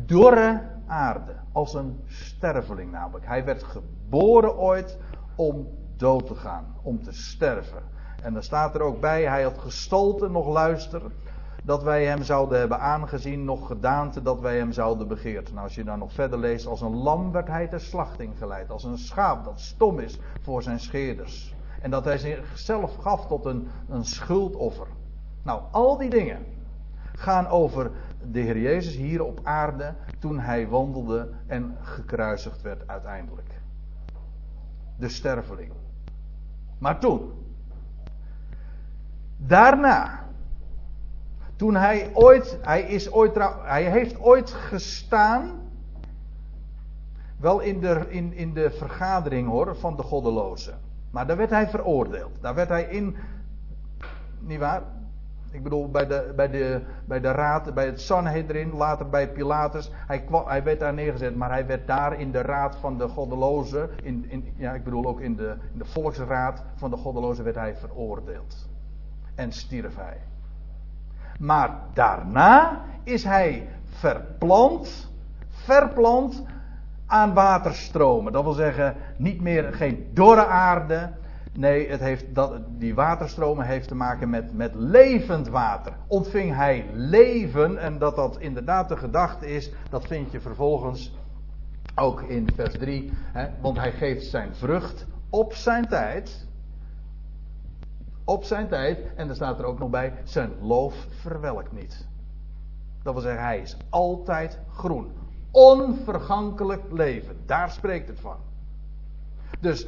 dorre 0.05 0.61
aarde. 0.87 1.35
Als 1.51 1.73
een 1.73 1.99
sterveling 2.07 2.91
namelijk. 2.91 3.25
Hij 3.25 3.45
werd 3.45 3.63
geboren 3.63 4.57
ooit 4.57 4.97
om 5.35 5.67
dood 5.97 6.27
te 6.27 6.35
gaan, 6.35 6.75
om 6.81 7.03
te 7.03 7.13
sterven. 7.13 7.83
En 8.23 8.33
dan 8.33 8.43
staat 8.43 8.75
er 8.75 8.81
ook 8.81 8.99
bij, 8.99 9.23
hij 9.23 9.43
had 9.43 9.57
gestolten 9.57 10.31
nog 10.31 10.47
luister, 10.47 11.01
dat 11.63 11.83
wij 11.83 12.05
hem 12.05 12.23
zouden 12.23 12.59
hebben 12.59 12.79
aangezien, 12.79 13.45
nog 13.45 13.67
gedaante 13.67 14.21
dat 14.21 14.39
wij 14.39 14.57
hem 14.57 14.71
zouden 14.71 15.07
begeerd. 15.07 15.49
Nou, 15.51 15.63
als 15.63 15.75
je 15.75 15.83
dan 15.83 15.99
nog 15.99 16.13
verder 16.13 16.39
leest, 16.39 16.67
als 16.67 16.81
een 16.81 16.95
lam 16.95 17.31
werd 17.31 17.47
hij 17.47 17.67
ter 17.67 17.79
slachting 17.79 18.37
geleid, 18.37 18.69
als 18.69 18.83
een 18.83 18.97
schaap 18.97 19.43
dat 19.43 19.59
stom 19.59 19.99
is 19.99 20.19
voor 20.41 20.63
zijn 20.63 20.79
scheerders. 20.79 21.55
En 21.81 21.91
dat 21.91 22.05
hij 22.05 22.17
zichzelf 22.17 22.95
gaf 22.95 23.27
tot 23.27 23.45
een, 23.45 23.67
een 23.89 24.05
schuldoffer. 24.05 24.87
Nou, 25.43 25.61
al 25.71 25.97
die 25.97 26.09
dingen 26.09 26.45
gaan 27.15 27.47
over 27.47 27.91
de 28.31 28.39
Heer 28.39 28.57
Jezus 28.57 28.95
hier 28.95 29.23
op 29.23 29.39
aarde 29.43 29.93
toen 30.19 30.39
hij 30.39 30.67
wandelde 30.67 31.29
en 31.47 31.77
gekruisigd 31.81 32.61
werd 32.61 32.87
uiteindelijk. 32.87 33.61
De 34.97 35.09
sterveling. 35.09 35.71
Maar 36.77 36.99
toen, 36.99 37.31
daarna, 39.37 40.25
toen 41.55 41.75
hij 41.75 42.09
ooit, 42.13 42.57
hij 42.61 42.81
is 42.81 43.11
ooit, 43.11 43.35
hij 43.63 43.83
heeft 43.83 44.19
ooit 44.19 44.49
gestaan, 44.51 45.51
wel 47.39 47.59
in 47.59 47.79
de, 47.79 48.05
in, 48.09 48.33
in 48.33 48.53
de 48.53 48.71
vergadering 48.71 49.47
hoor, 49.47 49.75
van 49.75 49.95
de 49.95 50.03
goddelozen. 50.03 50.79
Maar 51.11 51.27
daar 51.27 51.37
werd 51.37 51.49
hij 51.49 51.67
veroordeeld. 51.67 52.41
Daar 52.41 52.55
werd 52.55 52.69
hij 52.69 52.83
in, 52.83 53.15
niet 54.39 54.59
waar, 54.59 54.81
ik 55.53 55.63
bedoel, 55.63 55.91
bij 55.91 56.07
de, 56.07 56.33
bij 56.35 56.49
de, 56.49 56.81
bij 57.05 57.19
de 57.19 57.31
raad, 57.31 57.73
bij 57.73 57.85
het 57.85 58.01
Sanhedrin, 58.01 58.73
later 58.73 59.09
bij 59.09 59.31
Pilatus. 59.31 59.91
Hij, 60.07 60.21
kwam, 60.21 60.47
hij 60.47 60.63
werd 60.63 60.79
daar 60.79 60.93
neergezet, 60.93 61.35
maar 61.35 61.49
hij 61.49 61.65
werd 61.65 61.87
daar 61.87 62.19
in 62.19 62.31
de 62.31 62.41
raad 62.41 62.75
van 62.75 62.97
de 62.97 63.07
goddelozen. 63.07 63.89
In, 64.03 64.25
in, 64.29 64.53
ja, 64.55 64.73
ik 64.73 64.83
bedoel 64.83 65.05
ook 65.05 65.19
in 65.19 65.35
de, 65.35 65.55
in 65.71 65.77
de 65.77 65.85
volksraad 65.85 66.63
van 66.75 66.89
de 66.89 66.97
goddelozen 66.97 67.43
werd 67.43 67.55
hij 67.55 67.75
veroordeeld. 67.75 68.69
En 69.35 69.51
stierf 69.51 69.95
hij. 69.95 70.17
Maar 71.39 71.79
daarna 71.93 72.81
is 73.03 73.23
hij 73.23 73.67
verplant, 73.83 75.11
verplant 75.49 76.43
aan 77.05 77.33
waterstromen. 77.33 78.33
Dat 78.33 78.43
wil 78.43 78.53
zeggen, 78.53 78.95
niet 79.17 79.41
meer 79.41 79.73
geen 79.73 80.09
dorre 80.13 80.45
aarde, 80.45 81.11
Nee, 81.57 81.89
het 81.89 81.99
heeft, 81.99 82.35
dat, 82.35 82.61
die 82.69 82.95
waterstromen 82.95 83.65
heeft 83.65 83.87
te 83.87 83.95
maken 83.95 84.29
met, 84.29 84.53
met 84.53 84.75
levend 84.75 85.47
water. 85.47 85.93
Ontving 86.07 86.55
hij 86.55 86.85
leven, 86.93 87.77
en 87.77 87.97
dat 87.97 88.15
dat 88.15 88.39
inderdaad 88.39 88.89
de 88.89 88.97
gedachte 88.97 89.47
is, 89.47 89.71
dat 89.89 90.05
vind 90.07 90.31
je 90.31 90.41
vervolgens 90.41 91.15
ook 91.95 92.21
in 92.21 92.49
vers 92.55 92.77
3. 92.77 93.11
Hè, 93.15 93.49
want 93.61 93.77
hij 93.77 93.91
geeft 93.91 94.25
zijn 94.25 94.55
vrucht 94.55 95.05
op 95.29 95.53
zijn 95.53 95.87
tijd. 95.87 96.47
Op 98.23 98.43
zijn 98.43 98.67
tijd. 98.67 99.13
En 99.15 99.29
er 99.29 99.35
staat 99.35 99.59
er 99.59 99.65
ook 99.65 99.79
nog 99.79 99.89
bij, 99.89 100.13
zijn 100.23 100.51
loof 100.61 101.07
verwelkt 101.09 101.71
niet. 101.71 102.07
Dat 103.03 103.13
wil 103.13 103.21
zeggen, 103.21 103.43
hij 103.43 103.59
is 103.59 103.77
altijd 103.89 104.59
groen. 104.71 105.11
Onvergankelijk 105.51 106.83
leven. 106.91 107.37
Daar 107.45 107.71
spreekt 107.71 108.07
het 108.07 108.19
van. 108.19 108.37
Dus 109.59 109.87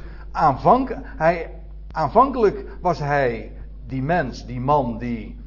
hij, 1.16 1.50
aanvankelijk 1.90 2.78
was 2.80 2.98
hij 2.98 3.52
die 3.86 4.02
mens, 4.02 4.46
die 4.46 4.60
man 4.60 4.98
die 4.98 5.44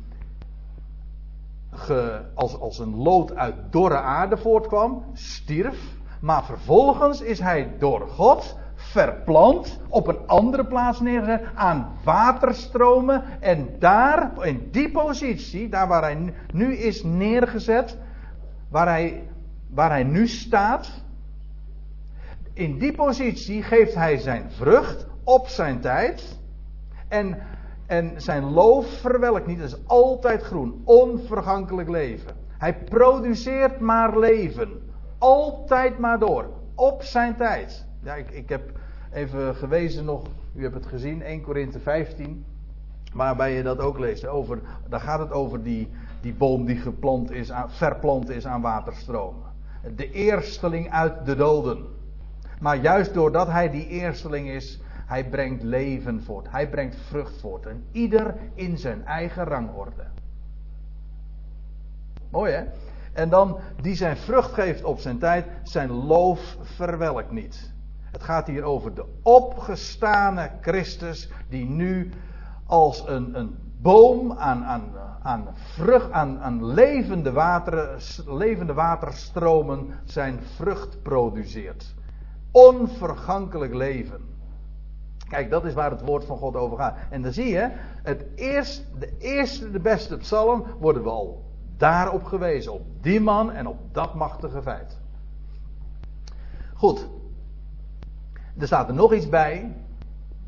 ge, 1.71 2.21
als, 2.33 2.59
als 2.59 2.79
een 2.79 2.95
lood 2.95 3.35
uit 3.35 3.55
dorre 3.69 3.97
aarde 3.97 4.37
voortkwam, 4.37 5.03
stierf. 5.13 5.97
Maar 6.21 6.43
vervolgens 6.43 7.21
is 7.21 7.39
hij 7.39 7.75
door 7.79 8.07
God 8.07 8.57
verplant, 8.75 9.79
op 9.87 10.07
een 10.07 10.27
andere 10.27 10.65
plaats 10.65 10.99
neergezet, 10.99 11.45
aan 11.55 11.91
waterstromen. 12.03 13.23
En 13.39 13.75
daar, 13.79 14.31
in 14.41 14.67
die 14.71 14.91
positie, 14.91 15.69
daar 15.69 15.87
waar 15.87 16.01
hij 16.01 16.33
nu 16.53 16.75
is 16.75 17.03
neergezet, 17.03 17.97
waar 18.69 18.87
hij, 18.87 19.23
waar 19.69 19.89
hij 19.89 20.03
nu 20.03 20.27
staat, 20.27 21.03
in 22.60 22.78
die 22.78 22.93
positie 22.93 23.64
geeft 23.64 23.95
hij 23.95 24.18
zijn 24.18 24.51
vrucht 24.51 25.07
op 25.24 25.47
zijn 25.47 25.80
tijd. 25.80 26.39
En, 27.07 27.38
en 27.86 28.22
zijn 28.22 28.43
loof 28.43 28.88
verwelkt 28.88 29.47
niet. 29.47 29.60
Het 29.60 29.72
is 29.72 29.88
altijd 29.88 30.43
groen. 30.43 30.82
Onvergankelijk 30.84 31.89
leven. 31.89 32.32
Hij 32.57 32.78
produceert 32.78 33.80
maar 33.80 34.20
leven. 34.20 34.70
Altijd 35.18 35.97
maar 35.97 36.20
door. 36.20 36.49
Op 36.76 37.03
zijn 37.03 37.36
tijd. 37.36 37.86
Ja, 38.03 38.16
ik, 38.16 38.32
ik 38.32 38.49
heb 38.49 38.72
even 39.12 39.55
gewezen 39.55 40.05
nog. 40.05 40.28
U 40.55 40.64
hebt 40.64 40.76
het 40.76 40.86
gezien, 40.86 41.22
1 41.22 41.41
Korinthe 41.41 41.80
15. 41.80 42.45
Waarbij 43.14 43.53
je 43.53 43.64
dat 43.64 43.80
ook 43.80 43.99
leest. 43.99 44.28
Over, 44.28 44.60
daar 44.89 44.99
gaat 44.99 45.20
het 45.20 45.32
over 45.32 45.64
die, 45.64 45.89
die 46.22 46.34
boom 46.34 46.66
die 46.66 46.78
geplant 46.78 47.32
is, 47.32 47.51
verplant 47.68 48.30
is 48.30 48.45
aan 48.45 48.62
waterstromen. 48.62 49.47
De 49.95 50.12
eersteling 50.12 50.91
uit 50.91 51.26
de 51.26 51.36
doden. 51.36 51.97
Maar 52.60 52.78
juist 52.78 53.14
doordat 53.14 53.47
hij 53.47 53.70
die 53.70 53.88
eersteling 53.88 54.49
is, 54.49 54.82
hij 55.05 55.30
brengt 55.30 55.64
leven 55.64 56.24
voort. 56.24 56.51
Hij 56.51 56.70
brengt 56.70 56.95
vrucht 57.07 57.39
voort. 57.39 57.66
En 57.66 57.86
ieder 57.91 58.36
in 58.53 58.78
zijn 58.78 59.05
eigen 59.05 59.43
rangorde. 59.43 60.03
Mooi 62.30 62.53
hè? 62.53 62.64
En 63.14 63.30
dan 63.30 63.57
die 63.82 63.95
zijn 63.95 64.18
vrucht 64.18 64.53
geeft 64.53 64.84
op 64.84 64.99
zijn 64.99 65.20
tijd, 65.20 65.45
zijn 65.64 65.91
loof 65.91 66.57
verwelkt 66.62 67.32
niet. 67.32 67.74
Het 68.12 68.24
gaat 68.24 68.47
hier 68.47 68.64
over 68.64 68.93
de 68.93 69.05
opgestane 69.22 70.51
Christus 70.62 71.30
die 71.49 71.66
nu 71.66 72.12
als 72.66 73.03
een, 73.07 73.39
een 73.39 73.57
boom 73.82 74.32
aan, 74.32 74.64
aan, 74.64 74.84
aan, 75.22 75.47
vrucht, 75.53 76.12
aan, 76.12 76.66
levende, 76.66 77.32
wateren, 77.32 77.99
levende 78.26 78.74
waterstromen 78.74 79.88
zijn 80.03 80.39
vrucht 80.55 81.01
produceert 81.01 81.97
onvergankelijk 82.51 83.73
leven. 83.73 84.21
Kijk, 85.29 85.49
dat 85.49 85.65
is 85.65 85.73
waar 85.73 85.91
het 85.91 86.01
woord 86.01 86.25
van 86.25 86.37
God 86.37 86.55
over 86.55 86.77
gaat. 86.77 86.97
En 87.09 87.21
dan 87.21 87.33
zie 87.33 87.47
je, 87.47 87.71
het 88.03 88.25
eerst, 88.35 88.85
de 88.99 89.17
eerste, 89.17 89.71
de 89.71 89.79
beste 89.79 90.17
psalm, 90.17 90.65
worden 90.79 91.03
we 91.03 91.09
al 91.09 91.43
daarop 91.77 92.23
gewezen. 92.23 92.73
Op 92.73 92.85
die 93.01 93.21
man 93.21 93.51
en 93.51 93.67
op 93.67 93.77
dat 93.91 94.15
machtige 94.15 94.61
feit. 94.61 94.97
Goed. 96.73 97.07
Er 98.57 98.67
staat 98.67 98.87
er 98.87 98.93
nog 98.93 99.13
iets 99.13 99.29
bij. 99.29 99.75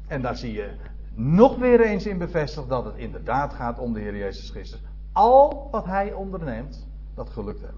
En 0.08 0.22
daar 0.22 0.38
zie 0.38 0.54
je 0.54 0.76
nog 1.14 1.58
weer 1.58 1.82
eens 1.82 2.06
in 2.06 2.18
bevestigd 2.18 2.70
dat 2.70 2.86
het 2.86 2.96
inderdaad 2.96 3.54
gaat 3.54 3.80
om 3.80 3.94
de 3.94 4.00
Heer 4.00 4.18
Jezus 4.18 4.50
Christus. 4.50 4.82
Al 5.12 5.68
wat 5.72 5.86
hij 5.86 6.14
onderneemt, 6.14 6.88
dat 7.16 7.30
gelukt 7.30 7.62
hem. 7.62 7.76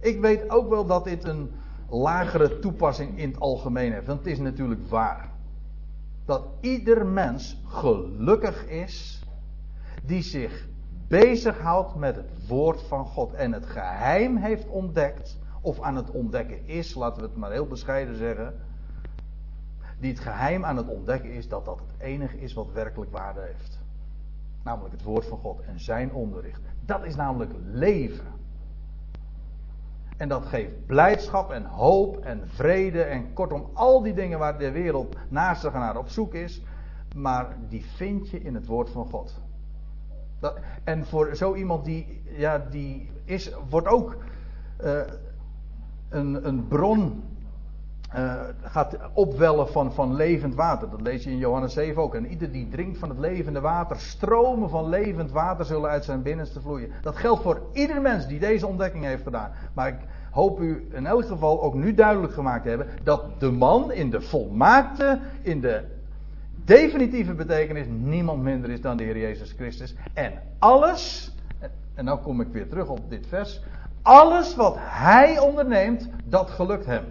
Ik 0.00 0.20
weet 0.20 0.50
ook 0.50 0.68
wel 0.68 0.86
dat 0.86 1.04
dit 1.04 1.24
een 1.24 1.50
lagere 1.88 2.58
toepassing 2.58 3.18
in 3.18 3.30
het 3.30 3.40
algemeen 3.40 3.92
heeft. 3.92 4.06
Want 4.06 4.18
het 4.18 4.28
is 4.28 4.38
natuurlijk 4.38 4.88
waar. 4.88 5.30
Dat 6.24 6.46
ieder 6.60 7.06
mens 7.06 7.62
gelukkig 7.66 8.66
is 8.66 9.22
die 10.04 10.22
zich 10.22 10.68
bezighoudt 11.08 11.94
met 11.94 12.16
het 12.16 12.46
woord 12.46 12.82
van 12.82 13.06
God 13.06 13.32
en 13.32 13.52
het 13.52 13.66
geheim 13.66 14.36
heeft 14.36 14.68
ontdekt, 14.68 15.38
of 15.60 15.80
aan 15.80 15.96
het 15.96 16.10
ontdekken 16.10 16.66
is, 16.66 16.94
laten 16.94 17.22
we 17.22 17.28
het 17.28 17.36
maar 17.36 17.50
heel 17.50 17.66
bescheiden 17.66 18.16
zeggen, 18.16 18.54
die 20.00 20.10
het 20.10 20.20
geheim 20.20 20.64
aan 20.64 20.76
het 20.76 20.88
ontdekken 20.88 21.30
is 21.30 21.48
dat 21.48 21.64
dat 21.64 21.78
het 21.78 22.00
enige 22.00 22.40
is 22.40 22.54
wat 22.54 22.72
werkelijk 22.72 23.10
waarde 23.10 23.40
heeft. 23.40 23.80
Namelijk 24.62 24.94
het 24.94 25.02
woord 25.02 25.26
van 25.26 25.38
God 25.38 25.60
en 25.60 25.80
zijn 25.80 26.12
onderricht. 26.12 26.60
Dat 26.84 27.04
is 27.04 27.16
namelijk 27.16 27.52
leven. 27.72 28.37
En 30.18 30.28
dat 30.28 30.46
geeft 30.46 30.86
blijdschap 30.86 31.50
en 31.50 31.64
hoop 31.64 32.16
en 32.16 32.42
vrede 32.44 33.02
en 33.02 33.32
kortom 33.32 33.70
al 33.72 34.02
die 34.02 34.14
dingen 34.14 34.38
waar 34.38 34.58
de 34.58 34.70
wereld 34.70 35.16
naast 35.28 35.60
zich 35.60 35.72
naar 35.72 35.96
op 35.96 36.08
zoek 36.08 36.34
is. 36.34 36.62
Maar 37.16 37.56
die 37.68 37.84
vind 37.84 38.30
je 38.30 38.40
in 38.40 38.54
het 38.54 38.66
woord 38.66 38.90
van 38.90 39.06
God. 39.06 39.40
En 40.84 41.06
voor 41.06 41.36
zo 41.36 41.54
iemand 41.54 41.84
die, 41.84 42.22
ja, 42.24 42.58
die 42.70 43.10
is, 43.24 43.52
wordt 43.68 43.86
ook 43.86 44.16
uh, 44.84 45.00
een, 46.08 46.46
een 46.46 46.68
bron 46.68 47.22
uh, 48.14 48.34
gaat 48.62 48.96
opwellen 49.12 49.68
van, 49.68 49.92
van 49.92 50.14
levend 50.14 50.54
water. 50.54 50.90
Dat 50.90 51.00
lees 51.00 51.24
je 51.24 51.30
in 51.30 51.38
Johannes 51.38 51.72
7 51.72 52.02
ook. 52.02 52.14
En 52.14 52.26
ieder 52.26 52.52
die 52.52 52.68
drinkt 52.68 52.98
van 52.98 53.08
het 53.08 53.18
levende 53.18 53.60
water, 53.60 53.96
stromen 53.96 54.70
van 54.70 54.88
levend 54.88 55.30
water 55.30 55.64
zullen 55.64 55.90
uit 55.90 56.04
zijn 56.04 56.22
binnenste 56.22 56.60
vloeien. 56.60 56.90
Dat 57.02 57.16
geldt 57.16 57.42
voor 57.42 57.60
ieder 57.72 58.00
mens 58.00 58.26
die 58.26 58.38
deze 58.38 58.66
ontdekking 58.66 59.04
heeft 59.04 59.22
gedaan. 59.22 59.50
Maar 59.74 59.88
ik 59.88 59.98
hoop 60.30 60.60
u 60.60 60.88
in 60.92 61.06
elk 61.06 61.26
geval 61.26 61.62
ook 61.62 61.74
nu 61.74 61.94
duidelijk 61.94 62.32
gemaakt 62.32 62.62
te 62.62 62.68
hebben 62.68 62.86
dat 63.02 63.40
de 63.40 63.50
man 63.50 63.92
in 63.92 64.10
de 64.10 64.20
volmaakte, 64.20 65.18
in 65.42 65.60
de 65.60 65.84
definitieve 66.64 67.34
betekenis 67.34 67.86
niemand 67.88 68.42
minder 68.42 68.70
is 68.70 68.80
dan 68.80 68.96
de 68.96 69.04
Heer 69.04 69.18
Jezus 69.18 69.52
Christus. 69.52 69.94
En 70.14 70.32
alles, 70.58 71.34
en 71.94 72.04
nou 72.04 72.18
kom 72.18 72.40
ik 72.40 72.48
weer 72.52 72.68
terug 72.68 72.88
op 72.88 73.10
dit 73.10 73.26
vers, 73.26 73.62
alles 74.02 74.56
wat 74.56 74.76
hij 74.78 75.38
onderneemt, 75.38 76.08
dat 76.24 76.50
gelukt 76.50 76.86
hem. 76.86 77.04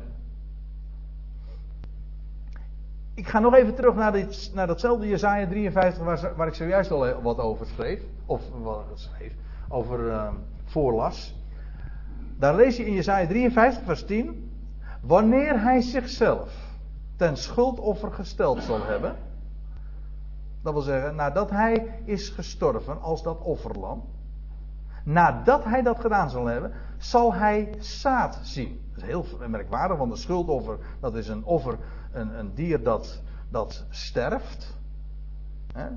Ik 3.17 3.27
ga 3.27 3.39
nog 3.39 3.53
even 3.53 3.75
terug 3.75 3.95
naar, 3.95 4.11
dit, 4.11 4.51
naar 4.53 4.67
datzelfde 4.67 5.07
Jezaja 5.07 5.47
53 5.47 6.03
waar, 6.03 6.35
waar, 6.35 6.47
ik 6.47 6.53
zojuist 6.53 6.91
al 6.91 7.21
wat 7.21 7.37
over 7.37 7.65
schreef. 7.65 8.01
Of 8.25 8.41
wat 8.61 8.85
schreef. 8.93 9.33
Over 9.69 9.99
uh, 9.99 10.29
voorlas. 10.65 11.35
Daar 12.39 12.55
lees 12.55 12.77
je 12.77 12.85
in 12.85 12.93
Jezaja 12.93 13.27
53 13.27 13.83
vers 13.85 14.05
10. 14.05 14.51
Wanneer 15.01 15.61
hij 15.61 15.81
zichzelf 15.81 16.49
ten 17.15 17.37
schuldoffer 17.37 18.11
gesteld 18.11 18.63
zal 18.63 18.85
hebben. 18.85 19.15
Dat 20.61 20.73
wil 20.73 20.81
zeggen, 20.81 21.15
nadat 21.15 21.49
hij 21.49 22.01
is 22.05 22.29
gestorven 22.29 23.01
als 23.01 23.23
dat 23.23 23.41
offerlam. 23.41 24.03
Nadat 25.03 25.63
hij 25.63 25.81
dat 25.81 25.99
gedaan 25.99 26.29
zal 26.29 26.45
hebben, 26.45 26.71
zal 26.97 27.33
hij 27.33 27.69
zaad 27.79 28.39
zien. 28.41 28.81
Dat 28.93 29.03
is 29.03 29.09
heel 29.09 29.25
merkwaardig, 29.47 29.97
want 29.97 30.11
de 30.11 30.17
schuldoffer, 30.17 30.77
dat 30.99 31.15
is 31.15 31.27
een 31.27 31.43
offer 31.43 31.77
een, 32.11 32.39
een 32.39 32.51
dier 32.53 32.83
dat, 32.83 33.21
dat 33.49 33.85
sterft. 33.89 34.77
Hè? 35.73 35.87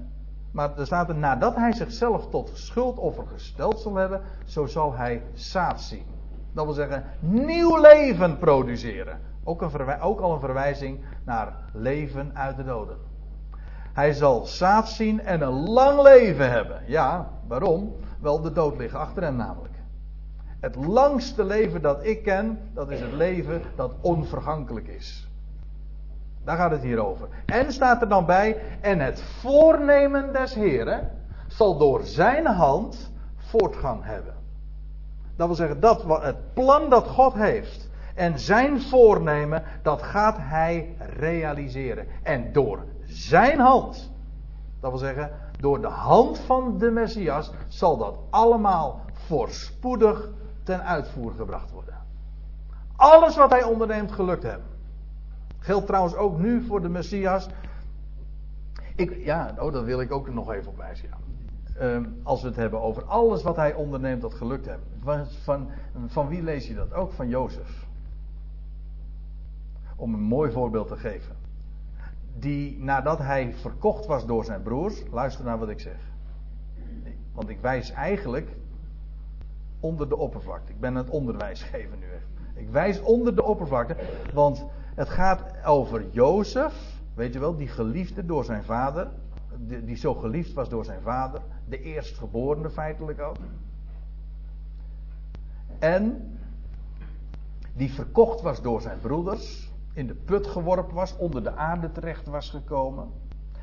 Maar 0.51 0.79
er 0.79 0.87
staat 0.87 1.09
er, 1.09 1.15
nadat 1.15 1.57
hij 1.57 1.73
zichzelf 1.73 2.29
tot 2.29 2.51
schuldoffer 2.55 3.27
gesteld 3.27 3.81
zal 3.81 3.95
hebben, 3.95 4.21
zo 4.45 4.67
zal 4.67 4.95
hij 4.95 5.23
zaad 5.33 5.81
zien. 5.81 6.05
Dat 6.53 6.65
wil 6.65 6.75
zeggen, 6.75 7.05
nieuw 7.21 7.81
leven 7.81 8.39
produceren. 8.39 9.21
Ook, 9.45 9.63
een 9.63 10.01
ook 10.01 10.21
al 10.21 10.33
een 10.33 10.41
verwijzing 10.41 11.01
naar 11.25 11.57
leven 11.73 12.31
uit 12.35 12.57
de 12.57 12.65
doden. 12.65 12.97
Hij 13.93 14.13
zal 14.13 14.47
zaad 14.47 14.89
zien 14.89 15.21
en 15.21 15.41
een 15.41 15.69
lang 15.69 16.03
leven 16.03 16.51
hebben. 16.51 16.83
Ja, 16.87 17.31
waarom? 17.47 17.95
Wel, 18.21 18.41
de 18.41 18.53
dood 18.53 18.79
ligt 18.79 18.95
achter 18.95 19.23
hem 19.23 19.37
namelijk. 19.37 19.75
Het 20.61 20.75
langste 20.75 21.45
leven 21.45 21.83
dat 21.83 22.05
ik 22.05 22.23
ken, 22.23 22.59
dat 22.75 22.91
is 22.91 23.01
het 23.01 23.13
leven 23.13 23.63
dat 23.77 23.95
onvergankelijk 24.01 24.89
is. 24.89 25.30
Daar 26.45 26.57
gaat 26.57 26.71
het 26.71 26.83
hier 26.83 27.07
over. 27.07 27.29
En 27.47 27.73
staat 27.73 28.03
er 28.03 28.09
dan 28.09 28.27
bij, 28.27 28.57
en 28.81 29.01
het 29.01 29.23
voornemen 29.23 30.33
des 30.33 30.55
Heren 30.55 31.11
zal 31.47 31.79
door 31.79 32.03
zijn 32.03 32.47
hand 32.47 33.13
voortgang 33.37 34.05
hebben. 34.05 34.35
Dat 35.37 35.47
wil 35.47 35.57
zeggen, 35.57 35.81
dat 35.81 36.23
het 36.23 36.55
plan 36.55 36.91
dat 36.91 37.07
God 37.07 37.35
heeft 37.35 37.89
en 38.15 38.39
zijn 38.39 38.81
voornemen, 38.81 39.63
dat 39.83 40.03
gaat 40.03 40.37
hij 40.39 40.97
realiseren. 40.99 42.07
En 42.23 42.53
door 42.53 42.85
zijn 43.05 43.59
hand, 43.59 44.11
dat 44.81 44.91
wil 44.91 44.99
zeggen, 44.99 45.31
door 45.59 45.81
de 45.81 45.87
hand 45.87 46.39
van 46.39 46.79
de 46.79 46.91
Messias, 46.91 47.51
zal 47.69 47.97
dat 47.97 48.19
allemaal 48.31 49.01
voorspoedig 49.13 50.29
ten 50.63 50.85
uitvoer 50.85 51.33
gebracht 51.37 51.71
worden. 51.71 51.95
Alles 52.97 53.37
wat 53.37 53.51
hij 53.51 53.63
onderneemt, 53.63 54.13
gelukt 54.13 54.43
hem. 54.43 54.61
Geldt 55.61 55.87
trouwens 55.87 56.15
ook 56.15 56.39
nu 56.39 56.63
voor 56.63 56.83
de 56.83 56.89
Messias. 56.89 57.49
Ik, 58.97 59.25
ja, 59.25 59.55
oh, 59.59 59.73
daar 59.73 59.85
wil 59.85 60.01
ik 60.01 60.13
ook 60.13 60.35
nog 60.35 60.53
even 60.53 60.71
op 60.71 60.77
wijzen. 60.77 61.09
Ehm, 61.79 62.05
als 62.23 62.43
we 62.43 62.49
het 62.49 62.57
hebben 62.57 62.81
over 62.81 63.05
alles 63.05 63.43
wat 63.43 63.57
hij 63.57 63.75
onderneemt 63.75 64.23
dat 64.23 64.35
gelukt 64.35 64.67
heeft. 64.67 65.37
Van, 65.43 65.69
van, 66.07 66.29
wie 66.29 66.43
lees 66.43 66.67
je 66.67 66.75
dat? 66.75 66.93
Ook 66.93 67.13
van 67.13 67.29
Jozef. 67.29 67.87
Om 69.97 70.15
een 70.15 70.21
mooi 70.21 70.51
voorbeeld 70.51 70.89
te 70.89 70.97
geven. 70.97 71.37
Die 72.39 72.79
nadat 72.79 73.19
hij 73.19 73.55
verkocht 73.55 74.07
was 74.07 74.27
door 74.27 74.45
zijn 74.45 74.63
broers, 74.63 75.03
luister 75.11 75.45
naar 75.45 75.59
wat 75.59 75.69
ik 75.69 75.81
zeg. 75.81 75.99
Want 77.33 77.49
ik 77.49 77.61
wijs 77.61 77.93
eigenlijk 77.93 78.49
onder 79.81 80.09
de 80.09 80.17
oppervlakte. 80.17 80.73
Ik 80.73 80.81
ben 80.81 80.95
het 80.95 81.11
onderwijs 81.11 81.63
geven 81.63 81.99
nu. 81.99 82.07
Ik 82.55 82.71
wijs 82.71 83.01
onder 83.01 83.37
de 83.37 83.43
oppervlakte, 83.43 83.97
want 84.35 84.67
het 84.95 85.09
gaat 85.09 85.65
over 85.65 86.05
Jozef, 86.11 87.01
weet 87.15 87.33
je 87.33 87.39
wel, 87.39 87.57
die 87.57 87.69
geliefde 87.69 88.27
door 88.27 88.45
zijn 88.45 88.65
vader, 88.65 89.09
die, 89.57 89.97
zo 89.97 90.15
geliefd 90.15 90.53
was 90.53 90.69
door 90.69 90.85
zijn 90.85 91.03
vader, 91.03 91.41
de 91.69 91.81
eerstgeborene 91.83 92.71
feitelijk 92.71 93.21
ook. 93.21 93.37
En 95.79 96.33
die 97.73 97.93
verkocht 97.93 98.41
was 98.41 98.63
door 98.63 98.81
zijn 98.81 98.99
broeders, 98.99 99.73
in 99.93 100.07
de 100.07 100.15
put 100.15 100.47
geworpen 100.47 100.95
was, 100.95 101.17
onder 101.17 101.43
de 101.43 101.57
aarde 101.57 101.93
terecht 101.93 102.27
was 102.27 102.51
gekomen. 102.51 103.09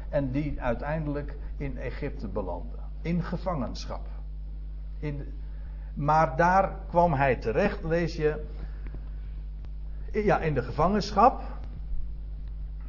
En 0.10 0.32
die 0.32 0.62
uiteindelijk 0.62 1.38
in 1.58 1.78
Egypte 1.78 2.28
belandde. 2.28 2.78
In 3.02 3.24
gevangenschap. 3.24 4.08
In 5.00 5.34
maar 5.98 6.36
daar 6.36 6.78
kwam 6.88 7.14
hij 7.14 7.36
terecht, 7.36 7.84
lees 7.84 8.16
je, 8.16 8.46
ja, 10.12 10.40
in 10.40 10.54
de 10.54 10.64
gevangenschap. 10.64 11.42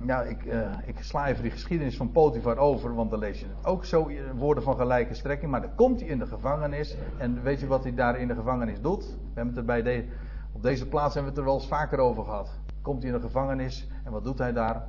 Ja, 0.04 0.22
ik, 0.22 0.44
uh, 0.44 0.70
ik 0.84 1.02
sla 1.02 1.26
even 1.28 1.42
die 1.42 1.50
geschiedenis 1.50 1.96
van 1.96 2.12
Potifar 2.12 2.56
over, 2.56 2.94
want 2.94 3.10
dan 3.10 3.18
lees 3.18 3.40
je 3.40 3.46
het 3.46 3.66
ook 3.66 3.84
zo 3.84 4.10
woorden 4.34 4.62
van 4.62 4.76
gelijke 4.76 5.14
strekking. 5.14 5.50
Maar 5.50 5.60
dan 5.60 5.74
komt 5.74 6.00
hij 6.00 6.08
in 6.08 6.18
de 6.18 6.26
gevangenis. 6.26 6.96
En 7.18 7.42
weet 7.42 7.60
je 7.60 7.66
wat 7.66 7.82
hij 7.82 7.94
daar 7.94 8.18
in 8.18 8.28
de 8.28 8.34
gevangenis 8.34 8.80
doet? 8.80 9.04
We 9.06 9.14
hebben 9.34 9.54
het 9.54 9.56
er 9.56 9.82
bij 9.82 10.08
op 10.52 10.62
deze 10.62 10.88
plaats 10.88 11.14
hebben 11.14 11.32
we 11.32 11.38
het 11.38 11.46
er 11.48 11.52
wel 11.54 11.62
eens 11.62 11.68
vaker 11.68 11.98
over 11.98 12.24
gehad. 12.24 12.50
Komt 12.82 13.02
hij 13.02 13.12
in 13.12 13.16
de 13.16 13.26
gevangenis 13.26 13.88
en 14.04 14.12
wat 14.12 14.24
doet 14.24 14.38
hij 14.38 14.52
daar? 14.52 14.84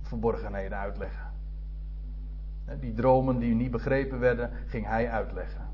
Verborgenheden 0.00 0.78
uitleggen. 0.78 1.32
Die 2.80 2.92
dromen 2.92 3.38
die 3.38 3.54
niet 3.54 3.70
begrepen 3.70 4.18
werden, 4.18 4.50
ging 4.66 4.86
hij 4.86 5.10
uitleggen. 5.10 5.68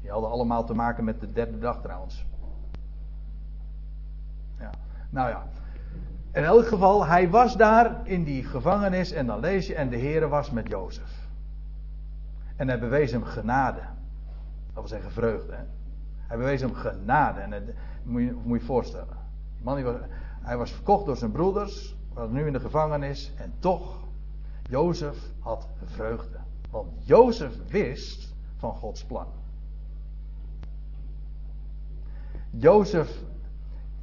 Die 0.00 0.10
hadden 0.10 0.30
allemaal 0.30 0.64
te 0.64 0.74
maken 0.74 1.04
met 1.04 1.20
de 1.20 1.32
derde 1.32 1.58
dag 1.58 1.80
trouwens. 1.80 2.26
Nou 5.10 5.28
ja. 5.28 5.46
In 6.32 6.44
elk 6.44 6.66
geval, 6.66 7.06
hij 7.06 7.30
was 7.30 7.56
daar 7.56 8.06
in 8.06 8.24
die 8.24 8.44
gevangenis 8.44 9.12
en 9.12 9.26
dan 9.26 9.40
lees 9.40 9.66
je, 9.66 9.74
en 9.74 9.88
de 9.88 9.98
Heere 9.98 10.28
was 10.28 10.50
met 10.50 10.68
Jozef. 10.68 11.28
En 12.56 12.68
hij 12.68 12.78
bewees 12.78 13.10
hem 13.12 13.24
genade. 13.24 13.80
Dat 13.80 14.74
wil 14.74 14.86
zeggen 14.86 15.10
vreugde. 15.10 15.52
Hè? 15.52 15.62
Hij 16.26 16.36
bewees 16.36 16.60
hem 16.60 16.74
genade. 16.74 17.40
En 17.40 17.52
het, 17.52 17.74
moet, 18.02 18.22
je, 18.22 18.36
moet 18.44 18.60
je 18.60 18.66
voorstellen. 18.66 19.16
Die 19.54 19.64
man 19.64 19.74
die 19.74 19.84
was, 19.84 19.94
hij 20.42 20.56
was 20.56 20.72
verkocht 20.72 21.06
door 21.06 21.16
zijn 21.16 21.32
broeders, 21.32 21.96
was 22.12 22.28
nu 22.30 22.46
in 22.46 22.52
de 22.52 22.60
gevangenis. 22.60 23.32
En 23.36 23.52
toch, 23.58 23.96
Jozef 24.62 25.16
had 25.38 25.68
vreugde. 25.84 26.38
Want 26.70 27.06
Jozef 27.06 27.52
wist 27.68 28.34
van 28.56 28.74
Gods 28.74 29.04
plan. 29.04 29.26
Jozef 32.50 33.22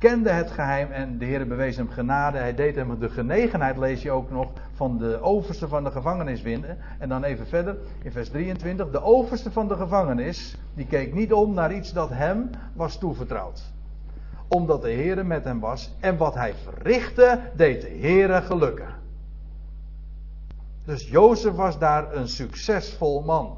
kende 0.06 0.30
het 0.30 0.52
geheim 0.52 0.92
en 0.92 1.18
de 1.18 1.26
Heer 1.26 1.48
bewees 1.48 1.76
hem 1.76 1.90
genade. 1.90 2.38
Hij 2.38 2.56
deed 2.56 2.76
hem 2.76 3.00
de 3.00 3.10
genegenheid, 3.10 3.78
lees 3.78 4.02
je 4.02 4.12
ook 4.12 4.32
nog, 4.32 4.48
van 4.74 4.98
de 4.98 5.22
overste 5.22 5.68
van 5.68 5.84
de 5.84 5.92
gevangenis 5.92 6.42
winnen. 6.42 6.78
En 7.00 7.10
dan 7.10 7.24
even 7.24 7.48
verder, 7.48 7.78
in 8.04 8.12
vers 8.12 8.30
23. 8.30 8.92
De 8.92 9.02
overste 9.02 9.52
van 9.52 9.68
de 9.68 9.76
gevangenis, 9.76 10.58
die 10.74 10.86
keek 10.86 11.14
niet 11.14 11.34
om 11.34 11.54
naar 11.54 11.74
iets 11.74 11.94
dat 11.94 12.10
hem 12.10 12.50
was 12.74 12.98
toevertrouwd. 12.98 13.64
Omdat 14.48 14.82
de 14.82 14.90
Heer 14.90 15.26
met 15.26 15.44
hem 15.44 15.60
was. 15.60 15.96
En 16.00 16.18
wat 16.18 16.34
hij 16.34 16.54
verrichtte, 16.54 17.40
deed 17.56 17.82
de 17.82 17.88
Heer 17.88 18.42
gelukken. 18.42 18.90
Dus 20.86 21.10
Jozef 21.10 21.54
was 21.54 21.80
daar 21.80 22.16
een 22.16 22.28
succesvol 22.28 23.22
man. 23.22 23.58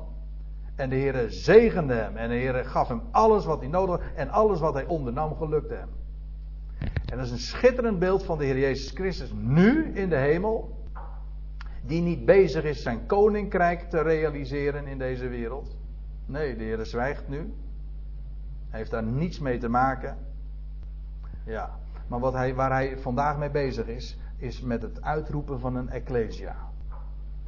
En 0.76 0.89
de 0.89 0.95
Heer 0.95 1.26
zegende 1.30 1.93
hem. 1.93 2.18
En 2.18 2.30
de 2.30 2.36
Heer 2.36 2.66
gaf 2.66 2.88
hem 2.88 3.02
alles 3.12 3.45
wat 3.45 3.60
hij 3.60 3.70
nodig 3.70 3.95
had. 3.95 4.02
En 4.16 4.30
alles 4.30 4.60
wat 4.60 4.74
hij 4.74 4.86
ondernam 4.86 5.36
gelukte 5.36 5.74
hem. 5.74 5.98
En 6.80 7.18
dat 7.18 7.26
is 7.26 7.32
een 7.32 7.38
schitterend 7.38 8.00
beeld 8.00 8.24
van 8.24 8.38
de 8.38 8.46
Heer 8.46 8.60
Jezus 8.60 8.92
Christus 8.92 9.32
nu 9.34 9.92
in 9.94 10.10
de 10.10 10.16
hemel. 10.16 10.76
Die 11.82 12.02
niet 12.02 12.26
bezig 12.26 12.64
is 12.64 12.82
zijn 12.82 13.06
koninkrijk 13.06 13.90
te 13.90 14.02
realiseren 14.02 14.88
in 14.88 14.98
deze 14.98 15.28
wereld. 15.28 15.78
Nee, 16.26 16.56
de 16.56 16.64
Heer 16.64 16.86
zwijgt 16.86 17.28
nu. 17.28 17.54
Hij 18.70 18.80
heeft 18.80 18.92
daar 18.92 19.04
niets 19.04 19.40
mee 19.40 19.58
te 19.58 19.70
maken. 19.70 20.18
Ja, 21.46 21.80
maar 22.08 22.20
wat 22.20 22.34
hij, 22.34 22.56
waar 22.56 22.72
hij 22.72 22.98
vandaag 22.98 23.38
mee 23.38 23.52
bezig 23.52 23.88
is, 23.88 24.20
is 24.38 24.62
met 24.62 24.82
het 24.82 25.02
uitroepen 25.02 25.60
van 25.60 25.76
een 25.76 25.90
ecclesia. 25.90 26.56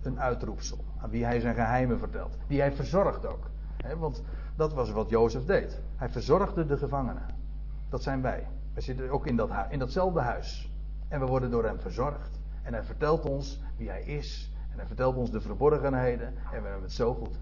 Een 0.02 0.20
uitroepsel. 0.20 0.78
Aan 0.98 1.10
wie 1.10 1.26
hij 1.26 1.40
zijn 1.40 1.56
geheimen 1.56 2.00
vertelt. 2.00 2.38
Die 2.48 2.60
hij 2.60 2.72
verzorgt 2.72 3.26
ook. 3.26 3.50
want 3.98 4.24
dat 4.56 4.74
was 4.74 4.92
wat 4.92 5.10
Jozef 5.10 5.46
deed. 5.46 5.80
Hij 5.96 6.10
verzorgde 6.10 6.66
de 6.66 6.78
gevangenen. 6.78 7.26
Dat 7.90 8.04
zijn 8.04 8.22
wij. 8.22 8.48
Wij 8.80 8.88
zitten 8.88 9.10
ook 9.10 9.28
in, 9.28 9.36
dat, 9.36 9.50
in 9.70 9.80
datzelfde 9.80 10.20
huis. 10.20 10.72
En 11.08 11.20
we 11.20 11.26
worden 11.26 11.52
door 11.52 11.64
hem 11.64 11.80
verzorgd. 11.80 12.40
En 12.64 12.74
hij 12.74 12.84
vertelt 12.84 13.26
ons 13.26 13.62
wie 13.78 13.90
hij 13.90 14.04
is. 14.04 14.52
En 14.72 14.78
hij 14.78 14.88
vertelt 14.88 15.16
ons 15.16 15.32
de 15.32 15.42
verborgenheden. 15.42 16.28
En 16.28 16.62
we 16.62 16.68
hebben 16.68 16.82
het 16.82 16.92
zo 16.92 17.14
goed 17.14 17.40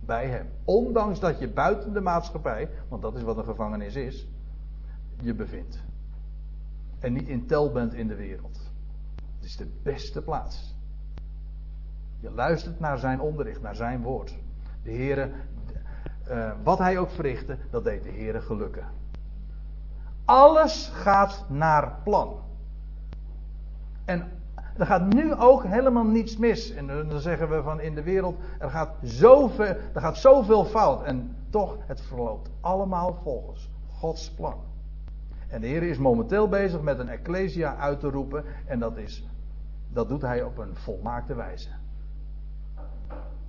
bij 0.00 0.28
hem. 0.28 0.48
Ondanks 0.64 1.20
dat 1.20 1.38
je 1.38 1.48
buiten 1.48 1.92
de 1.92 2.00
maatschappij, 2.00 2.68
want 2.88 3.02
dat 3.02 3.16
is 3.16 3.22
wat 3.22 3.36
een 3.36 3.44
gevangenis 3.44 3.94
is, 3.94 4.26
je 5.20 5.34
bevindt. 5.34 5.82
En 6.98 7.12
niet 7.12 7.28
in 7.28 7.46
tel 7.46 7.72
bent 7.72 7.94
in 7.94 8.08
de 8.08 8.16
wereld. 8.16 8.70
Het 9.36 9.44
is 9.44 9.56
de 9.56 9.68
beste 9.82 10.22
plaats. 10.22 10.74
Je 12.20 12.30
luistert 12.30 12.80
naar 12.80 12.98
zijn 12.98 13.20
onderricht, 13.20 13.62
naar 13.62 13.76
zijn 13.76 14.02
woord. 14.02 14.36
De 14.82 14.90
Heere, 14.90 15.30
uh, 16.30 16.52
wat 16.62 16.78
hij 16.78 16.98
ook 16.98 17.10
verrichtte, 17.10 17.58
dat 17.70 17.84
deed 17.84 18.02
de 18.02 18.10
Heere 18.10 18.40
gelukken. 18.40 19.04
Alles 20.26 20.90
gaat 20.94 21.44
naar 21.48 21.98
plan. 22.04 22.36
En 24.04 24.30
er 24.76 24.86
gaat 24.86 25.14
nu 25.14 25.34
ook 25.34 25.64
helemaal 25.64 26.04
niets 26.04 26.36
mis. 26.36 26.70
En 26.74 26.86
dan 26.86 27.20
zeggen 27.20 27.48
we 27.48 27.62
van 27.62 27.80
in 27.80 27.94
de 27.94 28.02
wereld, 28.02 28.36
er 28.58 28.70
gaat 28.70 28.94
zoveel, 29.02 29.76
er 29.94 30.00
gaat 30.00 30.16
zoveel 30.16 30.64
fout. 30.64 31.02
En 31.02 31.36
toch, 31.50 31.76
het 31.86 32.00
verloopt 32.00 32.50
allemaal 32.60 33.18
volgens 33.22 33.70
Gods 33.88 34.30
plan. 34.30 34.54
En 35.48 35.60
de 35.60 35.66
Heer 35.66 35.82
is 35.82 35.98
momenteel 35.98 36.48
bezig 36.48 36.80
met 36.80 36.98
een 36.98 37.08
ecclesia 37.08 37.76
uit 37.76 38.00
te 38.00 38.08
roepen. 38.08 38.44
En 38.66 38.78
dat, 38.78 38.96
is, 38.96 39.28
dat 39.88 40.08
doet 40.08 40.22
hij 40.22 40.42
op 40.42 40.58
een 40.58 40.76
volmaakte 40.76 41.34
wijze. 41.34 41.68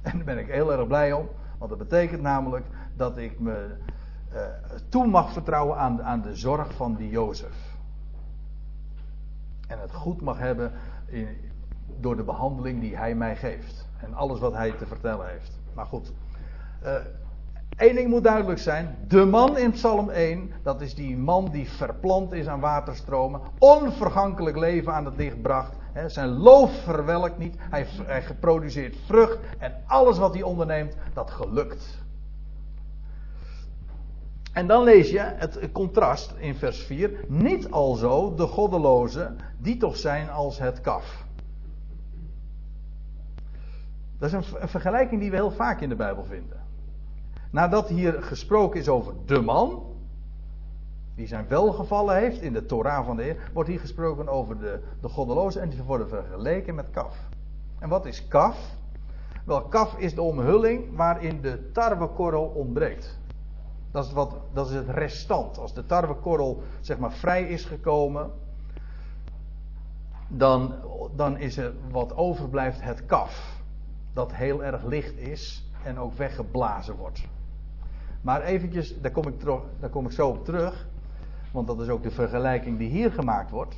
En 0.02 0.16
daar 0.16 0.26
ben 0.26 0.38
ik 0.38 0.48
heel 0.48 0.72
erg 0.72 0.88
blij 0.88 1.14
om. 1.14 1.30
Want 1.58 1.70
dat 1.70 1.80
betekent 1.80 2.22
namelijk 2.22 2.66
dat 2.96 3.18
ik 3.18 3.40
me 3.40 3.76
uh, 4.34 4.40
toe 4.90 5.08
mag 5.08 5.32
vertrouwen 5.32 5.78
aan, 5.78 6.04
aan 6.04 6.22
de 6.22 6.36
zorg 6.36 6.74
van 6.74 6.96
die 6.96 7.10
Jozef. 7.10 7.76
En 9.68 9.80
het 9.80 9.94
goed 9.94 10.22
mag 10.22 10.38
hebben 10.38 10.72
in, 11.06 11.28
door 12.00 12.16
de 12.16 12.24
behandeling 12.24 12.82
die 12.82 12.98
hij 12.98 13.16
mij 13.16 13.36
geeft. 13.36 13.88
En 13.98 14.14
alles 14.14 14.40
wat 14.40 14.54
hij 14.54 14.72
te 14.72 14.86
vertellen 14.86 15.30
heeft. 15.30 15.60
Maar 15.74 15.86
goed. 15.86 16.14
Uh, 16.84 16.96
ding 17.78 18.10
moet 18.10 18.24
duidelijk 18.24 18.60
zijn. 18.60 18.96
De 19.08 19.26
man 19.26 19.58
in 19.58 19.72
Psalm 19.72 20.10
1, 20.10 20.52
dat 20.64 20.82
is 20.82 20.96
die 20.96 21.18
man 21.18 21.50
die 21.52 21.70
verplant 21.70 22.34
is 22.34 22.48
aan 22.48 22.60
waterstromen. 22.60 23.42
Onvergankelijk 23.58 24.58
leven 24.58 24.94
aan 24.94 25.06
het 25.06 25.18
licht 25.18 25.42
bracht. 25.42 25.74
zijn 26.08 26.30
loof 26.30 26.72
verwelkt 26.84 27.38
niet. 27.38 27.56
Hij, 27.60 27.88
hij 28.04 28.24
geproduceerd 28.24 28.96
vrucht. 29.06 29.38
En 29.58 29.74
alles 29.86 30.18
wat 30.18 30.34
hij 30.34 30.44
onderneemt, 30.44 30.96
dat 31.14 31.32
gelukt. 31.32 32.06
En 34.58 34.68
dan 34.68 34.84
lees 34.84 35.10
je 35.10 35.20
het 35.20 35.72
contrast 35.72 36.34
in 36.38 36.56
vers 36.56 36.84
4. 36.84 37.26
Niet 37.28 37.72
alzo 37.72 38.36
de 38.36 38.48
goddelozen, 38.48 39.38
die 39.58 39.78
toch 39.78 39.98
zijn 39.98 40.30
als 40.30 40.60
het 40.60 40.82
kaf. 40.82 41.26
Dat 44.20 44.34
is 44.34 44.34
een, 44.34 44.68
vergelijking 44.68 45.22
die 45.22 45.30
we 45.30 45.36
heel 45.36 45.52
vaak 45.52 45.82
in 45.82 45.90
de 45.90 45.96
Bijbel 45.96 46.24
vinden. 46.24 46.62
Nadat 47.52 47.90
hier 47.90 48.24
gesproken 48.24 48.80
is 48.80 48.90
over 48.90 49.14
de 49.26 49.42
man, 49.42 49.84
die 51.16 51.28
zijn 51.28 51.48
welgevallen 51.48 52.16
heeft 52.16 52.42
in 52.42 52.54
de 52.54 52.66
Torah 52.66 53.06
van 53.06 53.16
de 53.16 53.24
Heer, 53.24 53.50
wordt 53.54 53.70
hier 53.70 53.80
gesproken 53.80 54.28
over 54.28 54.60
de, 54.60 54.80
de 55.02 55.10
goddelozen 55.10 55.62
en 55.62 55.70
die 55.70 55.84
worden 55.84 56.10
vergeleken 56.10 56.76
met 56.76 56.90
kaf. 56.90 57.18
En 57.80 57.90
wat 57.90 58.06
is 58.06 58.28
kaf? 58.28 58.58
Wel, 59.46 59.62
kaf 59.62 59.98
is 59.98 60.16
de 60.16 60.22
omhulling 60.22 60.96
waarin 60.96 61.42
de 61.42 61.72
tarwekorrel 61.72 62.46
ontbreekt. 62.46 63.20
Dat 63.92 64.06
is, 64.06 64.12
wat, 64.12 64.36
dat 64.54 64.70
is 64.70 64.76
het 64.76 64.90
restant. 64.90 65.58
Als 65.58 65.74
de 65.74 65.86
tarwekorrel 65.86 66.64
zeg 66.82 66.98
maar 66.98 67.12
vrij 67.12 67.44
is 67.44 67.66
gekomen, 67.66 68.32
dan, 70.28 70.74
dan 71.16 71.38
is 71.38 71.58
er 71.58 71.74
wat 71.92 72.16
overblijft 72.16 72.82
het 72.82 73.06
kaf. 73.06 73.62
Dat 74.14 74.34
heel 74.34 74.64
erg 74.64 74.84
licht 74.84 75.18
is 75.18 75.70
en 75.84 76.00
ook 76.00 76.14
weggeblazen 76.14 76.96
wordt. 76.96 77.28
Maar 78.22 78.42
eventjes, 78.42 79.02
daar 79.02 79.12
kom, 79.12 79.28
ik 79.28 79.44
daar 79.80 79.90
kom 79.90 80.06
ik 80.06 80.12
zo 80.12 80.30
op 80.30 80.46
terug. 80.46 80.88
Want 81.52 81.68
dat 81.68 81.82
is 81.82 81.90
ook 81.90 82.04
de 82.04 82.12
vergelijking 82.12 82.78
die 82.78 82.90
hier 82.90 83.12
gemaakt 83.12 83.52
wordt. 83.52 83.76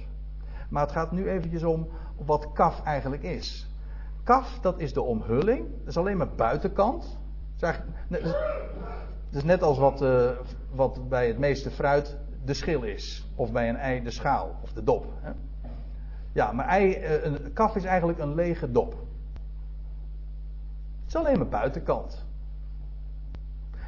Maar 0.70 0.82
het 0.82 0.92
gaat 0.92 1.12
nu 1.12 1.30
eventjes 1.30 1.64
om 1.64 1.88
wat 2.26 2.52
kaf 2.54 2.84
eigenlijk 2.84 3.24
is. 3.24 3.68
Kaf, 4.24 4.60
dat 4.62 4.80
is 4.80 4.94
de 4.94 5.02
omhulling. 5.02 5.66
Dat 5.80 5.88
is 5.88 5.98
alleen 5.98 6.18
maar 6.18 6.36
buitenkant. 6.36 7.18
Dat 7.58 7.76
is, 8.10 8.34
is 9.36 9.44
net 9.44 9.64
als 9.64 9.78
wat, 9.78 10.02
uh, 10.02 10.30
wat 10.72 11.10
bij 11.10 11.28
het 11.28 11.38
meeste 11.38 11.72
fruit 11.72 12.18
de 12.46 12.54
schil 12.54 12.84
is. 12.84 13.28
Of 13.36 13.52
bij 13.52 13.70
een 13.70 13.76
ei 13.76 14.04
de 14.04 14.12
schaal 14.12 14.56
of 14.62 14.74
de 14.74 14.84
dop. 14.84 15.06
Hè? 15.20 15.32
Ja, 16.32 16.52
maar 16.52 16.68
ei, 16.68 16.98
uh, 16.98 17.24
een 17.24 17.54
kaf 17.54 17.76
is 17.76 17.84
eigenlijk 17.84 18.20
een 18.20 18.36
lege 18.36 18.72
dop. 18.72 18.92
Het 21.00 21.08
is 21.08 21.16
alleen 21.16 21.38
maar 21.38 21.48
buitenkant. 21.48 22.26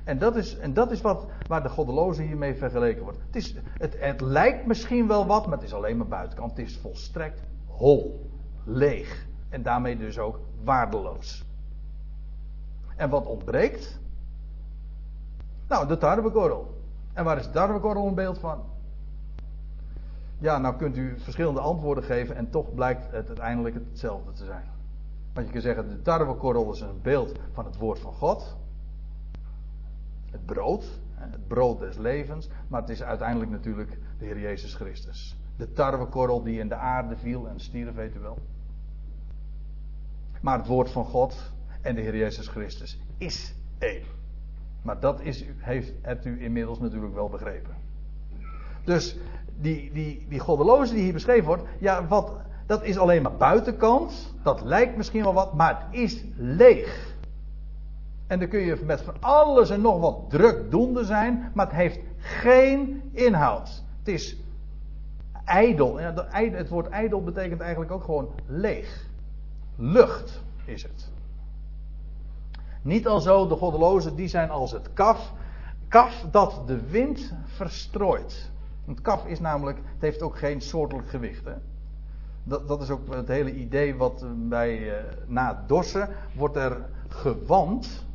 En 0.03 0.17
dat 0.17 0.35
is, 0.35 0.57
en 0.57 0.73
dat 0.73 0.91
is 0.91 1.01
wat, 1.01 1.25
waar 1.47 1.63
de 1.63 1.69
goddeloze 1.69 2.21
hiermee 2.21 2.55
vergeleken 2.55 3.03
wordt. 3.03 3.19
Het, 3.25 3.35
is, 3.35 3.55
het, 3.77 3.95
het 3.99 4.21
lijkt 4.21 4.65
misschien 4.65 5.07
wel 5.07 5.25
wat, 5.25 5.45
maar 5.45 5.57
het 5.57 5.67
is 5.67 5.73
alleen 5.73 5.97
maar 5.97 6.07
buitenkant. 6.07 6.57
Het 6.57 6.67
is 6.67 6.77
volstrekt 6.77 7.41
hol, 7.65 8.29
leeg. 8.65 9.25
En 9.49 9.63
daarmee 9.63 9.97
dus 9.97 10.19
ook 10.19 10.39
waardeloos. 10.63 11.45
En 12.95 13.09
wat 13.09 13.25
ontbreekt? 13.25 14.00
Nou, 15.71 15.87
de 15.87 15.97
tarwekorrel. 15.97 16.81
En 17.13 17.23
waar 17.23 17.37
is 17.37 17.45
de 17.45 17.51
tarwekorrel 17.51 18.07
een 18.07 18.15
beeld 18.15 18.39
van? 18.39 18.63
Ja, 20.37 20.57
nou 20.57 20.75
kunt 20.75 20.97
u 20.97 21.19
verschillende 21.19 21.59
antwoorden 21.59 22.03
geven 22.03 22.35
en 22.35 22.49
toch 22.49 22.73
blijkt 22.73 23.11
het 23.11 23.27
uiteindelijk 23.27 23.75
hetzelfde 23.75 24.31
te 24.31 24.45
zijn. 24.45 24.65
Want 25.33 25.45
je 25.45 25.51
kunt 25.51 25.63
zeggen, 25.63 25.89
de 25.89 26.01
tarwekorrel 26.01 26.71
is 26.71 26.81
een 26.81 27.01
beeld 27.01 27.39
van 27.53 27.65
het 27.65 27.77
woord 27.77 27.99
van 27.99 28.13
God 28.13 28.55
het 30.31 30.45
brood, 30.45 30.85
het 31.13 31.47
brood 31.47 31.79
des 31.79 31.97
levens, 31.97 32.49
maar 32.67 32.81
het 32.81 32.89
is 32.89 33.03
uiteindelijk 33.03 33.51
natuurlijk 33.51 33.97
de 34.17 34.25
Heer 34.25 34.39
Jezus 34.39 34.75
Christus. 34.75 35.37
De 35.57 35.71
tarwekorrel 35.71 36.43
die 36.43 36.59
in 36.59 36.67
de 36.67 36.75
aarde 36.75 37.17
viel 37.17 37.47
en 37.47 37.59
stierf, 37.59 37.95
weet 37.95 38.15
u 38.15 38.19
wel. 38.19 38.37
Maar 40.41 40.57
het 40.57 40.67
woord 40.67 40.91
van 40.91 41.05
God 41.05 41.51
en 41.81 41.95
de 41.95 42.01
Heer 42.01 42.17
Jezus 42.17 42.47
Christus 42.47 42.99
is 43.17 43.55
één. 43.77 44.19
Maar 44.81 44.99
dat 44.99 45.21
is, 45.21 45.45
heeft, 45.57 45.93
hebt 46.01 46.25
u 46.25 46.43
inmiddels 46.43 46.79
natuurlijk 46.79 47.13
wel 47.13 47.29
begrepen. 47.29 47.75
Dus 48.83 49.17
die, 49.59 49.91
die, 49.93 50.25
die 50.29 50.39
goddeloze 50.39 50.93
die 50.93 51.03
hier 51.03 51.13
beschreven 51.13 51.45
wordt, 51.45 51.63
ja, 51.79 52.07
wat, 52.07 52.31
dat 52.65 52.83
is 52.83 52.97
alleen 52.97 53.21
maar 53.21 53.35
buitenkant. 53.35 54.33
Dat 54.43 54.61
lijkt 54.61 54.97
misschien 54.97 55.23
wel 55.23 55.33
wat, 55.33 55.53
maar 55.53 55.85
het 55.85 55.99
is 55.99 56.23
leeg. 56.35 57.15
En 58.27 58.39
dan 58.39 58.47
kun 58.47 58.59
je 58.59 58.81
met 58.85 59.01
van 59.01 59.15
alles 59.19 59.69
en 59.69 59.81
nog 59.81 59.99
wat 59.99 60.29
drukdoende 60.29 61.05
zijn, 61.05 61.51
maar 61.53 61.65
het 61.65 61.75
heeft 61.75 61.99
geen 62.17 63.01
inhoud. 63.11 63.83
Het 63.99 64.07
is 64.07 64.37
ijdel. 65.45 65.97
Het 65.97 66.69
woord 66.69 66.89
ijdel 66.89 67.23
betekent 67.23 67.61
eigenlijk 67.61 67.91
ook 67.91 68.03
gewoon 68.03 68.29
leeg. 68.45 69.09
Lucht 69.75 70.41
is 70.65 70.83
het. 70.83 71.10
Niet 72.81 73.07
al 73.07 73.19
zo, 73.19 73.47
de 73.47 73.55
goddelozen, 73.55 74.15
die 74.15 74.27
zijn 74.27 74.49
als 74.49 74.71
het 74.71 74.93
kaf. 74.93 75.33
Kaf 75.87 76.25
dat 76.31 76.61
de 76.65 76.89
wind 76.89 77.33
verstrooit. 77.45 78.51
Het 78.85 79.01
kaf 79.01 79.25
is 79.25 79.39
namelijk, 79.39 79.77
het 79.77 80.01
heeft 80.01 80.21
ook 80.21 80.37
geen 80.37 80.61
soortelijk 80.61 81.09
gewicht. 81.09 81.45
Hè? 81.45 81.53
Dat, 82.43 82.67
dat, 82.67 82.81
is 82.81 82.89
ook 82.89 83.13
het 83.13 83.27
hele 83.27 83.55
idee 83.55 83.95
wat 83.95 84.25
bij, 84.35 84.79
uh, 84.79 84.93
na 85.27 85.63
dorsen 85.67 86.09
wordt 86.35 86.55
er 86.55 86.89
gewand 87.07 88.05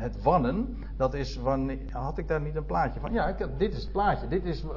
het 0.00 0.22
wannen, 0.22 0.76
dat 0.96 1.14
is 1.14 1.38
van. 1.42 1.70
Had 1.92 2.18
ik 2.18 2.28
daar 2.28 2.40
niet 2.40 2.56
een 2.56 2.66
plaatje 2.66 3.00
van? 3.00 3.12
Ja, 3.12 3.36
dit 3.58 3.72
is 3.72 3.82
het 3.82 3.92
plaatje. 3.92 4.28
Dit, 4.28 4.44
is, 4.44 4.62
eh, 4.62 4.68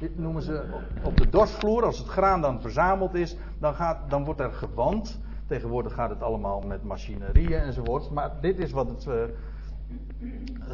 dit 0.00 0.18
noemen 0.18 0.42
ze 0.42 0.64
op 1.02 1.16
de 1.16 1.28
dorsvloer. 1.28 1.84
Als 1.84 1.98
het 1.98 2.08
graan 2.08 2.40
dan 2.40 2.60
verzameld 2.60 3.14
is, 3.14 3.36
dan, 3.58 3.74
gaat, 3.74 4.10
dan 4.10 4.24
wordt 4.24 4.40
er 4.40 4.52
gewand. 4.52 5.20
Tegenwoordig 5.48 5.94
gaat 5.94 6.10
het 6.10 6.22
allemaal 6.22 6.60
met 6.60 6.84
machinerieën 6.84 7.60
enzovoort. 7.60 8.10
Maar 8.10 8.32
dit 8.40 8.58
is 8.58 8.70
wat 8.70 8.88
het, 8.88 9.06
uh, 9.06 9.14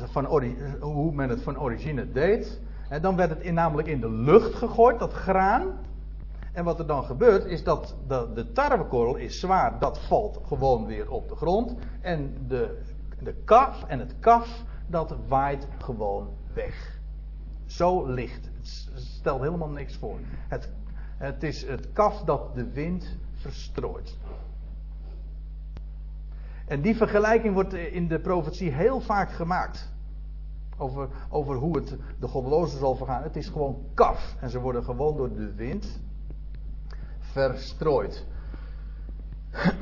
van 0.04 0.24
hoe 0.80 1.12
men 1.12 1.28
het 1.28 1.42
van 1.42 1.60
origine 1.60 2.12
deed. 2.12 2.60
Dan 3.00 3.16
werd 3.16 3.30
het 3.30 3.40
in, 3.40 3.54
namelijk 3.54 3.88
in 3.88 4.00
de 4.00 4.10
lucht 4.10 4.54
gegooid, 4.54 4.98
dat 4.98 5.12
graan. 5.12 5.66
En 6.52 6.64
wat 6.64 6.78
er 6.78 6.86
dan 6.86 7.04
gebeurt 7.04 7.44
is 7.44 7.64
dat 7.64 7.96
de, 8.06 8.28
de 8.34 8.52
tarwekorrel 8.52 9.16
is 9.16 9.40
zwaar, 9.40 9.78
dat 9.78 9.98
valt 9.98 10.40
gewoon 10.46 10.86
weer 10.86 11.10
op 11.10 11.28
de 11.28 11.36
grond. 11.36 11.74
En 12.00 12.34
de 12.48 12.78
de 13.24 13.34
kaf 13.44 13.84
en 13.84 13.98
het 13.98 14.14
kaf, 14.20 14.64
dat 14.86 15.16
waait 15.28 15.68
gewoon 15.78 16.28
weg. 16.52 17.00
Zo 17.66 18.06
licht. 18.06 18.50
Het 18.58 18.90
stelt 18.94 19.40
helemaal 19.40 19.68
niks 19.68 19.96
voor. 19.96 20.18
Het, 20.48 20.70
het 21.16 21.42
is 21.42 21.66
het 21.66 21.92
kaf 21.92 22.22
dat 22.22 22.54
de 22.54 22.70
wind 22.70 23.16
verstrooit. 23.32 24.16
En 26.66 26.80
die 26.80 26.96
vergelijking 26.96 27.54
wordt 27.54 27.74
in 27.74 28.08
de 28.08 28.20
profetie 28.20 28.70
heel 28.70 29.00
vaak 29.00 29.32
gemaakt. 29.32 29.92
Over, 30.78 31.08
over 31.30 31.56
hoe 31.56 31.76
het 31.76 31.96
de 32.20 32.28
goddelozen 32.28 32.78
zal 32.78 32.96
vergaan. 32.96 33.22
Het 33.22 33.36
is 33.36 33.48
gewoon 33.48 33.76
kaf. 33.94 34.36
En 34.40 34.50
ze 34.50 34.60
worden 34.60 34.84
gewoon 34.84 35.16
door 35.16 35.34
de 35.34 35.54
wind 35.54 36.00
verstrooid. 37.18 38.26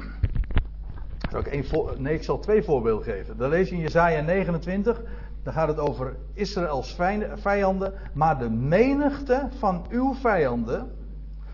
Één 1.51 1.65
voor, 1.65 1.95
nee, 2.01 2.15
ik 2.15 2.23
zal 2.23 2.39
twee 2.39 2.63
voorbeelden 2.63 3.05
geven. 3.05 3.37
Dan 3.37 3.49
lees 3.49 3.69
je 3.69 3.75
in 3.75 3.81
Jezaja 3.81 4.21
29. 4.21 5.03
Dan 5.43 5.53
gaat 5.53 5.69
het 5.69 5.79
over 5.79 6.17
Israëls 6.33 6.99
vijanden. 7.35 7.95
Maar 8.13 8.39
de 8.39 8.51
menigte 8.51 9.49
van 9.59 9.87
uw 9.89 10.15
vijanden 10.15 10.91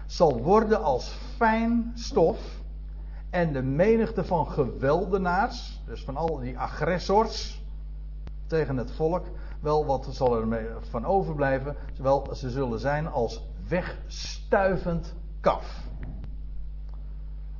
zal 0.06 0.42
worden 0.42 0.82
als 0.82 1.18
fijn 1.36 1.90
stof. 1.94 2.57
En 3.30 3.52
de 3.52 3.62
menigte 3.62 4.24
van 4.24 4.50
geweldenaars, 4.50 5.82
dus 5.86 6.04
van 6.04 6.16
al 6.16 6.38
die 6.38 6.58
agressors 6.58 7.62
tegen 8.46 8.76
het 8.76 8.90
volk, 8.90 9.26
wel 9.60 9.86
wat 9.86 10.08
zal 10.10 10.36
er 10.36 10.76
van 10.80 11.06
overblijven, 11.06 11.76
zowel 11.92 12.34
ze 12.34 12.50
zullen 12.50 12.80
zijn 12.80 13.06
als 13.06 13.48
wegstuivend 13.68 15.14
kaf. 15.40 15.86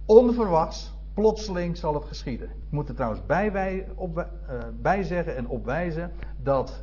Onverwachts, 0.06 0.92
plotseling 1.14 1.76
zal 1.76 1.94
het 1.94 2.04
geschieden. 2.04 2.48
Ik 2.48 2.70
moet 2.70 2.88
er 2.88 2.94
trouwens 2.94 3.26
bij, 3.26 3.52
bij, 3.52 3.88
op, 3.94 4.18
uh, 4.18 4.24
bij 4.80 5.02
zeggen 5.02 5.36
en 5.36 5.48
opwijzen 5.48 6.12
dat 6.42 6.82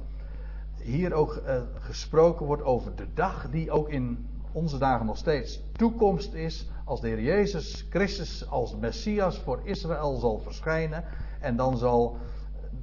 hier 0.81 1.13
ook 1.13 1.41
uh, 1.45 1.61
gesproken 1.79 2.45
wordt 2.45 2.63
over 2.63 2.95
de 2.95 3.07
dag 3.13 3.49
die 3.49 3.71
ook 3.71 3.89
in 3.89 4.27
onze 4.51 4.77
dagen 4.77 5.05
nog 5.05 5.17
steeds 5.17 5.63
toekomst 5.71 6.33
is. 6.33 6.69
Als 6.85 7.01
de 7.01 7.07
Heer 7.07 7.21
Jezus 7.21 7.85
Christus 7.89 8.49
als 8.49 8.75
Messias 8.75 9.37
voor 9.37 9.59
Israël 9.63 10.17
zal 10.17 10.39
verschijnen. 10.39 11.03
En 11.39 11.55
dan 11.55 11.77
zal 11.77 12.17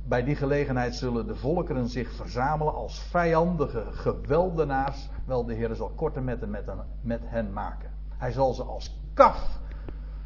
bij 0.05 0.25
die 0.25 0.37
gelegenheid 0.37 0.95
zullen 0.95 1.27
de 1.27 1.35
volkeren 1.35 1.89
zich 1.89 2.13
verzamelen 2.13 2.75
als 2.75 3.01
vijandige 3.01 3.85
geweldenaars. 3.91 5.09
Wel, 5.27 5.45
de 5.45 5.55
Heer 5.55 5.75
zal 5.75 5.89
korte 5.89 6.21
metten 6.21 6.51
met, 6.51 6.65
met 7.01 7.21
hen 7.25 7.53
maken. 7.53 7.91
Hij 8.17 8.33
zal 8.33 8.53
ze 8.55 8.63
als 8.63 9.01
kaf 9.15 9.61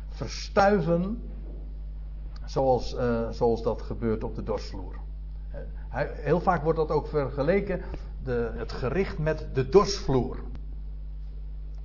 verstuiven. 0.09 1.23
Zoals, 2.45 2.95
uh, 2.95 3.31
zoals 3.31 3.63
dat 3.63 3.83
gebeurt 3.83 4.25
op 4.25 4.35
de 4.35 4.43
dorsvloer. 4.43 4.95
Heel 6.13 6.41
vaak 6.41 6.63
wordt 6.63 6.79
dat 6.79 6.91
ook 6.91 7.07
vergeleken, 7.07 7.83
de, 8.23 8.53
het 8.55 8.73
gericht 8.73 9.19
met 9.19 9.49
de 9.53 9.69
dorsvloer. 9.69 10.37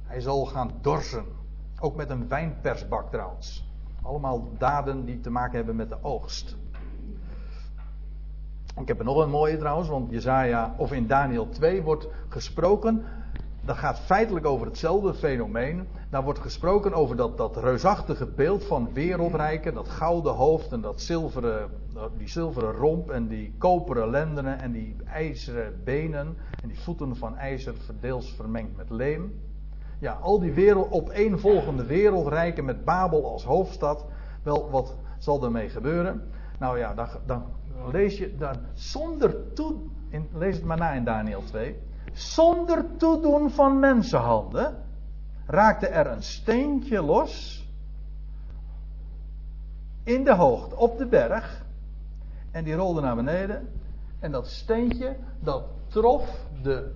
Hij 0.04 0.20
zal 0.20 0.46
gaan 0.46 0.72
dorsen. 0.82 1.26
Ook 1.84 1.96
met 1.96 2.10
een 2.10 2.28
wijnpersbak 2.28 3.10
trouwens. 3.10 3.70
Allemaal 4.02 4.50
daden 4.58 5.06
die 5.06 5.20
te 5.20 5.30
maken 5.30 5.56
hebben 5.56 5.76
met 5.76 5.90
de 5.90 5.98
oogst. 6.02 6.56
Ik 8.82 8.88
heb 8.88 9.00
er 9.00 9.06
nog 9.06 9.18
een 9.18 9.30
mooie 9.30 9.58
trouwens, 9.58 9.90
want 9.90 10.12
Jezaja 10.12 10.76
of 10.78 10.92
in 10.92 11.08
Daniel 11.08 11.50
2 11.50 11.82
wordt 11.82 12.08
gesproken. 12.30 13.04
Dat 13.66 13.78
gaat 13.78 14.00
feitelijk 14.00 14.46
over 14.46 14.68
hetzelfde 14.68 15.14
fenomeen. 15.14 15.88
Daar 16.10 16.24
wordt 16.24 16.40
gesproken 16.40 16.94
over 16.94 17.16
dat, 17.16 17.38
dat 17.38 17.58
reusachtige 17.58 18.26
beeld 18.26 18.64
van 18.64 18.94
wereldrijken. 18.94 19.74
Dat 19.74 19.90
gouden 19.90 20.34
hoofd 20.34 20.72
en 20.72 20.82
dat 20.82 21.02
zilveren, 21.02 21.70
die 22.18 22.28
zilveren 22.28 22.72
romp 22.72 23.10
en 23.10 23.28
die 23.28 23.54
koperen 23.58 24.10
lendenen 24.10 24.60
en 24.60 24.72
die 24.72 24.96
ijzeren 25.06 25.82
benen. 25.84 26.38
En 26.62 26.68
die 26.68 26.80
voeten 26.80 27.16
van 27.16 27.38
ijzer 27.38 27.74
verdeels 27.76 28.34
vermengd 28.34 28.78
met 28.78 28.90
leem. 28.90 29.34
Ja, 30.02 30.14
al 30.14 30.40
die 30.40 30.52
wereld, 30.52 30.92
opeenvolgende 30.92 31.86
wereldrijken 31.86 32.66
met 32.66 32.86
Babel 32.86 33.32
als 33.32 33.44
hoofdstad. 33.44 34.06
Wel, 34.44 34.70
wat 34.70 34.96
zal 35.18 35.44
ermee 35.44 35.70
gebeuren? 35.70 36.32
Nou 36.60 36.78
ja, 36.78 36.94
dan, 36.94 37.08
dan 37.26 37.44
lees 37.92 38.18
je 38.18 38.36
dan 38.38 38.56
zonder 38.74 39.54
toe, 39.54 39.76
in, 40.10 40.30
lees 40.34 40.56
het 40.56 40.66
maar 40.66 40.78
na 40.78 40.92
in 40.92 41.04
Daniel 41.04 41.44
2. 41.44 41.80
Zonder 42.14 42.86
toedoen 42.98 43.50
van 43.50 43.80
mensenhanden 43.80 44.84
raakte 45.46 45.88
er 45.88 46.08
een 46.08 46.24
steentje 46.24 47.02
los 47.02 47.66
in 50.04 50.24
de 50.24 50.36
hoogte, 50.36 50.76
op 50.76 50.98
de 50.98 51.06
berg. 51.06 51.66
En 52.52 52.64
die 52.64 52.76
rolde 52.76 53.02
naar 53.02 53.16
beneden. 53.16 53.70
En 54.20 54.32
dat 54.32 54.48
steentje, 54.48 55.16
dat 55.40 55.64
trof 55.92 56.46
de, 56.62 56.92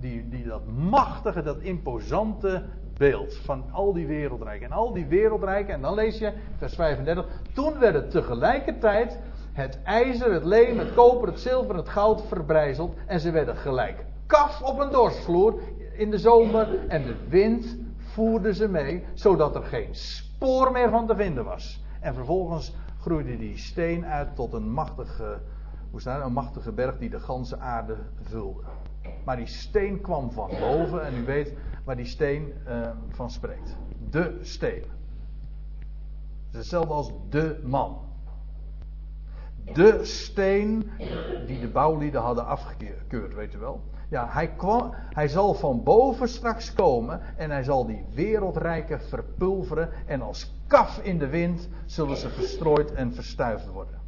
die, 0.00 0.28
die, 0.28 0.44
dat 0.44 0.66
machtige, 0.66 1.42
dat 1.42 1.60
imposante 1.60 2.62
beeld 2.96 3.36
van 3.36 3.64
al 3.72 3.92
die 3.92 4.06
wereldrijken. 4.06 4.66
En 4.66 4.72
al 4.72 4.92
die 4.92 5.06
wereldrijken, 5.06 5.74
en 5.74 5.80
dan 5.80 5.94
lees 5.94 6.18
je 6.18 6.32
vers 6.56 6.74
35. 6.74 7.26
Toen 7.52 7.78
werden 7.78 8.08
tegelijkertijd 8.08 9.18
het 9.52 9.82
ijzer, 9.82 10.32
het 10.32 10.44
leem, 10.44 10.78
het 10.78 10.94
koper, 10.94 11.28
het 11.28 11.40
zilver, 11.40 11.76
het 11.76 11.88
goud 11.88 12.22
verbrijzeld. 12.26 12.94
En 13.06 13.20
ze 13.20 13.30
werden 13.30 13.56
gelijk 13.56 14.04
kaf 14.32 14.62
op 14.62 14.78
een 14.78 14.90
dorsvloer 14.90 15.60
in 15.96 16.10
de 16.10 16.18
zomer. 16.18 16.88
En 16.88 17.02
de 17.02 17.16
wind 17.28 17.76
voerde 17.96 18.54
ze 18.54 18.68
mee, 18.68 19.04
zodat 19.14 19.54
er 19.54 19.62
geen 19.62 19.94
spoor 19.94 20.72
meer 20.72 20.90
van 20.90 21.06
te 21.06 21.16
vinden 21.16 21.44
was. 21.44 21.84
En 22.00 22.14
vervolgens 22.14 22.74
groeide 23.00 23.36
die 23.36 23.58
steen 23.58 24.06
uit 24.06 24.34
tot 24.34 24.52
een 24.52 24.70
machtige 24.70 25.40
hoe 25.92 26.00
staat 26.00 26.24
Een 26.24 26.32
machtige 26.32 26.72
berg 26.72 26.98
die 26.98 27.10
de 27.10 27.20
ganse 27.20 27.58
aarde 27.58 27.96
vulde. 28.22 28.62
Maar 29.24 29.36
die 29.36 29.46
steen 29.46 30.00
kwam 30.00 30.30
van 30.30 30.50
boven 30.60 31.04
en 31.04 31.14
u 31.14 31.24
weet 31.24 31.54
waar 31.84 31.96
die 31.96 32.06
steen 32.06 32.52
uh, 32.68 32.90
van 33.08 33.30
spreekt. 33.30 33.76
De 34.10 34.38
steen. 34.40 34.84
Het 36.46 36.56
hetzelfde 36.56 36.92
als 36.92 37.12
de 37.30 37.60
man. 37.64 37.98
De 39.72 40.04
steen 40.04 40.90
die 41.46 41.60
de 41.60 41.68
bouwlieden 41.68 42.20
hadden 42.20 42.46
afgekeurd, 42.46 43.34
weet 43.34 43.54
u 43.54 43.58
wel. 43.58 43.82
Ja, 44.08 44.28
hij, 44.30 44.48
kwam, 44.48 44.90
hij 44.94 45.28
zal 45.28 45.54
van 45.54 45.82
boven 45.82 46.28
straks 46.28 46.72
komen 46.72 47.20
en 47.36 47.50
hij 47.50 47.62
zal 47.62 47.86
die 47.86 48.04
wereldrijken 48.14 49.00
verpulveren 49.00 49.90
en 50.06 50.22
als 50.22 50.54
kaf 50.66 50.98
in 50.98 51.18
de 51.18 51.28
wind 51.28 51.68
zullen 51.84 52.16
ze 52.16 52.28
verstrooid 52.28 52.92
en 52.92 53.14
verstuift 53.14 53.66
worden. 53.66 54.00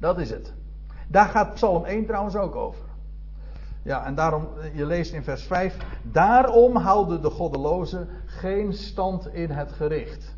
Dat 0.00 0.18
is 0.18 0.30
het. 0.30 0.54
Daar 1.08 1.28
gaat 1.28 1.54
Psalm 1.54 1.84
1 1.84 2.06
trouwens 2.06 2.36
ook 2.36 2.54
over. 2.54 2.84
Ja, 3.82 4.04
en 4.04 4.14
daarom, 4.14 4.48
je 4.74 4.86
leest 4.86 5.12
in 5.12 5.22
vers 5.22 5.42
5, 5.42 5.76
daarom 6.02 6.76
houden 6.76 7.22
de 7.22 7.30
goddelozen 7.30 8.08
geen 8.26 8.72
stand 8.72 9.26
in 9.26 9.50
het 9.50 9.72
gericht. 9.72 10.36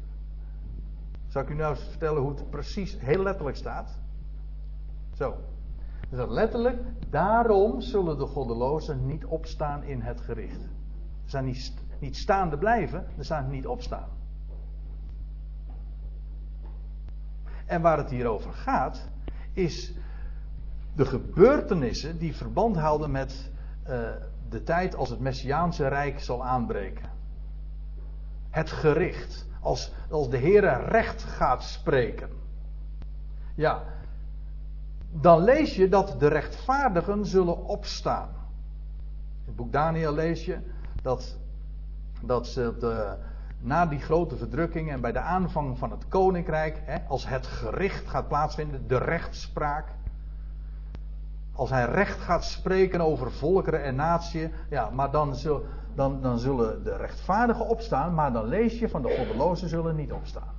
Zal 1.26 1.42
ik 1.42 1.48
u 1.48 1.54
nou 1.54 1.74
eens 1.74 1.84
vertellen 1.84 2.22
hoe 2.22 2.30
het 2.30 2.50
precies 2.50 2.96
heel 3.00 3.22
letterlijk 3.22 3.56
staat? 3.56 3.98
Zo. 5.14 5.34
Dus 6.10 6.26
letterlijk, 6.28 6.82
daarom 7.10 7.80
zullen 7.80 8.18
de 8.18 8.26
goddelozen 8.26 9.06
niet 9.06 9.24
opstaan 9.24 9.82
in 9.82 10.00
het 10.00 10.20
gericht. 10.20 10.60
Ze 11.24 11.30
zijn 11.30 11.44
niet, 11.44 11.74
niet 11.98 12.16
staande 12.16 12.58
blijven, 12.58 13.06
ze 13.16 13.22
staan 13.22 13.50
niet 13.50 13.66
opstaan. 13.66 14.08
En 17.66 17.82
waar 17.82 17.98
het 17.98 18.10
hier 18.10 18.26
over 18.26 18.52
gaat, 18.52 19.08
is 19.52 19.94
de 20.96 21.04
gebeurtenissen 21.04 22.18
die 22.18 22.36
verband 22.36 22.76
houden 22.76 23.10
met 23.10 23.50
uh, 23.88 24.08
de 24.48 24.62
tijd 24.62 24.94
als 24.96 25.10
het 25.10 25.20
Messiaanse 25.20 25.88
Rijk 25.88 26.20
zal 26.20 26.44
aanbreken. 26.44 27.10
Het 28.50 28.70
gericht. 28.70 29.46
Als, 29.60 29.92
als 30.10 30.30
de 30.30 30.38
Heere 30.38 30.84
recht 30.84 31.22
gaat 31.22 31.62
spreken. 31.62 32.28
Ja, 33.54 33.82
dan 35.10 35.42
lees 35.42 35.76
je 35.76 35.88
dat 35.88 36.16
de 36.18 36.26
rechtvaardigen 36.26 37.26
zullen 37.26 37.64
opstaan. 37.64 38.28
In 39.40 39.46
het 39.46 39.56
boek 39.56 39.72
Daniel 39.72 40.14
lees 40.14 40.44
je 40.44 40.58
dat, 41.02 41.38
dat 42.22 42.46
ze 42.46 42.76
de, 42.78 43.16
na 43.60 43.86
die 43.86 43.98
grote 43.98 44.36
verdrukking 44.36 44.90
en 44.90 45.00
bij 45.00 45.12
de 45.12 45.20
aanvang 45.20 45.78
van 45.78 45.90
het 45.90 46.08
koninkrijk, 46.08 46.82
hè, 46.84 46.98
als 47.08 47.28
het 47.28 47.46
gericht 47.46 48.08
gaat 48.08 48.28
plaatsvinden, 48.28 48.88
de 48.88 48.98
rechtspraak, 48.98 49.95
als 51.56 51.70
hij 51.70 51.84
recht 51.84 52.20
gaat 52.20 52.44
spreken 52.44 53.00
over 53.00 53.32
volkeren 53.32 53.82
en 53.82 53.94
natieën, 53.94 54.52
ja, 54.70 54.90
maar 54.90 55.10
dan, 55.10 55.34
dan, 55.94 56.22
dan 56.22 56.38
zullen 56.38 56.84
de 56.84 56.96
rechtvaardigen 56.96 57.68
opstaan, 57.68 58.14
maar 58.14 58.32
dan 58.32 58.44
lees 58.44 58.78
je 58.78 58.88
van 58.88 59.02
de 59.02 59.16
goddelozen 59.16 59.68
zullen 59.68 59.96
niet 59.96 60.12
opstaan. 60.12 60.54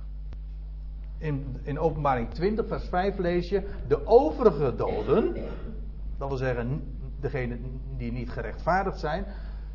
In, 1.18 1.56
in 1.62 1.78
openbaring 1.78 2.30
20, 2.30 2.66
vers 2.66 2.88
5 2.88 3.18
lees 3.18 3.48
je, 3.48 3.68
de 3.88 4.06
overige 4.06 4.74
doden, 4.74 5.34
dat 6.18 6.28
wil 6.28 6.36
zeggen 6.36 6.82
degenen 7.20 7.80
die 7.96 8.12
niet 8.12 8.30
gerechtvaardigd 8.30 8.98
zijn, 8.98 9.26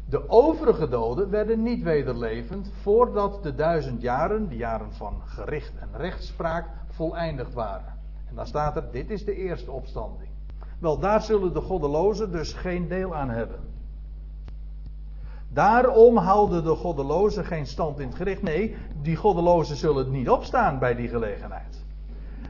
de 0.10 0.30
overige 0.30 0.88
doden 0.88 1.30
werden 1.30 1.64
niet 1.64 1.84
wederlevend 1.84 2.72
voordat 2.82 3.44
de 3.44 3.56
duizend 3.56 4.02
jaren, 4.02 4.50
de 4.50 4.56
jaren 4.56 4.94
van 4.94 5.22
gericht 5.26 5.74
en 5.80 5.90
rechtspraak, 5.94 6.68
voleindigd 6.88 7.54
waren. 7.54 7.94
En 8.30 8.36
dan 8.36 8.48
staat 8.48 8.76
er, 8.76 8.92
dit 8.92 9.10
is 9.10 9.26
de 9.26 9.36
eerste 9.36 9.72
opstanding. 9.72 10.33
Wel, 10.80 11.00
daar 11.00 11.22
zullen 11.22 11.54
de 11.54 11.62
goddelozen 11.62 12.32
dus 12.32 12.54
geen 12.54 12.88
deel 12.88 13.16
aan 13.16 13.30
hebben. 13.30 13.60
Daarom 15.50 16.18
houden 16.18 16.64
de 16.64 16.76
goddelozen 16.76 17.46
geen 17.46 17.66
stand 17.66 18.00
in 18.00 18.08
het 18.08 18.16
gericht. 18.16 18.42
Nee, 18.42 18.76
die 19.02 19.16
goddelozen 19.16 19.76
zullen 19.76 20.12
niet 20.12 20.30
opstaan 20.30 20.80
bij 20.80 20.96
die 20.96 21.08
gelegenheid. 21.08 21.86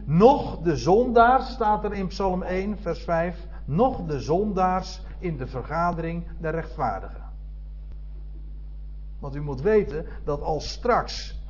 Nog 0.05 0.59
de 0.59 0.75
zondaars, 0.75 1.49
staat 1.49 1.83
er 1.83 1.93
in 1.93 2.07
Psalm 2.07 2.43
1, 2.43 2.77
vers 2.77 3.03
5. 3.03 3.47
Nog 3.65 4.05
de 4.05 4.19
zondaars 4.19 5.01
in 5.19 5.37
de 5.37 5.47
vergadering 5.47 6.23
der 6.39 6.51
rechtvaardigen. 6.51 7.23
Want 9.19 9.35
u 9.35 9.41
moet 9.41 9.61
weten 9.61 10.05
dat 10.23 10.41
als 10.41 10.71
straks 10.71 11.41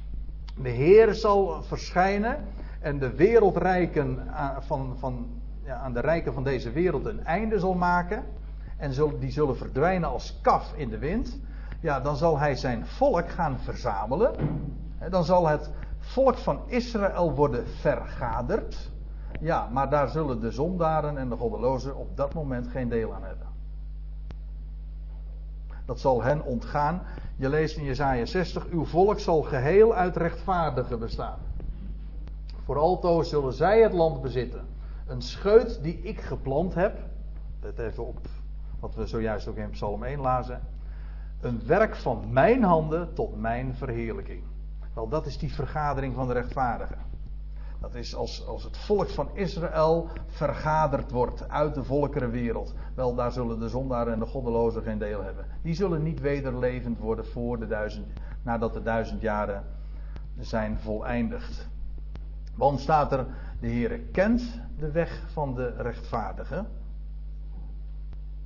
de 0.61 0.69
Heer 0.69 1.13
zal 1.13 1.63
verschijnen 1.63 2.47
en 2.79 2.99
de 2.99 3.15
wereldrijken 3.15 4.27
van, 4.59 4.95
van, 4.97 5.41
ja, 5.65 5.75
aan 5.75 5.93
de 5.93 5.99
rijken 5.99 6.33
van 6.33 6.43
deze 6.43 6.71
wereld 6.71 7.05
een 7.05 7.25
einde 7.25 7.59
zal 7.59 7.73
maken. 7.73 8.23
En 8.77 8.91
die 9.19 9.31
zullen 9.31 9.57
verdwijnen 9.57 10.09
als 10.09 10.39
kaf 10.41 10.73
in 10.75 10.89
de 10.89 10.97
wind. 10.97 11.39
Ja, 11.79 11.99
dan 11.99 12.15
zal 12.15 12.39
hij 12.39 12.55
zijn 12.55 12.85
volk 12.85 13.29
gaan 13.29 13.59
verzamelen. 13.59 14.35
Dan 15.09 15.23
zal 15.23 15.47
het 15.47 15.69
volk 15.99 16.37
van 16.37 16.59
Israël 16.65 17.33
worden 17.33 17.67
vergaderd. 17.67 18.91
Ja, 19.39 19.67
maar 19.71 19.89
daar 19.89 20.09
zullen 20.09 20.39
de 20.39 20.51
zondaren 20.51 21.17
en 21.17 21.29
de 21.29 21.35
goddelozen 21.35 21.95
op 21.95 22.17
dat 22.17 22.33
moment 22.33 22.67
geen 22.67 22.89
deel 22.89 23.13
aan 23.13 23.23
hebben. 23.23 23.47
Dat 25.85 25.99
zal 25.99 26.23
hen 26.23 26.43
ontgaan. 26.43 27.01
Je 27.35 27.49
leest 27.49 27.77
in 27.77 27.83
Jezaja 27.83 28.25
60, 28.25 28.67
uw 28.69 28.85
volk 28.85 29.19
zal 29.19 29.41
geheel 29.41 29.93
uit 29.93 30.15
rechtvaardigen 30.17 30.99
bestaan. 30.99 31.37
Voor 32.65 32.77
altoos 32.77 33.29
zullen 33.29 33.53
zij 33.53 33.81
het 33.81 33.93
land 33.93 34.21
bezitten. 34.21 34.72
Een 35.13 35.21
scheut 35.21 35.79
die 35.81 35.99
ik 36.01 36.21
geplant 36.21 36.73
heb. 36.73 36.99
Let 37.61 37.79
even 37.79 38.07
op 38.07 38.17
wat 38.79 38.95
we 38.95 39.07
zojuist 39.07 39.47
ook 39.47 39.55
in 39.55 39.69
Psalm 39.69 40.03
1 40.03 40.19
lazen. 40.19 40.61
Een 41.41 41.65
werk 41.65 41.95
van 41.95 42.31
mijn 42.31 42.63
handen 42.63 43.13
tot 43.13 43.39
mijn 43.39 43.75
verheerlijking. 43.75 44.43
Wel, 44.93 45.07
dat 45.07 45.25
is 45.25 45.37
die 45.37 45.53
vergadering 45.53 46.15
van 46.15 46.27
de 46.27 46.33
rechtvaardigen. 46.33 46.97
Dat 47.81 47.95
is 47.95 48.15
als, 48.15 48.47
als 48.47 48.63
het 48.63 48.77
volk 48.77 49.09
van 49.09 49.29
Israël 49.33 50.09
vergaderd 50.27 51.11
wordt 51.11 51.49
uit 51.49 51.75
de 51.75 51.83
volkerenwereld. 51.83 52.73
Wel, 52.95 53.15
daar 53.15 53.31
zullen 53.31 53.59
de 53.59 53.69
zondaren 53.69 54.13
en 54.13 54.19
de 54.19 54.25
goddelozen 54.25 54.83
geen 54.83 54.99
deel 54.99 55.23
hebben. 55.23 55.45
Die 55.61 55.73
zullen 55.73 56.03
niet 56.03 56.19
wederlevend 56.19 56.99
worden 56.99 57.25
voor 57.25 57.59
de 57.59 57.67
duizend, 57.67 58.07
nadat 58.43 58.73
de 58.73 58.81
duizend 58.81 59.21
jaren 59.21 59.63
zijn 60.39 60.79
voleindigd. 60.79 61.67
Want 62.55 62.79
staat 62.79 63.11
er, 63.11 63.25
de 63.63 63.69
Heere 63.69 63.99
kent 63.99 64.59
de 64.77 64.91
weg 64.91 65.23
van 65.31 65.55
de 65.55 65.73
rechtvaardige. 65.77 66.65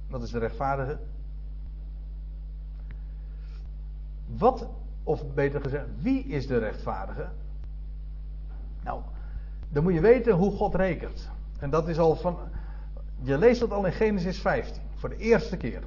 Wat 0.09 0.23
is 0.23 0.31
de 0.31 0.39
rechtvaardige? 0.39 0.97
Wat, 4.25 4.67
of 5.03 5.33
beter 5.33 5.61
gezegd, 5.61 5.85
wie 6.01 6.23
is 6.23 6.47
de 6.47 6.57
rechtvaardige? 6.57 7.29
Nou, 8.83 9.01
dan 9.69 9.83
moet 9.83 9.93
je 9.93 9.99
weten 9.99 10.33
hoe 10.33 10.51
God 10.51 10.75
rekent. 10.75 11.29
En 11.59 11.69
dat 11.69 11.87
is 11.87 11.99
al 11.99 12.15
van. 12.15 12.37
Je 13.21 13.37
leest 13.37 13.59
dat 13.59 13.71
al 13.71 13.85
in 13.85 13.91
Genesis 13.91 14.41
15, 14.41 14.81
voor 14.95 15.09
de 15.09 15.17
eerste 15.17 15.57
keer. 15.57 15.83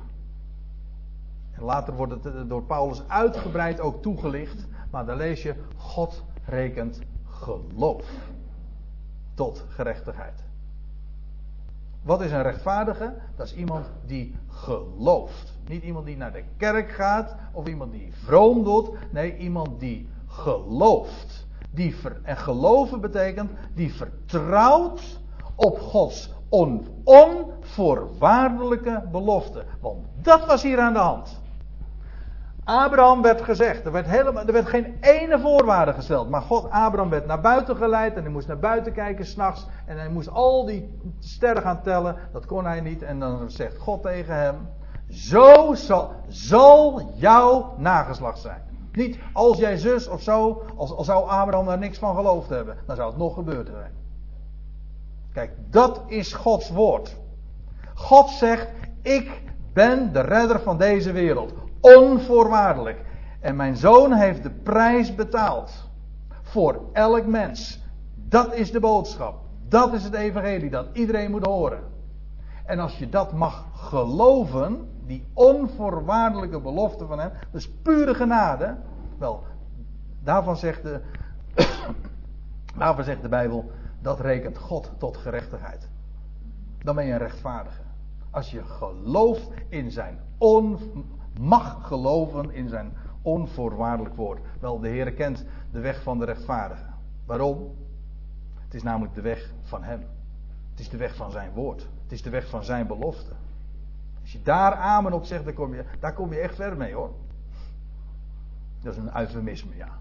En 1.50 1.62
later 1.62 1.94
wordt 1.94 2.24
het 2.24 2.48
door 2.48 2.62
Paulus 2.62 3.08
uitgebreid 3.08 3.80
ook 3.80 4.02
toegelicht. 4.02 4.66
Maar 4.90 5.06
dan 5.06 5.16
lees 5.16 5.42
je: 5.42 5.54
God 5.76 6.24
rekent 6.44 7.00
geloof 7.24 8.28
tot 9.34 9.64
gerechtigheid. 9.68 10.44
Wat 12.02 12.20
is 12.20 12.32
een 12.32 12.42
rechtvaardige? 12.42 13.14
Dat 13.36 13.46
is 13.46 13.54
iemand 13.54 13.86
die 14.06 14.34
gelooft. 14.48 15.58
Niet 15.66 15.82
iemand 15.82 16.06
die 16.06 16.16
naar 16.16 16.32
de 16.32 16.44
kerk 16.56 16.90
gaat 16.90 17.36
of 17.52 17.66
iemand 17.66 17.92
die 17.92 18.12
vroom 18.24 18.64
doet. 18.64 18.90
Nee, 19.10 19.36
iemand 19.36 19.80
die 19.80 20.08
gelooft. 20.26 21.46
Die 21.70 21.96
en 22.22 22.36
geloven 22.36 23.00
betekent 23.00 23.50
die 23.74 23.94
vertrouwt 23.94 25.20
op 25.54 25.78
Gods 25.78 26.30
on, 26.48 26.86
onvoorwaardelijke 27.04 29.02
belofte. 29.10 29.64
Want 29.80 30.06
dat 30.22 30.46
was 30.46 30.62
hier 30.62 30.80
aan 30.80 30.92
de 30.92 30.98
hand. 30.98 31.40
Abraham 32.64 33.22
werd 33.22 33.42
gezegd, 33.42 33.84
er 33.84 33.92
werd, 33.92 34.06
helemaal, 34.06 34.46
er 34.46 34.52
werd 34.52 34.68
geen 34.68 34.96
ene 35.00 35.40
voorwaarde 35.40 35.92
gesteld. 35.92 36.30
Maar 36.30 36.42
God, 36.42 36.70
Abraham 36.70 37.10
werd 37.10 37.26
naar 37.26 37.40
buiten 37.40 37.76
geleid 37.76 38.16
en 38.16 38.22
hij 38.22 38.32
moest 38.32 38.48
naar 38.48 38.58
buiten 38.58 38.92
kijken 38.92 39.26
s'nachts. 39.26 39.66
En 39.86 39.98
hij 39.98 40.08
moest 40.08 40.30
al 40.30 40.64
die 40.64 40.98
sterren 41.18 41.62
gaan 41.62 41.82
tellen. 41.82 42.16
Dat 42.32 42.46
kon 42.46 42.64
hij 42.64 42.80
niet. 42.80 43.02
En 43.02 43.18
dan 43.18 43.50
zegt 43.50 43.78
God 43.78 44.02
tegen 44.02 44.34
hem, 44.34 44.68
zo 45.08 45.74
zal, 46.28 47.12
jouw 47.14 47.74
nageslacht 47.76 48.38
zijn. 48.38 48.62
Niet 48.92 49.18
als 49.32 49.58
jij 49.58 49.76
zus 49.76 50.08
of 50.08 50.22
zo, 50.22 50.62
als, 50.76 50.92
als 50.92 51.06
zou 51.06 51.28
Abraham 51.28 51.66
daar 51.66 51.78
niks 51.78 51.98
van 51.98 52.14
geloofd 52.14 52.48
hebben. 52.48 52.76
Dan 52.86 52.96
zou 52.96 53.08
het 53.08 53.18
nog 53.18 53.34
gebeurd 53.34 53.68
zijn. 53.68 53.92
Kijk, 55.32 55.50
dat 55.70 56.02
is 56.06 56.32
Gods 56.32 56.70
woord. 56.70 57.16
God 57.94 58.28
zegt, 58.28 58.68
ik 59.02 59.42
ben 59.72 60.12
de 60.12 60.20
redder 60.20 60.60
van 60.60 60.78
deze 60.78 61.12
wereld. 61.12 61.52
Onvoorwaardelijk. 61.80 63.04
En 63.40 63.56
mijn 63.56 63.76
zoon 63.76 64.12
heeft 64.12 64.42
de 64.42 64.50
prijs 64.50 65.14
betaald. 65.14 65.88
Voor 66.42 66.80
elk 66.92 67.26
mens. 67.26 67.82
Dat 68.14 68.54
is 68.54 68.72
de 68.72 68.80
boodschap. 68.80 69.40
Dat 69.68 69.92
is 69.92 70.04
het 70.04 70.14
evangelie 70.14 70.70
dat 70.70 70.86
iedereen 70.92 71.30
moet 71.30 71.46
horen. 71.46 71.82
En 72.64 72.78
als 72.78 72.98
je 72.98 73.08
dat 73.08 73.32
mag 73.32 73.66
geloven, 73.72 74.88
die 75.06 75.24
onvoorwaardelijke 75.32 76.60
belofte 76.60 77.06
van 77.06 77.18
hem, 77.18 77.30
dus 77.50 77.70
pure 77.82 78.14
genade, 78.14 78.76
wel, 79.18 79.44
daarvan 80.22 80.56
zegt 80.56 80.82
de, 80.82 81.00
daarvan 82.78 83.04
zegt 83.04 83.22
de 83.22 83.28
Bijbel, 83.28 83.70
dat 84.02 84.20
rekent 84.20 84.58
God 84.58 84.92
tot 84.98 85.16
gerechtigheid. 85.16 85.88
Dan 86.78 86.94
ben 86.94 87.06
je 87.06 87.12
een 87.12 87.18
rechtvaardige. 87.18 87.82
Als 88.30 88.50
je 88.50 88.64
gelooft 88.64 89.50
in 89.68 89.90
zijn 89.90 90.18
on, 90.38 90.78
mag 91.38 91.86
geloven 91.86 92.50
in 92.50 92.68
zijn 92.68 92.92
onvoorwaardelijk 93.22 94.14
woord. 94.14 94.40
Wel, 94.60 94.80
de 94.80 94.88
Heer 94.88 95.12
kent 95.12 95.44
de 95.72 95.80
weg 95.80 96.02
van 96.02 96.18
de 96.18 96.24
rechtvaardige. 96.24 96.84
Waarom? 97.26 97.74
Het 98.64 98.74
is 98.74 98.82
namelijk 98.82 99.14
de 99.14 99.20
weg 99.20 99.52
van 99.62 99.82
Hem. 99.82 100.06
Het 100.70 100.80
is 100.80 100.88
de 100.88 100.96
weg 100.96 101.14
van 101.14 101.30
zijn 101.30 101.52
woord. 101.52 101.88
Het 102.02 102.12
is 102.12 102.22
de 102.22 102.30
weg 102.30 102.48
van 102.48 102.64
zijn 102.64 102.86
belofte. 102.86 103.32
Als 104.20 104.32
je 104.32 104.42
daar 104.42 104.74
amen 104.74 105.12
op 105.12 105.24
zegt, 105.24 105.44
dan 105.44 105.54
kom 105.54 105.74
je, 105.74 105.84
daar 106.00 106.14
kom 106.14 106.32
je 106.32 106.38
echt 106.38 106.54
ver 106.54 106.76
mee 106.76 106.94
hoor. 106.94 107.10
Dat 108.82 108.92
is 108.92 108.98
een 108.98 109.16
eufemisme, 109.16 109.76
ja. 109.76 109.98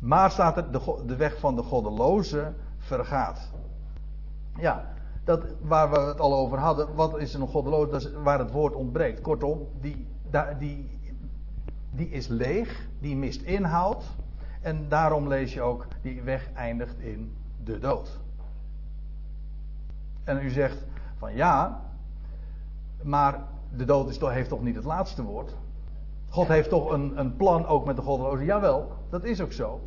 Maar 0.00 0.30
staat 0.30 0.56
er, 0.56 0.72
de, 0.72 1.02
de 1.06 1.16
weg 1.16 1.38
van 1.38 1.56
de 1.56 1.62
goddeloze 1.62 2.52
vergaat. 2.78 3.50
Ja, 4.56 4.92
dat, 5.30 5.44
waar 5.60 5.90
we 5.90 5.98
het 5.98 6.20
al 6.20 6.34
over 6.34 6.58
hadden, 6.58 6.94
wat 6.94 7.18
is 7.18 7.36
nog 7.36 7.50
goddeloos? 7.50 7.90
Dat 7.90 8.12
waar 8.12 8.38
het 8.38 8.50
woord 8.50 8.74
ontbreekt. 8.74 9.20
Kortom, 9.20 9.66
die, 9.80 10.06
die, 10.58 10.98
die 11.90 12.08
is 12.08 12.26
leeg, 12.26 12.88
die 13.00 13.16
mist 13.16 13.42
inhoud. 13.42 14.04
En 14.60 14.88
daarom 14.88 15.28
lees 15.28 15.54
je 15.54 15.62
ook, 15.62 15.86
die 16.02 16.22
weg 16.22 16.52
eindigt 16.52 16.98
in 16.98 17.36
de 17.64 17.78
dood. 17.78 18.20
En 20.24 20.42
u 20.42 20.50
zegt 20.50 20.84
van 21.16 21.34
ja, 21.34 21.82
maar 23.02 23.44
de 23.76 23.84
dood 23.84 24.08
is 24.08 24.18
toch, 24.18 24.30
heeft 24.30 24.48
toch 24.48 24.62
niet 24.62 24.74
het 24.74 24.84
laatste 24.84 25.22
woord? 25.22 25.56
God 26.28 26.48
heeft 26.48 26.68
toch 26.68 26.90
een, 26.90 27.18
een 27.18 27.36
plan 27.36 27.66
ook 27.66 27.84
met 27.84 27.96
de 27.96 28.02
goddelozen? 28.02 28.44
Jawel, 28.44 28.92
dat 29.10 29.24
is 29.24 29.40
ook 29.40 29.52
zo. 29.52 29.80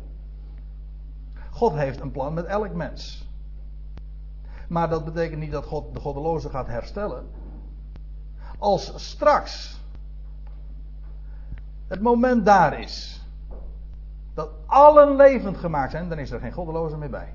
God 1.52 1.74
heeft 1.74 2.02
een 2.02 2.12
plan 2.12 2.34
met 2.34 2.46
elk 2.46 2.74
mens. 2.74 3.33
Maar 4.68 4.90
dat 4.90 5.06
betekent 5.06 5.40
niet 5.40 5.52
dat 5.52 5.66
God 5.66 5.94
de 5.94 6.00
goddeloze 6.00 6.50
gaat 6.50 6.68
herstellen. 6.68 7.26
Als 8.58 8.94
straks 8.96 9.82
het 11.88 12.02
moment 12.02 12.46
daar 12.46 12.80
is 12.80 13.22
dat 14.34 14.50
allen 14.66 15.16
levend 15.16 15.58
gemaakt 15.58 15.92
zijn, 15.92 16.10
dan 16.10 16.18
is 16.18 16.32
er 16.32 16.40
geen 16.40 16.52
goddeloze 16.52 16.98
meer 16.98 17.10
bij. 17.10 17.34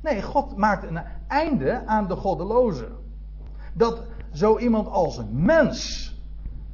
Nee, 0.00 0.22
God 0.22 0.56
maakt 0.56 0.82
een 0.82 1.00
einde 1.28 1.86
aan 1.86 2.08
de 2.08 2.16
goddeloze. 2.16 2.88
Dat 3.74 4.02
zo 4.32 4.58
iemand 4.58 4.88
als 4.88 5.16
een 5.16 5.44
mens 5.44 6.14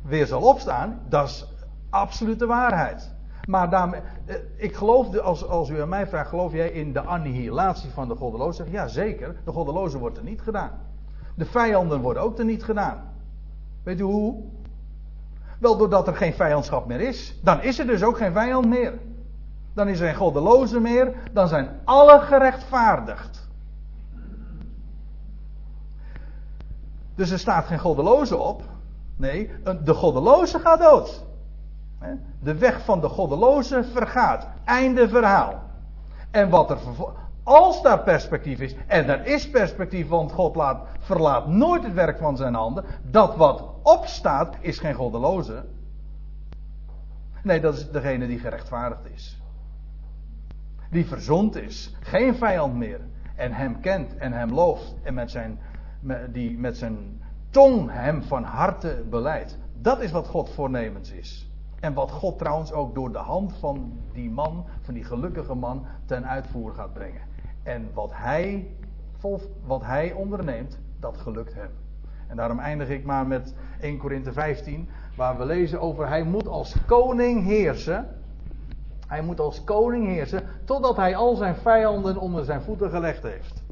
weer 0.03 0.27
zal 0.27 0.43
opstaan, 0.43 1.01
dat 1.09 1.29
is 1.29 1.47
absolute 1.91 2.47
waarheid. 2.47 3.15
Maar 3.47 3.73
eh, 3.73 4.37
ik 4.57 4.75
geloof, 4.75 5.19
als, 5.19 5.49
als 5.49 5.69
u 5.69 5.81
aan 5.81 5.89
mij 5.89 6.07
vraagt, 6.07 6.29
geloof 6.29 6.53
jij 6.53 6.71
in 6.71 6.93
de 6.93 7.01
annihilatie 7.01 7.91
van 7.91 8.09
de 8.09 8.15
goddeloze? 8.15 8.65
Ja, 8.71 8.87
zeker. 8.87 9.37
De 9.45 9.53
goddeloze 9.53 9.99
wordt 9.99 10.17
er 10.17 10.25
niet 10.25 10.41
gedaan. 10.41 10.71
De 11.35 11.45
vijanden 11.45 12.01
worden 12.01 12.23
ook 12.23 12.39
er 12.39 12.45
niet 12.45 12.65
gedaan. 12.65 13.03
Weet 13.83 14.01
u 14.01 14.03
hoe? 14.03 14.43
Wel 15.59 15.77
doordat 15.77 16.07
er 16.07 16.17
geen 16.17 16.35
vijandschap 16.35 16.87
meer 16.87 17.01
is. 17.01 17.41
Dan 17.43 17.63
is 17.63 17.79
er 17.79 17.87
dus 17.87 18.03
ook 18.03 18.17
geen 18.17 18.33
vijand 18.33 18.67
meer. 18.67 18.99
Dan 19.75 19.89
is 19.89 20.01
er 20.01 20.07
geen 20.07 20.17
goddeloze 20.17 20.81
meer. 20.81 21.15
Dan 21.33 21.49
zijn 21.49 21.81
alle 21.85 22.21
gerechtvaardigd. 22.21 23.49
Dus 27.15 27.31
er 27.31 27.39
staat 27.39 27.67
geen 27.67 27.79
goddeloze 27.79 28.37
op. 28.37 28.63
Nee, 29.17 29.51
de 29.85 29.95
goddeloze 29.95 30.59
gaat 30.59 30.81
dood. 30.81 31.25
De 32.43 32.55
weg 32.59 32.85
van 32.85 33.01
de 33.01 33.09
goddeloze 33.09 33.85
vergaat. 33.85 34.49
Einde 34.65 35.09
verhaal. 35.09 35.63
En 36.31 36.51
wat 36.51 36.71
er 36.71 36.79
Als 37.43 37.83
daar 37.83 38.03
perspectief 38.03 38.61
is, 38.61 38.75
en 38.87 39.09
er 39.09 39.27
is 39.27 39.51
perspectief, 39.51 40.09
want 40.09 40.33
God 40.33 40.57
laat, 40.57 40.87
verlaat 40.99 41.47
nooit 41.47 41.83
het 41.83 41.93
werk 41.93 42.19
van 42.19 42.37
zijn 42.37 42.55
handen. 42.55 42.85
Dat 43.11 43.37
wat 43.37 43.65
opstaat, 43.83 44.57
is 44.61 44.79
geen 44.79 44.95
goddeloze. 44.95 45.65
Nee, 47.43 47.61
dat 47.61 47.75
is 47.75 47.91
degene 47.91 48.27
die 48.27 48.39
gerechtvaardigd 48.39 49.11
is. 49.15 49.41
Die 50.91 51.07
verzond 51.07 51.57
is. 51.57 51.95
Geen 52.01 52.35
vijand 52.35 52.75
meer. 52.75 53.01
En 53.35 53.53
hem 53.53 53.81
kent 53.81 54.17
en 54.17 54.33
hem 54.33 54.53
looft. 54.53 54.95
En 55.03 55.15
met 55.15 55.31
zijn, 55.31 55.59
die 56.33 56.59
met 56.59 56.77
zijn 56.77 57.23
tong 57.51 57.91
hem 57.91 58.23
van 58.23 58.43
harte 58.43 59.05
beleidt. 59.11 59.59
Dat 59.81 60.01
is 60.01 60.11
wat 60.11 60.27
God 60.27 60.51
voornemens 60.51 61.11
is. 61.11 61.46
En 61.87 61.95
wat 61.95 62.11
God 62.11 62.39
trouwens 62.39 62.73
ook 62.73 62.95
door 62.95 63.13
de 63.13 63.19
hand 63.19 63.53
van 63.59 63.93
die 64.13 64.31
man, 64.31 64.65
van 64.81 64.95
die 64.95 65.05
gelukkige 65.05 65.55
man, 65.55 65.87
ten 66.05 66.27
uitvoer 66.27 66.73
gaat 66.73 66.93
brengen. 66.93 67.21
En 67.63 67.91
wat 67.95 68.11
hij, 68.15 68.71
wat 69.65 69.85
hij 69.85 70.13
onderneemt, 70.13 70.79
dat 71.01 71.17
gelukt 71.17 71.55
hem. 71.55 71.71
En 72.27 72.37
daarom 72.37 72.59
eindig 72.59 72.89
ik 72.89 73.05
maar 73.05 73.27
met 73.27 73.55
1 73.81 73.99
Korinthe 73.99 74.33
15, 74.33 74.89
waar 75.17 75.39
we 75.39 75.45
lezen 75.45 75.81
over 75.81 76.09
hij 76.09 76.23
moet 76.23 76.49
als 76.49 76.77
koning 76.87 77.45
heersen. 77.45 78.09
Hij 79.07 79.23
moet 79.23 79.41
als 79.41 79.65
koning 79.65 80.07
heersen 80.07 80.43
totdat 80.65 80.97
hij 80.97 81.17
al 81.17 81.35
zijn 81.35 81.57
vijanden 81.57 82.17
onder 82.17 82.45
zijn 82.45 82.63
voeten 82.63 82.91
gelegd 82.91 83.23
heeft. 83.23 83.63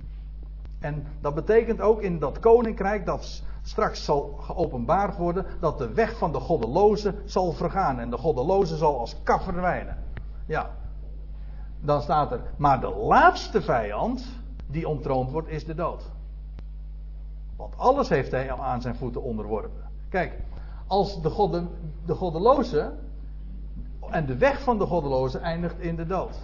En 0.81 1.07
dat 1.21 1.35
betekent 1.35 1.81
ook 1.81 2.03
in 2.03 2.19
dat 2.19 2.39
koninkrijk 2.39 3.07
dat 3.07 3.43
straks 3.65 4.05
zal 4.05 4.37
geopenbaard 4.41 5.17
worden 5.17 5.47
dat 5.61 5.79
de 5.79 5.93
weg 5.93 6.19
van 6.19 6.33
de 6.33 6.41
goddeloze 6.41 7.15
zal 7.25 7.53
vergaan 7.53 7.99
en 7.99 8.11
de 8.11 8.19
goddeloze 8.19 8.77
zal 8.77 8.99
als 8.99 9.17
kaf 9.23 9.45
verdwijnen. 9.45 9.97
Ja, 10.47 10.71
dan 11.81 12.03
staat 12.03 12.33
er, 12.33 12.41
maar 12.57 12.81
de 12.81 12.95
laatste 12.95 13.63
vijand 13.63 14.27
die 14.67 14.89
ontroond 14.89 15.31
wordt 15.31 15.49
is 15.49 15.65
de 15.65 15.75
dood. 15.75 16.11
Want 17.57 17.79
alles 17.79 18.09
heeft 18.09 18.31
hij 18.31 18.53
aan 18.53 18.81
zijn 18.81 18.97
voeten 18.97 19.23
onderworpen. 19.23 19.91
Kijk, 20.09 20.39
als 20.87 21.23
de, 21.23 21.31
godde, 21.31 21.67
de 22.07 22.15
goddeloze 22.15 22.93
en 24.11 24.27
de 24.27 24.37
weg 24.37 24.63
van 24.63 24.79
de 24.79 24.87
goddeloze 24.87 25.39
eindigt 25.39 25.79
in 25.79 25.97
de 25.97 26.07
dood. 26.07 26.39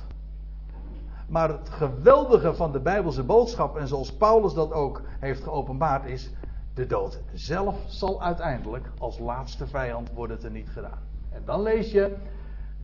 Maar 1.29 1.49
het 1.49 1.69
geweldige 1.69 2.55
van 2.55 2.73
de 2.73 2.81
Bijbelse 2.81 3.23
boodschap, 3.23 3.77
en 3.77 3.89
zoals 3.89 4.13
Paulus 4.13 4.55
dat 4.55 4.73
ook 4.73 5.03
heeft 5.21 5.43
geopenbaard, 5.43 6.05
is: 6.05 6.31
de 6.75 6.87
dood 6.87 7.21
zelf 7.33 7.77
zal 7.87 8.23
uiteindelijk 8.23 8.91
als 8.99 9.19
laatste 9.19 9.67
vijand 9.67 10.11
worden 10.13 10.39
teniet 10.39 10.69
gedaan. 10.69 10.99
En 11.31 11.43
dan 11.45 11.63
lees 11.63 11.91
je: 11.91 12.17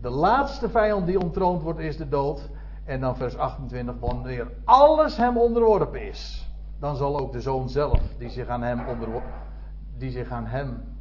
de 0.00 0.10
laatste 0.10 0.68
vijand 0.68 1.06
die 1.06 1.20
ontroond 1.20 1.62
wordt 1.62 1.78
is 1.78 1.96
de 1.96 2.08
dood. 2.08 2.48
En 2.84 3.00
dan 3.00 3.16
vers 3.16 3.36
28, 3.36 3.94
wanneer 4.00 4.52
alles 4.64 5.16
hem 5.16 5.38
onderworpen 5.38 6.02
is, 6.02 6.50
dan 6.78 6.96
zal 6.96 7.18
ook 7.18 7.32
de 7.32 7.40
zoon 7.40 7.68
zelf, 7.68 8.00
die 8.18 8.28
zich 8.28 8.48
aan 8.48 8.62
hem 8.62 8.88
onderworpen, 8.88 9.32
die 9.96 10.10
zich 10.10 10.30
aan 10.30 10.46
hem 10.46 10.96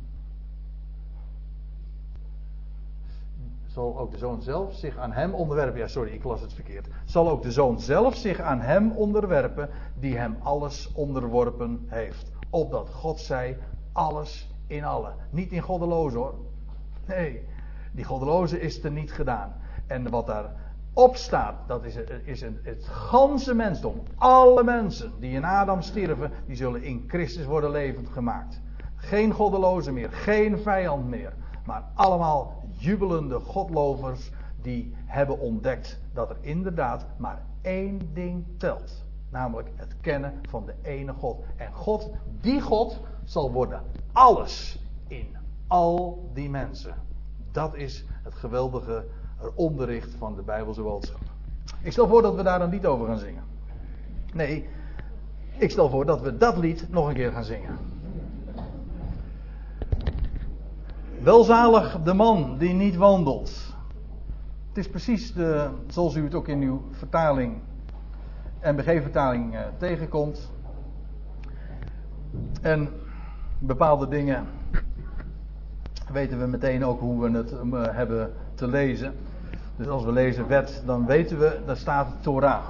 zal 3.76 4.00
ook 4.00 4.12
de 4.12 4.18
zoon 4.18 4.42
zelf 4.42 4.74
zich 4.74 4.98
aan 4.98 5.12
hem 5.12 5.34
onderwerpen. 5.34 5.80
Ja, 5.80 5.88
sorry, 5.88 6.12
ik 6.12 6.24
las 6.24 6.42
het 6.42 6.54
verkeerd. 6.54 6.88
Zal 7.06 7.30
ook 7.30 7.42
de 7.42 7.52
zoon 7.52 7.80
zelf 7.80 8.16
zich 8.16 8.40
aan 8.40 8.60
hem 8.60 8.92
onderwerpen, 8.92 9.70
die 10.00 10.18
hem 10.18 10.38
alles 10.44 10.92
onderworpen 10.94 11.86
heeft. 11.88 12.32
Opdat 12.56 12.90
God 12.90 13.20
zij 13.20 13.58
alles 13.92 14.50
in 14.68 14.84
alle. 14.84 15.14
Niet 15.30 15.52
in 15.52 15.62
goddeloze 15.62 16.18
hoor. 16.18 16.36
Nee, 17.06 17.48
die 17.92 18.04
goddeloze 18.04 18.62
is 18.62 18.84
er 18.84 18.92
niet 18.92 19.12
gedaan. 19.12 19.54
En 19.88 20.10
wat 20.10 20.28
daar 20.28 20.56
op 20.94 21.16
staat, 21.16 21.56
dat 21.68 21.84
is, 21.84 21.96
is 22.24 22.42
het 22.42 22.88
ganse 22.88 23.54
mensdom. 23.54 24.02
Alle 24.16 24.64
mensen 24.64 25.12
die 25.20 25.32
in 25.32 25.44
Adam 25.44 25.82
stierven, 25.82 26.32
die 26.46 26.56
zullen 26.56 26.84
in 26.84 27.04
Christus 27.08 27.46
worden 27.46 27.72
levend 27.72 28.10
gemaakt. 28.10 28.62
Geen 28.96 29.32
goddeloze 29.32 29.92
meer, 29.92 30.12
geen 30.12 30.58
vijand 30.58 31.08
meer. 31.08 31.34
Maar 31.66 31.84
allemaal 31.94 32.64
jubelende 32.72 33.40
godlovers 33.40 34.32
die 34.62 34.96
hebben 35.06 35.40
ontdekt 35.40 36.00
dat 36.14 36.30
er 36.30 36.38
inderdaad 36.42 37.06
maar 37.18 37.46
één 37.62 38.14
ding 38.14 38.46
telt. 38.58 39.05
Namelijk 39.30 39.70
het 39.76 39.96
kennen 40.02 40.34
van 40.50 40.66
de 40.66 40.74
ene 40.82 41.14
God. 41.14 41.44
En 41.56 41.74
God, 41.74 42.12
die 42.42 42.62
God, 42.62 43.02
zal 43.24 43.52
worden 43.52 43.82
alles 44.12 44.80
in 45.08 45.38
al 45.68 46.30
die 46.34 46.50
mensen. 46.50 46.96
Dat 47.52 47.76
is 47.76 48.06
het 48.24 48.36
geweldige 48.36 49.06
onderricht 49.56 50.16
van 50.16 50.36
de 50.36 50.42
Bijbelse 50.42 50.82
boodschap. 50.82 51.22
Ik 51.82 51.92
stel 51.92 52.08
voor 52.08 52.22
dat 52.22 52.36
we 52.36 52.44
daar 52.44 52.62
een 52.62 52.70
lied 52.70 52.86
over 52.86 53.08
gaan 53.08 53.18
zingen. 53.18 53.44
Nee, 54.34 54.70
ik 55.58 55.72
stel 55.72 55.90
voor 55.90 56.06
dat 56.06 56.22
we 56.22 56.38
dat 56.38 56.58
lied 56.58 56.88
nog 56.90 57.08
een 57.08 57.14
keer 57.14 57.32
gaan 57.32 57.44
zingen. 57.44 57.78
Welzalig 61.22 62.02
de 62.04 62.14
man 62.14 62.58
die 62.58 62.74
niet 62.74 62.96
wandelt. 62.96 63.76
Het 64.68 64.78
is 64.78 64.90
precies 64.90 65.34
de, 65.34 65.70
zoals 65.88 66.16
u 66.16 66.24
het 66.24 66.34
ook 66.34 66.48
in 66.48 66.62
uw 66.62 66.82
vertaling, 66.92 67.62
MBG-vertaling, 68.66 69.56
eh, 69.56 69.62
tegenkomt. 69.78 70.52
En 72.62 72.90
bepaalde 73.60 74.08
dingen 74.08 74.46
weten 76.12 76.40
we 76.40 76.46
meteen 76.46 76.86
ook 76.86 77.00
hoe 77.00 77.22
we 77.22 77.38
het 77.38 77.52
uh, 77.52 77.84
hebben 77.90 78.34
te 78.56 78.68
lezen. 78.68 79.14
Dus 79.76 79.88
als 79.88 80.04
we 80.04 80.12
lezen 80.12 80.48
wet, 80.48 80.84
dan 80.86 81.06
weten 81.06 81.40
we, 81.40 81.60
daar 81.66 81.78
staat 81.78 82.08
Torah. 82.22 82.64